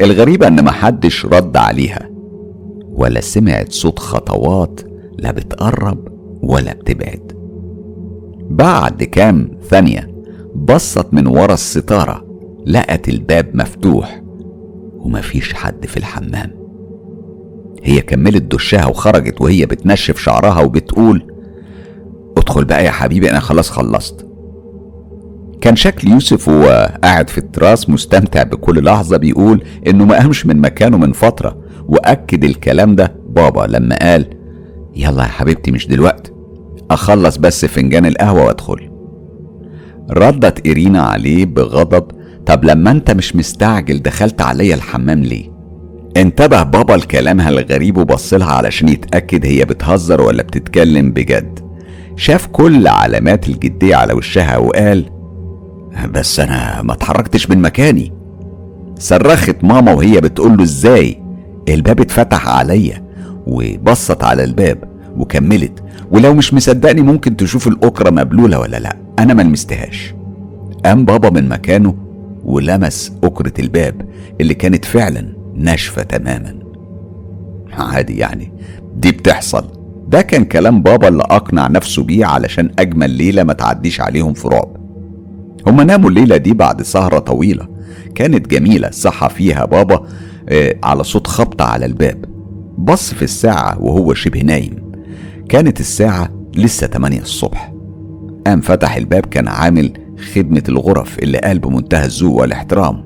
الغريبة 0.00 0.46
إن 0.46 0.64
محدش 0.64 1.26
رد 1.26 1.56
عليها 1.56 2.10
ولا 2.92 3.20
سمعت 3.20 3.72
صوت 3.72 3.98
خطوات 3.98 4.80
لا 5.18 5.30
بتقرب 5.30 6.08
ولا 6.42 6.72
بتبعد. 6.74 7.32
بعد 8.50 9.02
كام 9.02 9.48
ثانية 9.70 10.10
بصت 10.54 11.06
من 11.14 11.26
ورا 11.26 11.54
الستارة 11.54 12.25
لقت 12.66 13.08
الباب 13.08 13.50
مفتوح 13.56 14.22
ومفيش 14.98 15.54
حد 15.54 15.86
في 15.86 15.96
الحمام. 15.96 16.50
هي 17.82 18.00
كملت 18.00 18.42
دشها 18.42 18.86
وخرجت 18.86 19.40
وهي 19.40 19.66
بتنشف 19.66 20.18
شعرها 20.18 20.60
وبتقول 20.60 21.32
ادخل 22.36 22.64
بقى 22.64 22.84
يا 22.84 22.90
حبيبي 22.90 23.30
أنا 23.30 23.40
خلاص 23.40 23.70
خلصت. 23.70 24.26
كان 25.60 25.76
شكل 25.76 26.08
يوسف 26.08 26.48
وهو 26.48 26.98
قاعد 27.04 27.30
في 27.30 27.38
التراس 27.38 27.90
مستمتع 27.90 28.42
بكل 28.42 28.84
لحظة 28.84 29.16
بيقول 29.16 29.64
إنه 29.86 30.04
ما 30.04 30.16
قامش 30.18 30.46
من 30.46 30.56
مكانه 30.60 30.96
من 30.98 31.12
فترة 31.12 31.58
وأكد 31.88 32.44
الكلام 32.44 32.94
ده 32.94 33.16
بابا 33.28 33.66
لما 33.66 33.96
قال 33.96 34.26
يلا 34.96 35.22
يا 35.22 35.28
حبيبتي 35.28 35.70
مش 35.70 35.86
دلوقتي 35.86 36.32
أخلص 36.90 37.36
بس 37.36 37.64
فنجان 37.64 38.06
القهوة 38.06 38.44
وأدخل. 38.44 38.90
ردت 40.10 40.66
إيرينا 40.66 41.02
عليه 41.02 41.44
بغضب 41.44 42.04
طب 42.46 42.64
لما 42.64 42.90
انت 42.90 43.10
مش 43.10 43.36
مستعجل 43.36 44.02
دخلت 44.02 44.42
عليا 44.42 44.74
الحمام 44.74 45.20
ليه؟ 45.22 45.50
انتبه 46.16 46.62
بابا 46.62 46.92
لكلامها 46.92 47.48
الغريب 47.48 47.96
وبصلها 47.96 48.52
علشان 48.52 48.88
يتأكد 48.88 49.46
هي 49.46 49.64
بتهزر 49.64 50.20
ولا 50.20 50.42
بتتكلم 50.42 51.10
بجد. 51.10 51.58
شاف 52.16 52.46
كل 52.46 52.86
علامات 52.88 53.48
الجدية 53.48 53.96
على 53.96 54.12
وشها 54.12 54.56
وقال 54.56 55.04
بس 56.10 56.40
أنا 56.40 56.82
ما 56.82 56.92
اتحركتش 56.92 57.50
من 57.50 57.62
مكاني. 57.62 58.12
صرخت 58.98 59.56
ماما 59.64 59.92
وهي 59.92 60.20
بتقول 60.20 60.56
له 60.56 60.62
إزاي؟ 60.62 61.22
الباب 61.68 62.00
اتفتح 62.00 62.48
عليا 62.48 63.02
وبصت 63.46 64.24
على 64.24 64.44
الباب 64.44 64.84
وكملت 65.16 65.84
ولو 66.10 66.34
مش 66.34 66.54
مصدقني 66.54 67.00
ممكن 67.02 67.36
تشوف 67.36 67.68
الأكرة 67.68 68.10
مبلولة 68.10 68.58
ولا 68.58 68.76
لأ 68.76 68.96
أنا 69.18 69.34
ما 69.34 69.42
لمستهاش. 69.42 70.14
قام 70.84 71.04
بابا 71.04 71.30
من 71.30 71.48
مكانه 71.48 71.94
ولمس 72.46 73.12
أكرة 73.24 73.52
الباب 73.58 74.02
اللي 74.40 74.54
كانت 74.54 74.84
فعلا 74.84 75.36
ناشفة 75.54 76.02
تماما. 76.02 76.54
عادي 77.72 78.16
يعني 78.16 78.52
دي 78.96 79.12
بتحصل. 79.12 79.64
ده 80.08 80.22
كان 80.22 80.44
كلام 80.44 80.82
بابا 80.82 81.08
اللي 81.08 81.22
أقنع 81.22 81.68
نفسه 81.68 82.02
بيه 82.02 82.26
علشان 82.26 82.70
أجمل 82.78 83.10
ليلة 83.10 83.42
ما 83.42 83.52
تعديش 83.52 84.00
عليهم 84.00 84.34
في 84.34 84.48
رعب 84.48 84.76
هما 85.66 85.84
ناموا 85.84 86.10
الليلة 86.10 86.36
دي 86.36 86.52
بعد 86.54 86.82
سهرة 86.82 87.18
طويلة 87.18 87.68
كانت 88.14 88.48
جميلة 88.48 88.90
صحى 88.90 89.28
فيها 89.28 89.64
بابا 89.64 90.06
آه 90.48 90.76
على 90.84 91.04
صوت 91.04 91.26
خبط 91.26 91.62
على 91.62 91.86
الباب. 91.86 92.24
بص 92.78 93.14
في 93.14 93.22
الساعة 93.22 93.82
وهو 93.82 94.14
شبه 94.14 94.40
نايم. 94.40 94.92
كانت 95.48 95.80
الساعة 95.80 96.28
لسه 96.56 96.86
8 96.86 97.20
الصبح. 97.20 97.72
قام 98.46 98.60
فتح 98.60 98.96
الباب 98.96 99.26
كان 99.26 99.48
عامل 99.48 99.92
خدمة 100.34 100.62
الغرف 100.68 101.18
اللي 101.18 101.38
قال 101.38 101.58
بمنتهى 101.58 102.04
الذوق 102.04 102.40
والاحترام. 102.40 103.04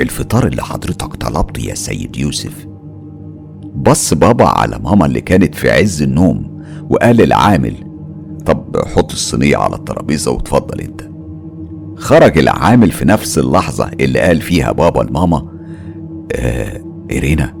الفطار 0.00 0.46
اللي 0.46 0.62
حضرتك 0.62 1.14
طلبته 1.16 1.60
يا 1.60 1.74
سيد 1.74 2.16
يوسف. 2.16 2.66
بص 3.74 4.14
بابا 4.14 4.44
على 4.44 4.78
ماما 4.84 5.06
اللي 5.06 5.20
كانت 5.20 5.54
في 5.54 5.70
عز 5.70 6.02
النوم 6.02 6.62
وقال 6.90 7.16
للعامل 7.16 7.74
طب 8.46 8.76
حط 8.96 9.12
الصينية 9.12 9.56
على 9.56 9.76
الترابيزة 9.76 10.30
وتفضل 10.30 10.80
انت. 10.80 11.00
خرج 11.96 12.38
العامل 12.38 12.90
في 12.90 13.04
نفس 13.04 13.38
اللحظة 13.38 13.90
اللي 14.00 14.20
قال 14.20 14.40
فيها 14.40 14.72
بابا 14.72 15.02
لماما 15.02 15.46
آه 16.36 16.82
إيرينا 17.10 17.54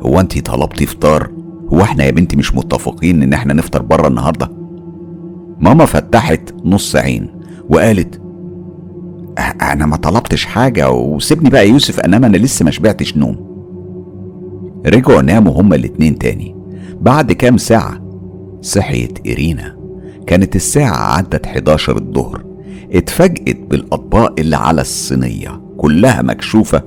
هو 0.00 0.20
انت 0.20 0.38
طلبتي 0.50 0.86
فطار 0.86 1.30
هو 1.72 1.80
إحنا 1.80 2.04
يا 2.04 2.10
بنتي 2.10 2.36
مش 2.36 2.54
متفقين 2.54 3.22
ان 3.22 3.32
إحنا 3.32 3.54
نفطر 3.54 3.82
بره 3.82 4.08
النهارده؟ 4.08 4.50
ماما 5.60 5.84
فتحت 5.84 6.54
نص 6.64 6.96
عين. 6.96 7.35
وقالت 7.70 8.20
أنا 9.62 9.86
ما 9.86 9.96
طلبتش 9.96 10.44
حاجة 10.44 10.90
وسيبني 10.90 11.50
بقى 11.50 11.68
يوسف 11.68 12.00
إنما 12.00 12.26
أنا 12.26 12.36
لسه 12.36 12.64
ما 12.64 12.70
شبعتش 12.70 13.16
نوم. 13.16 13.46
رجعوا 14.86 15.22
ناموا 15.22 15.60
هما 15.60 15.76
الاتنين 15.76 16.18
تاني. 16.18 16.56
بعد 17.00 17.32
كام 17.32 17.56
ساعة 17.56 18.00
صحيت 18.60 19.18
إيرينا. 19.26 19.76
كانت 20.26 20.56
الساعة 20.56 21.16
عدت 21.16 21.46
11 21.46 21.96
الظهر. 21.96 22.44
اتفاجئت 22.92 23.58
بالأطباق 23.70 24.34
اللي 24.38 24.56
على 24.56 24.80
الصينية 24.80 25.60
كلها 25.76 26.22
مكشوفة 26.22 26.82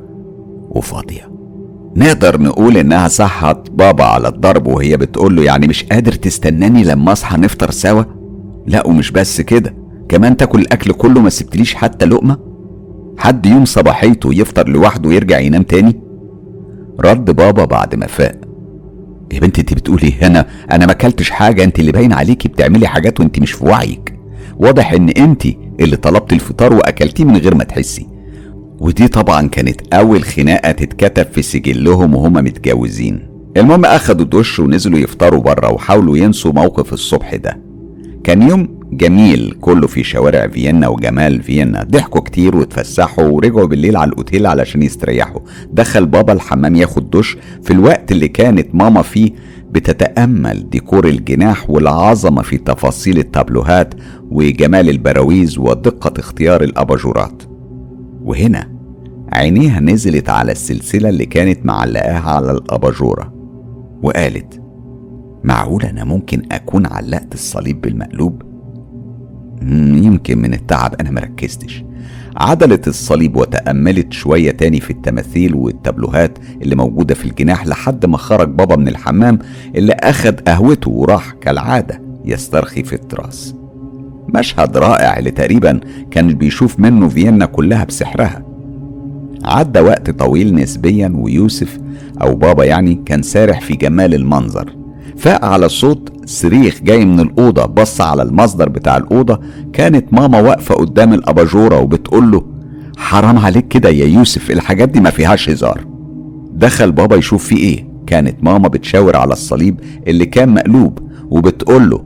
وفاضية. 0.69 1.31
نقدر 1.95 2.41
نقول 2.41 2.77
إنها 2.77 3.07
صحت 3.07 3.69
بابا 3.71 4.03
على 4.03 4.27
الضرب 4.27 4.67
وهي 4.67 4.97
بتقول 4.97 5.35
له 5.35 5.43
يعني 5.43 5.67
مش 5.67 5.83
قادر 5.83 6.11
تستناني 6.11 6.83
لما 6.83 7.11
أصحى 7.11 7.37
نفطر 7.37 7.71
سوا؟ 7.71 8.03
لا 8.67 8.87
ومش 8.87 9.11
بس 9.11 9.41
كده. 9.41 9.78
كمان 10.09 10.37
تاكل 10.37 10.59
الأكل 10.61 10.91
كله 10.91 11.21
ما 11.21 11.29
سبتليش 11.29 11.75
حتى 11.75 12.05
لقمة؟ 12.05 12.37
حد 13.17 13.45
يوم 13.45 13.65
صباحيته 13.65 14.33
يفطر 14.33 14.69
لوحده 14.69 15.09
ويرجع 15.09 15.39
ينام 15.39 15.63
تاني؟ 15.63 15.99
رد 16.99 17.31
بابا 17.31 17.65
بعد 17.65 17.95
ما 17.95 18.07
فاق. 18.07 18.35
يا 19.33 19.39
بنتي 19.39 19.61
انت 19.61 19.73
بتقولي 19.73 20.13
هنا 20.21 20.45
أنا 20.71 20.85
ما 20.85 20.91
أكلتش 20.91 21.29
حاجة 21.29 21.63
انت 21.63 21.79
اللي 21.79 21.91
باين 21.91 22.13
عليكي 22.13 22.47
بتعملي 22.47 22.87
حاجات 22.87 23.19
وانت 23.19 23.39
مش 23.39 23.51
في 23.51 23.65
وعيك. 23.65 24.19
واضح 24.57 24.93
إن 24.93 25.09
انت 25.09 25.43
اللي 25.79 25.95
طلبت 25.95 26.33
الفطار 26.33 26.73
وأكلتيه 26.73 27.23
من 27.23 27.37
غير 27.37 27.55
ما 27.55 27.63
تحسي. 27.63 28.07
ودي 28.79 29.07
طبعا 29.07 29.47
كانت 29.47 29.93
أول 29.93 30.23
خناقة 30.23 30.71
تتكتب 30.71 31.25
في 31.31 31.41
سجلهم 31.41 32.15
وهما 32.15 32.41
متجوزين. 32.41 33.29
المهم 33.57 33.85
أخدوا 33.85 34.25
دش 34.25 34.59
ونزلوا 34.59 34.99
يفطروا 34.99 35.41
بره 35.41 35.71
وحاولوا 35.71 36.17
ينسوا 36.17 36.51
موقف 36.51 36.93
الصبح 36.93 37.35
ده. 37.35 37.61
كان 38.23 38.49
يوم 38.49 38.78
جميل. 38.91 39.57
كله 39.61 39.87
في 39.87 40.03
شوارع 40.03 40.47
فيينا 40.47 40.87
وجمال 40.87 41.43
فيينا. 41.43 41.83
ضحكوا 41.83 42.21
كتير 42.21 42.55
واتفسحوا 42.55 43.23
ورجعوا 43.23 43.67
بالليل 43.67 43.97
على 43.97 44.09
الأوتيل 44.09 44.47
علشان 44.47 44.83
يستريحوا. 44.83 45.41
دخل 45.71 46.05
بابا 46.05 46.33
الحمام 46.33 46.75
ياخد 46.75 47.09
دش. 47.09 47.37
في 47.63 47.71
الوقت 47.71 48.11
اللي 48.11 48.27
كانت 48.27 48.75
ماما 48.75 49.01
فيه 49.01 49.31
بتتأمل 49.71 50.69
ديكور 50.69 51.07
الجناح 51.07 51.69
والعظمة 51.69 52.41
في 52.41 52.57
تفاصيل 52.57 53.17
التابلوهات 53.17 53.93
وجمال 54.31 54.89
البراويز 54.89 55.57
ودقة 55.57 56.19
اختيار 56.19 56.63
الأباجورات. 56.63 57.43
وهنا 58.23 58.79
عينيها 59.33 59.79
نزلت 59.79 60.29
على 60.29 60.51
السلسلة 60.51 61.09
اللي 61.09 61.25
كانت 61.25 61.65
معلقاها 61.65 62.29
على 62.29 62.51
الأباجورة 62.51 63.33
وقالت 64.03 64.61
معقول 65.43 65.83
أنا 65.83 66.03
ممكن 66.03 66.41
أكون 66.51 66.85
علقت 66.85 67.33
الصليب 67.33 67.81
بالمقلوب؟ 67.81 68.41
يمكن 69.61 70.37
من 70.37 70.53
التعب 70.53 70.95
أنا 71.01 71.11
مركزتش 71.11 71.83
عدلت 72.37 72.87
الصليب 72.87 73.35
وتأملت 73.35 74.13
شوية 74.13 74.51
تاني 74.51 74.79
في 74.79 74.89
التماثيل 74.89 75.55
والتابلوهات 75.55 76.37
اللي 76.61 76.75
موجودة 76.75 77.15
في 77.15 77.25
الجناح 77.25 77.67
لحد 77.67 78.05
ما 78.05 78.17
خرج 78.17 78.49
بابا 78.49 78.75
من 78.75 78.87
الحمام 78.87 79.39
اللي 79.75 79.93
أخد 79.93 80.39
قهوته 80.39 80.91
وراح 80.91 81.31
كالعادة 81.31 82.01
يسترخي 82.25 82.83
في 82.83 82.93
التراس. 82.93 83.55
مشهد 84.35 84.77
رائع 84.77 85.17
اللي 85.17 85.31
تقريبا 85.31 85.79
كان 86.11 86.33
بيشوف 86.33 86.79
منه 86.79 87.09
فيينا 87.09 87.45
كلها 87.45 87.83
بسحرها. 87.83 88.45
عدى 89.43 89.79
وقت 89.79 90.09
طويل 90.09 90.55
نسبيا 90.55 91.13
ويوسف 91.15 91.79
أو 92.21 92.35
بابا 92.35 92.63
يعني 92.63 93.01
كان 93.05 93.21
سارح 93.21 93.61
في 93.61 93.73
جمال 93.75 94.13
المنظر. 94.13 94.78
فاق 95.17 95.45
على 95.45 95.69
صوت 95.69 96.11
صريخ 96.25 96.79
جاي 96.83 97.05
من 97.05 97.19
الأوضة 97.19 97.65
بص 97.65 98.01
على 98.01 98.21
المصدر 98.21 98.69
بتاع 98.69 98.97
الأوضة 98.97 99.39
كانت 99.73 100.13
ماما 100.13 100.41
واقفة 100.41 100.75
قدام 100.75 101.13
الأباجورة 101.13 101.79
وبتقول 101.79 102.31
له 102.31 102.45
حرام 102.97 103.37
عليك 103.37 103.67
كده 103.67 103.89
يا 103.89 104.05
يوسف 104.05 104.51
الحاجات 104.51 104.89
دي 104.89 104.99
ما 104.99 105.09
فيهاش 105.09 105.49
هزار. 105.49 105.85
دخل 106.53 106.91
بابا 106.91 107.15
يشوف 107.15 107.43
فيه 107.45 107.57
إيه؟ 107.57 107.87
كانت 108.07 108.43
ماما 108.43 108.67
بتشاور 108.67 109.15
على 109.15 109.33
الصليب 109.33 109.79
اللي 110.07 110.25
كان 110.25 110.49
مقلوب 110.53 110.99
وبتقول 111.29 111.89
له 111.89 112.03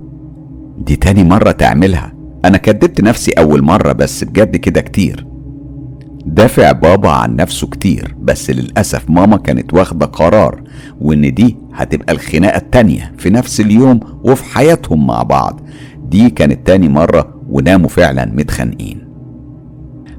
دي 0.78 0.96
تاني 0.96 1.24
مرة 1.24 1.52
تعملها. 1.52 2.14
أنا 2.46 2.58
كدبت 2.58 3.02
نفسي 3.02 3.32
أول 3.32 3.62
مرة 3.62 3.92
بس 3.92 4.24
بجد 4.24 4.56
كده 4.56 4.82
كتير. 4.82 5.28
دافع 6.26 6.72
بابا 6.72 7.10
عن 7.10 7.36
نفسه 7.36 7.68
كتير 7.68 8.16
بس 8.22 8.50
للأسف 8.50 9.10
ماما 9.10 9.38
كانت 9.38 9.74
واخدة 9.74 10.06
قرار 10.06 10.64
وإن 11.02 11.34
دي 11.34 11.58
هتبقى 11.74 12.14
الخناقة 12.14 12.58
التانية 12.58 13.14
في 13.18 13.30
نفس 13.30 13.60
اليوم 13.62 14.00
وفي 14.24 14.44
حياتهم 14.44 15.08
مع 15.08 15.24
بعض. 15.24 15.62
دي 16.10 16.30
كانت 16.30 16.68
تاني 16.68 16.90
مرة 16.90 17.42
وناموا 17.50 17.90
فعلا 17.90 18.26
متخانقين. 18.26 19.08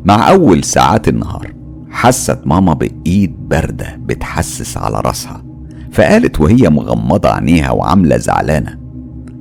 مع 0.04 0.30
أول 0.30 0.64
ساعات 0.64 1.08
النهار 1.08 1.52
حست 1.90 2.38
ماما 2.46 2.74
بإيد 2.74 3.48
باردة 3.48 3.96
بتحسس 4.00 4.76
على 4.76 5.00
راسها 5.00 5.44
فقالت 5.92 6.40
وهي 6.40 6.70
مغمضة 6.70 7.28
عينيها 7.28 7.70
وعاملة 7.70 8.16
زعلانة 8.16 8.78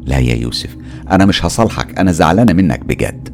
لا 0.05 0.17
يا 0.17 0.35
يوسف 0.35 0.77
أنا 1.11 1.25
مش 1.25 1.45
هصالحك 1.45 1.99
أنا 1.99 2.11
زعلانة 2.11 2.53
منك 2.53 2.85
بجد. 2.85 3.32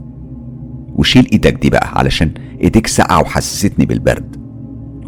وشيل 1.00 1.28
إيدك 1.32 1.54
دي 1.54 1.70
بقى 1.70 2.00
علشان 2.00 2.32
إيديك 2.62 2.88
ساقعة 2.88 3.22
وحسستني 3.22 3.86
بالبرد. 3.86 4.36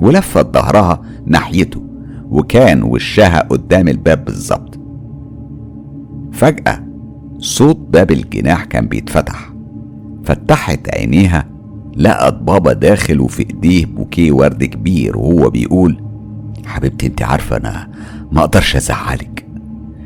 ولفت 0.01 0.53
ظهرها 0.53 1.01
ناحيته 1.25 1.83
وكان 2.29 2.83
وشها 2.83 3.39
قدام 3.39 3.87
الباب 3.87 4.25
بالظبط. 4.25 4.79
فجأة 6.31 6.83
صوت 7.39 7.77
باب 7.77 8.11
الجناح 8.11 8.63
كان 8.65 8.87
بيتفتح. 8.87 9.51
فتحت 10.23 10.95
عينيها 10.95 11.45
لقت 11.97 12.33
بابا 12.33 12.73
داخل 12.73 13.19
وفي 13.21 13.39
إيديه 13.39 13.85
بوكيه 13.85 14.31
ورد 14.31 14.63
كبير 14.63 15.17
وهو 15.17 15.49
بيقول 15.49 16.01
حبيبتي 16.65 17.07
انت 17.07 17.21
عارفة 17.21 17.57
أنا 17.57 17.87
ما 18.31 18.39
أقدرش 18.39 18.75
أزعلك. 18.75 19.30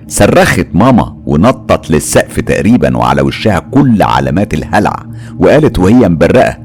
صرخت 0.07 0.67
ماما 0.73 1.17
ونطت 1.25 1.91
للسقف 1.91 2.39
تقريبا 2.39 2.97
وعلى 2.97 3.21
وشها 3.21 3.59
كل 3.59 4.03
علامات 4.03 4.53
الهلع 4.53 5.05
وقالت 5.39 5.79
وهي 5.79 6.09
مبرقة 6.09 6.57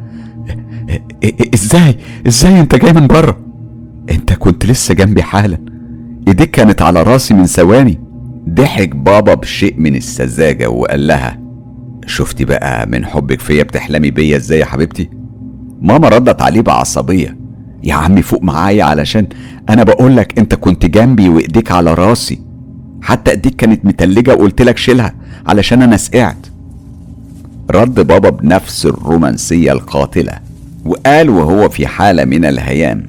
إزاي 1.55 1.97
إزاي 2.27 2.61
أنت 2.61 2.75
جاي 2.75 2.93
من 2.93 3.07
بره؟ 3.07 3.37
أنت 4.11 4.33
كنت 4.33 4.67
لسه 4.67 4.95
جنبي 4.95 5.23
حالا 5.23 5.59
إيديك 6.29 6.51
كانت 6.51 6.83
على 6.83 7.03
راسي 7.03 7.35
من 7.35 7.47
ثواني. 7.47 8.01
ضحك 8.49 8.97
بابا 8.97 9.35
بشيء 9.35 9.75
من 9.79 9.97
السذاجة 9.97 10.71
وقال 10.71 11.07
لها 11.07 11.41
شفتي 12.07 12.45
بقى 12.45 12.87
من 12.87 13.07
حبك 13.07 13.41
فيا 13.41 13.63
بتحلمي 13.63 14.11
بيا 14.11 14.37
إزاي 14.37 14.59
يا 14.59 14.65
حبيبتي؟ 14.65 15.11
ماما 15.81 16.09
ردت 16.09 16.43
عليه 16.43 16.61
بعصبية 16.61 17.37
يا 17.85 17.95
عمي 17.95 18.23
فوق 18.23 18.43
معايا 18.43 18.85
علشان 18.85 19.27
أنا 19.69 19.83
بقولك 19.83 20.39
أنت 20.39 20.55
كنت 20.55 20.87
جنبي 20.87 21.29
وإيديك 21.29 21.73
على 21.73 21.95
راسي. 21.95 22.50
حتى 23.03 23.31
ايديك 23.31 23.57
كانت 23.57 23.85
متلجة 23.85 24.35
وقلت 24.35 24.63
لك 24.63 24.79
شيلها 24.79 25.15
علشان 25.47 25.83
أنا 25.83 25.97
سقعت. 25.97 26.47
رد 27.71 27.95
بابا 28.07 28.31
بنفس 28.31 28.87
الرومانسية 28.87 29.73
القاتلة 29.73 30.33
وقال 30.85 31.31
وهو 31.31 31.69
في 31.69 31.87
حالة 31.87 32.25
من 32.25 32.45
الهيام 32.45 33.07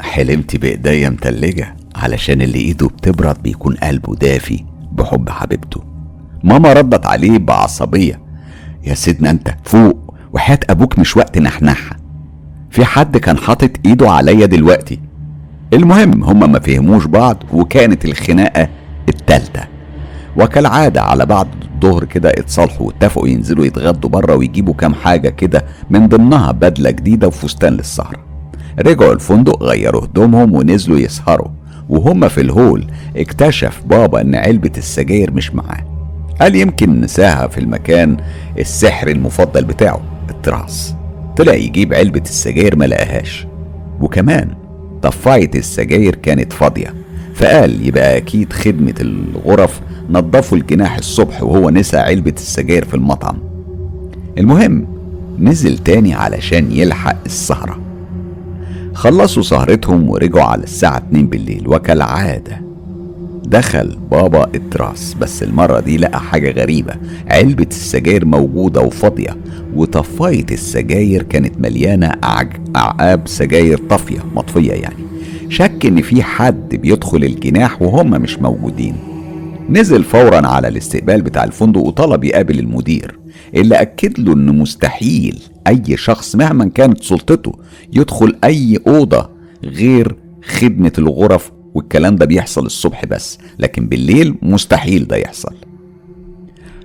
حلمت 0.00 0.56
بإيديا 0.56 1.08
متلجة 1.10 1.74
علشان 1.96 2.42
اللي 2.42 2.58
إيده 2.58 2.86
بتبرد 2.86 3.42
بيكون 3.42 3.74
قلبه 3.74 4.14
دافي 4.14 4.64
بحب 4.92 5.28
حبيبته. 5.30 5.80
ماما 6.44 6.72
ردت 6.72 7.06
عليه 7.06 7.38
بعصبية 7.38 8.20
يا 8.84 8.94
سيدنا 8.94 9.30
أنت 9.30 9.54
فوق 9.64 10.14
وحياة 10.32 10.60
أبوك 10.70 10.98
مش 10.98 11.16
وقت 11.16 11.38
نحنحة 11.38 11.96
في 12.70 12.84
حد 12.84 13.16
كان 13.16 13.38
حاطط 13.38 13.70
إيده 13.86 14.10
عليا 14.10 14.46
دلوقتي 14.46 15.00
المهم 15.72 16.24
هما 16.24 16.46
ما 16.46 16.58
فهموش 16.58 17.06
بعض 17.06 17.42
وكانت 17.52 18.04
الخناقة 18.04 18.68
التالتة. 19.08 19.60
وكالعادة 20.36 21.02
على 21.02 21.26
بعد 21.26 21.48
الظهر 21.74 22.04
كده 22.04 22.30
اتصالحوا 22.30 22.86
واتفقوا 22.86 23.28
ينزلوا 23.28 23.66
يتغدوا 23.66 24.10
بره 24.10 24.34
ويجيبوا 24.34 24.74
كام 24.74 24.94
حاجة 24.94 25.28
كده 25.28 25.64
من 25.90 26.08
ضمنها 26.08 26.52
بدلة 26.52 26.90
جديدة 26.90 27.26
وفستان 27.26 27.72
للسهرة. 27.72 28.18
رجعوا 28.80 29.12
الفندق 29.12 29.62
غيروا 29.62 30.04
هدومهم 30.04 30.54
ونزلوا 30.54 30.98
يسهروا. 30.98 31.48
وهم 31.88 32.28
في 32.28 32.40
الهول 32.40 32.86
اكتشف 33.16 33.82
بابا 33.86 34.20
إن 34.20 34.34
علبة 34.34 34.72
السجاير 34.76 35.30
مش 35.30 35.54
معاه. 35.54 35.84
قال 36.40 36.54
يمكن 36.56 37.00
نساها 37.00 37.46
في 37.48 37.58
المكان 37.58 38.16
السحر 38.58 39.08
المفضل 39.08 39.64
بتاعه 39.64 40.00
التراس. 40.30 40.94
طلع 41.36 41.54
يجيب 41.54 41.94
علبة 41.94 42.20
السجاير 42.20 42.76
ما 42.76 42.84
لقاهاش. 42.84 43.46
وكمان 44.00 44.65
طفاية 45.02 45.50
السجاير 45.54 46.14
كانت 46.14 46.52
فاضية. 46.52 46.94
فقال 47.34 47.86
يبقى 47.86 48.16
أكيد 48.16 48.52
خدمة 48.52 48.94
الغرف. 49.00 49.80
نظفوا 50.10 50.58
الجناح 50.58 50.96
الصبح 50.96 51.42
وهو 51.42 51.70
نسى 51.70 51.96
علبة 51.96 52.34
السجاير 52.36 52.84
في 52.84 52.94
المطعم. 52.94 53.36
المهم 54.38 54.86
نزل 55.38 55.78
تاني 55.78 56.14
علشان 56.14 56.72
يلحق 56.72 57.16
السهرة. 57.26 57.78
خلصوا 58.94 59.42
سهرتهم 59.42 60.08
ورجعوا 60.08 60.44
على 60.44 60.64
الساعة 60.64 60.96
2 60.96 61.26
بالليل 61.26 61.68
وكالعادة 61.68 62.65
دخل 63.50 63.98
بابا 64.10 64.50
التراس 64.54 65.14
بس 65.14 65.42
المرة 65.42 65.80
دي 65.80 65.96
لقى 65.96 66.20
حاجة 66.20 66.50
غريبة. 66.50 66.94
علبة 67.30 67.66
السجاير 67.70 68.24
موجودة 68.24 68.80
وفاضية 68.80 69.36
وطفاية 69.74 70.46
السجاير 70.50 71.22
كانت 71.22 71.58
مليانة 71.60 72.12
أعقاب 72.76 73.28
سجاير 73.28 73.78
طافية 73.78 74.18
مطفية 74.34 74.72
يعني. 74.72 75.04
شك 75.48 75.86
إن 75.86 76.02
في 76.02 76.22
حد 76.22 76.74
بيدخل 76.74 77.24
الجناح 77.24 77.82
وهم 77.82 78.10
مش 78.10 78.38
موجودين. 78.38 78.94
نزل 79.70 80.04
فورا 80.04 80.46
على 80.46 80.68
الاستقبال 80.68 81.22
بتاع 81.22 81.44
الفندق 81.44 81.80
وطلب 81.80 82.24
يقابل 82.24 82.58
المدير 82.58 83.18
اللي 83.54 83.74
أكد 83.74 84.18
له 84.20 84.32
إن 84.32 84.58
مستحيل 84.58 85.38
أي 85.66 85.96
شخص 85.96 86.36
مهما 86.36 86.64
كانت 86.74 87.02
سلطته 87.02 87.52
يدخل 87.92 88.36
أي 88.44 88.78
أوضة 88.86 89.30
غير 89.64 90.16
خدمة 90.44 90.92
الغرف 90.98 91.52
والكلام 91.76 92.16
ده 92.16 92.26
بيحصل 92.26 92.66
الصبح 92.66 93.04
بس 93.04 93.38
لكن 93.58 93.86
بالليل 93.86 94.34
مستحيل 94.42 95.06
ده 95.06 95.16
يحصل. 95.16 95.54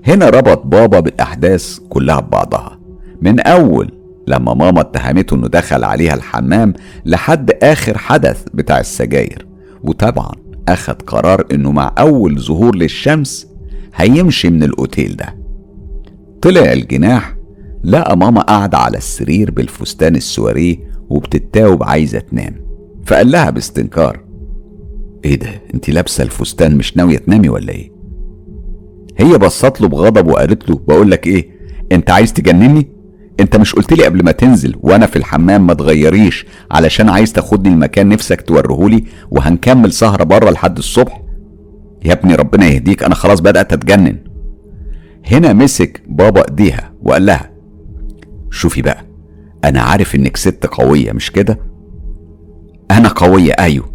هنا 0.08 0.30
ربط 0.30 0.66
بابا 0.66 1.00
بالأحداث 1.00 1.80
كلها 1.90 2.20
ببعضها. 2.20 2.80
من 3.22 3.40
أول 3.40 3.92
لما 4.28 4.54
ماما 4.54 4.82
اتهمته 4.82 5.36
إنه 5.36 5.48
دخل 5.48 5.84
عليها 5.84 6.14
الحمام 6.14 6.74
لحد 7.06 7.52
آخر 7.64 7.98
حدث 7.98 8.44
بتاع 8.54 8.80
السجاير. 8.80 9.48
وطبعا 9.84 10.32
أخد 10.68 11.02
قرار 11.02 11.46
إنه 11.52 11.72
مع 11.72 11.94
أول 12.00 12.40
ظهور 12.40 12.76
للشمس 12.76 13.48
هيمشي 13.96 14.50
من 14.50 14.64
الأوتيل 14.64 15.16
ده. 15.16 15.36
طلع 16.42 16.74
الجناح 16.74 17.36
لقى 17.84 18.18
ماما 18.18 18.42
قاعدة 18.42 18.78
على 18.78 18.98
السرير 18.98 19.52
بالفستان 19.52 20.16
السواريه 20.16 20.78
وبتتاوب 21.10 21.84
عايزة 21.84 22.20
تنام. 22.20 22.56
فقال 23.06 23.32
لها 23.32 23.50
باستنكار 23.50 24.31
إيه 25.26 25.36
ده؟ 25.40 25.50
انت 25.74 25.90
لابسة 25.90 26.24
الفستان 26.24 26.78
مش 26.78 26.98
ناوية 26.98 27.18
تنامي 27.18 27.50
ولا 27.50 27.72
إيه؟ 27.74 27.92
هي 29.18 29.38
بصت 29.38 29.82
له 29.82 29.88
بغضب 29.88 30.28
وقالت 30.28 30.70
له 30.70 30.82
بقول 30.88 31.12
لك 31.12 31.28
إيه 31.28 31.50
انت 31.92 32.10
عايز 32.10 32.34
تجنني؟ 32.34 32.92
انت 33.40 33.56
مش 33.58 33.74
قلت 33.76 33.94
لي 33.94 34.06
قبل 34.06 34.24
ما 34.24 34.32
تنزل 34.32 34.76
وأنا 34.80 35.06
في 35.06 35.16
الحمام 35.16 35.68
ما 35.68 35.74
تغيريش 35.74 36.46
علشان 36.72 37.10
عايز 37.10 37.34
تاخدني 37.34 37.74
المكان 37.74 38.10
نفسك 38.10 38.42
توريهولي 38.42 39.04
وهنكمل 39.32 39.94
سهرة 39.94 40.24
بره 40.24 40.50
لحد 40.50 40.78
الصبح؟ 40.78 41.22
يا 42.06 42.14
ابني 42.14 42.36
ربنا 42.36 42.66
يهديك 42.68 43.04
أنا 43.04 43.16
خلاص 43.16 43.40
بدأت 43.40 43.74
أتجنن. 43.74 44.18
هنا 45.32 45.54
مسك 45.54 46.04
بابا 46.08 46.50
إيديها 46.50 46.94
وقال 47.04 47.26
لها 47.26 47.52
شوفي 48.52 48.82
بقى 48.82 49.06
أنا 49.64 49.82
عارف 49.82 50.16
إنك 50.16 50.38
ست 50.38 50.66
قوية 50.66 51.12
مش 51.12 51.32
كده؟ 51.32 51.60
أنا 52.92 53.08
قوية 53.10 53.52
أيوه. 53.52 53.92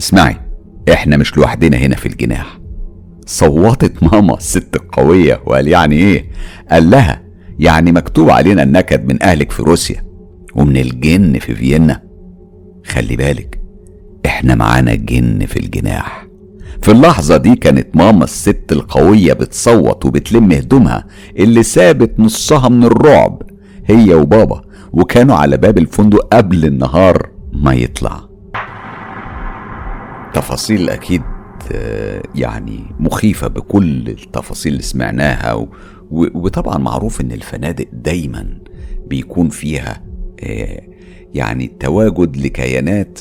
اسمعي 0.00 0.36
إحنا 0.92 1.16
مش 1.16 1.36
لوحدنا 1.36 1.76
هنا 1.76 1.96
في 1.96 2.06
الجناح. 2.06 2.58
صوتت 3.26 4.02
ماما 4.02 4.34
الست 4.36 4.76
القوية 4.76 5.42
وقال 5.46 5.68
يعني 5.68 5.96
إيه؟ 5.96 6.24
قال 6.70 6.90
لها 6.90 7.22
يعني 7.58 7.92
مكتوب 7.92 8.30
علينا 8.30 8.62
النكد 8.62 9.12
من 9.12 9.22
أهلك 9.22 9.50
في 9.52 9.62
روسيا 9.62 10.04
ومن 10.54 10.76
الجن 10.76 11.38
في 11.38 11.54
فيينا. 11.54 12.02
خلي 12.86 13.16
بالك 13.16 13.60
إحنا 14.26 14.54
معانا 14.54 14.94
جن 14.94 15.46
في 15.46 15.56
الجناح. 15.58 16.26
في 16.82 16.90
اللحظة 16.90 17.36
دي 17.36 17.56
كانت 17.56 17.96
ماما 17.96 18.24
الست 18.24 18.64
القوية 18.72 19.32
بتصوت 19.32 20.06
وبتلم 20.06 20.52
هدومها 20.52 21.06
اللي 21.38 21.62
سابت 21.62 22.20
نصها 22.20 22.68
من 22.68 22.84
الرعب 22.84 23.42
هي 23.86 24.14
وبابا 24.14 24.62
وكانوا 24.92 25.36
على 25.36 25.56
باب 25.56 25.78
الفندق 25.78 26.28
قبل 26.34 26.64
النهار 26.64 27.30
ما 27.52 27.74
يطلع. 27.74 28.31
تفاصيل 30.34 30.90
أكيد 30.90 31.22
آه، 31.72 32.22
يعني 32.34 32.80
مخيفة 33.00 33.48
بكل 33.48 34.08
التفاصيل 34.08 34.72
اللي 34.72 34.82
سمعناها. 34.82 35.66
وطبعا 36.10 36.78
معروف 36.78 37.20
إن 37.20 37.32
الفنادق 37.32 37.86
دايما 37.92 38.58
بيكون 39.06 39.48
فيها 39.48 40.02
آه، 40.44 40.82
يعني 41.34 41.66
تواجد 41.80 42.36
لكيانات 42.36 43.18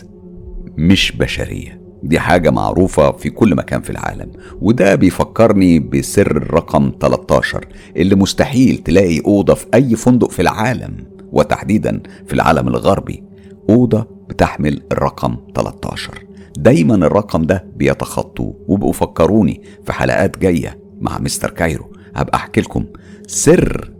مش 0.78 1.12
بشرية. 1.12 1.82
دي 2.04 2.20
حاجة 2.20 2.50
معروفة 2.50 3.12
في 3.12 3.30
كل 3.30 3.56
مكان 3.56 3.82
في 3.82 3.90
العالم. 3.90 4.32
وده 4.62 4.96
بيفكرني 4.96 5.80
بسر 5.80 6.32
الرقم 6.38 6.92
13 7.02 7.66
اللي 7.98 8.16
مستحيل 8.16 8.78
تلاقي 8.78 9.20
أوضة 9.26 9.54
في 9.54 9.66
أي 9.74 9.96
فندق 9.96 10.32
في 10.32 10.42
العالم 10.42 10.98
وتحديدا 11.32 12.02
في 12.28 12.34
العالم 12.34 12.68
الغربي. 12.68 13.24
أوضة 13.70 14.08
بتحمل 14.30 14.82
الرقم 14.92 15.38
13 15.56 16.31
دايما 16.58 16.96
الرقم 16.96 17.42
ده 17.42 17.66
بيتخطوه 17.76 18.56
وبقوا 18.68 18.94
فكروني 18.94 19.62
في 19.86 19.94
حلقات 19.94 20.38
جاية 20.40 20.80
مع 21.00 21.20
مستر 21.20 21.50
كايرو. 21.50 21.92
هبقى 22.16 22.38
أحكي 22.38 22.62
لكم 22.62 22.86
سر 23.28 23.92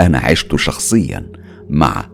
أنا 0.00 0.18
عشته 0.18 0.56
شخصيا 0.56 1.32
مع 1.68 2.10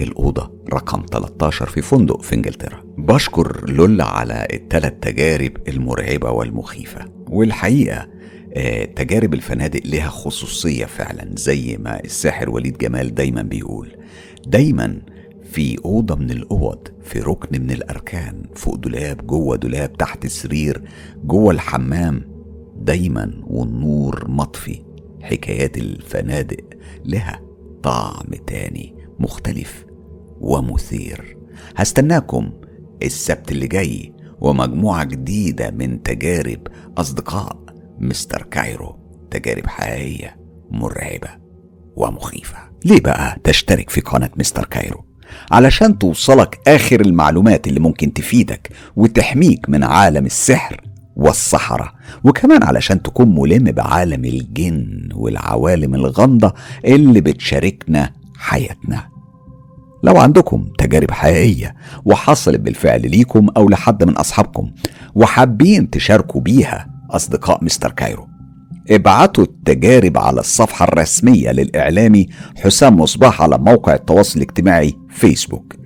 الأوضة. 0.00 0.52
رقم 0.72 1.02
13 1.12 1.66
في 1.66 1.82
فندق 1.82 2.22
في 2.22 2.34
إنجلترا. 2.34 2.82
بشكر 2.98 3.70
لولا 3.70 4.04
على 4.04 4.46
الثلاث 4.52 4.92
تجارب 5.02 5.52
المرعبة 5.68 6.30
والمخيفة. 6.30 7.04
والحقيقة 7.28 8.06
آه، 8.54 8.84
تجارب 8.84 9.34
الفنادق 9.34 9.80
لها 9.84 10.08
خصوصية 10.08 10.84
فعلا 10.84 11.30
زي 11.36 11.76
ما 11.80 12.00
الساحر 12.04 12.50
وليد 12.50 12.78
جمال 12.78 13.14
دايما 13.14 13.42
بيقول. 13.42 13.96
دايما 14.46 15.02
في 15.52 15.76
أوضة 15.84 16.14
من 16.14 16.30
الأوض 16.30 16.88
في 17.06 17.20
ركن 17.20 17.62
من 17.62 17.70
الأركان 17.70 18.42
فوق 18.54 18.74
دولاب 18.74 19.26
جوه 19.26 19.56
دولاب 19.56 19.92
تحت 19.92 20.26
سرير 20.26 20.82
جوه 21.24 21.52
الحمام 21.52 22.22
دايما 22.76 23.42
والنور 23.46 24.24
مطفي. 24.30 24.82
حكايات 25.22 25.76
الفنادق 25.78 26.64
لها 27.04 27.40
طعم 27.82 28.26
تاني 28.46 28.94
مختلف 29.18 29.84
ومثير. 30.40 31.36
هستناكم 31.76 32.52
السبت 33.02 33.52
اللي 33.52 33.66
جاي 33.66 34.12
ومجموعة 34.40 35.04
جديدة 35.04 35.70
من 35.70 36.02
تجارب 36.02 36.66
أصدقاء 36.98 37.64
مستر 37.98 38.42
كايرو. 38.42 38.98
تجارب 39.30 39.66
حقيقية 39.66 40.36
مرعبة 40.70 41.28
ومخيفة. 41.96 42.58
ليه 42.84 43.00
بقى 43.00 43.40
تشترك 43.44 43.90
في 43.90 44.00
قناة 44.00 44.30
مستر 44.36 44.64
كايرو؟ 44.64 45.04
علشان 45.52 45.98
توصلك 45.98 46.60
آخر 46.68 47.00
المعلومات 47.00 47.66
اللي 47.66 47.80
ممكن 47.80 48.12
تفيدك 48.12 48.70
وتحميك 48.96 49.68
من 49.68 49.84
عالم 49.84 50.26
السحر 50.26 50.80
والصحراء 51.16 51.92
وكمان 52.24 52.62
علشان 52.62 53.02
تكون 53.02 53.34
ملم 53.34 53.64
بعالم 53.64 54.24
الجن 54.24 55.08
والعوالم 55.14 55.94
الغامضة 55.94 56.52
اللي 56.84 57.20
بتشاركنا 57.20 58.12
حياتنا. 58.38 59.04
لو 60.04 60.16
عندكم 60.16 60.68
تجارب 60.78 61.10
حقيقية 61.10 61.74
وحصلت 62.04 62.60
بالفعل 62.60 63.10
ليكم 63.10 63.48
أو 63.56 63.68
لحد 63.68 64.04
من 64.04 64.16
أصحابكم 64.16 64.70
وحابين 65.14 65.90
تشاركوا 65.90 66.40
بيها 66.40 66.86
أصدقاء 67.10 67.64
مستر 67.64 67.92
كايرو 67.92 68.28
ابعتوا 68.90 69.44
التجارب 69.44 70.18
على 70.18 70.40
الصفحة 70.40 70.84
الرسمية 70.84 71.50
للإعلامي 71.52 72.26
حسام 72.56 73.00
مصباح 73.00 73.42
على 73.42 73.58
موقع 73.58 73.94
التواصل 73.94 74.40
الاجتماعي 74.40 74.94
فيسبوك 75.10 75.76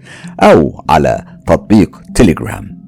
أو 0.41 0.85
على 0.91 1.25
تطبيق 1.47 2.01
تليجرام 2.15 2.80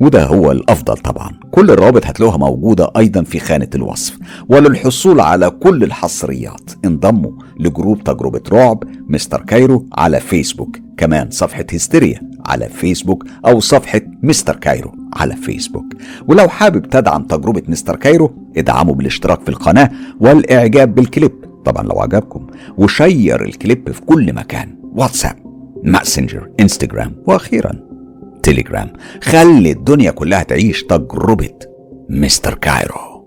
وده 0.00 0.24
هو 0.24 0.52
الأفضل 0.52 0.96
طبعا. 0.96 1.30
كل 1.50 1.70
الروابط 1.70 2.06
هتلاقوها 2.06 2.36
موجودة 2.36 2.90
أيضا 2.96 3.22
في 3.22 3.40
خانة 3.40 3.68
الوصف. 3.74 4.18
وللحصول 4.48 5.20
على 5.20 5.50
كل 5.50 5.82
الحصريات 5.82 6.70
انضموا 6.84 7.30
ل 7.60 7.67
group 7.67 8.04
تجربة 8.04 8.40
رعب 8.52 8.84
مستر 9.08 9.42
كايرو 9.42 9.86
على 9.92 10.20
فيسبوك. 10.20 10.76
كمان 10.96 11.30
صفحة 11.30 11.64
هستيريا 11.72 12.20
على 12.46 12.68
فيسبوك 12.68 13.24
أو 13.46 13.60
صفحة 13.60 14.00
مستر 14.22 14.56
كايرو 14.56 14.92
على 15.16 15.36
فيسبوك. 15.36 15.84
ولو 16.28 16.48
حابب 16.48 16.88
تدعم 16.88 17.22
تجربة 17.22 17.62
مستر 17.68 17.96
كايرو 17.96 18.32
ادعموا 18.56 18.94
بالاشتراك 18.94 19.40
في 19.40 19.48
القناة 19.48 19.90
والإعجاب 20.20 20.94
بالكليب. 20.94 21.32
طبعا 21.64 21.82
لو 21.82 22.00
عجبكم 22.00 22.46
و 22.78 22.89
share 22.89 23.44
الكليب 23.44 23.92
في 23.92 24.00
كل 24.00 24.32
مكان. 24.32 24.78
واتساب 24.94 25.36
ماسنجر 25.84 26.50
إنستجرام 26.60 27.16
وأخيرا 27.26 27.87
تليجرام. 28.48 28.92
خلي 29.22 29.72
الدنيا 29.72 30.10
كلها 30.10 30.42
تعيش 30.42 30.82
تجربة 30.82 31.58
مستر 32.08 32.54
كايرو. 32.54 33.17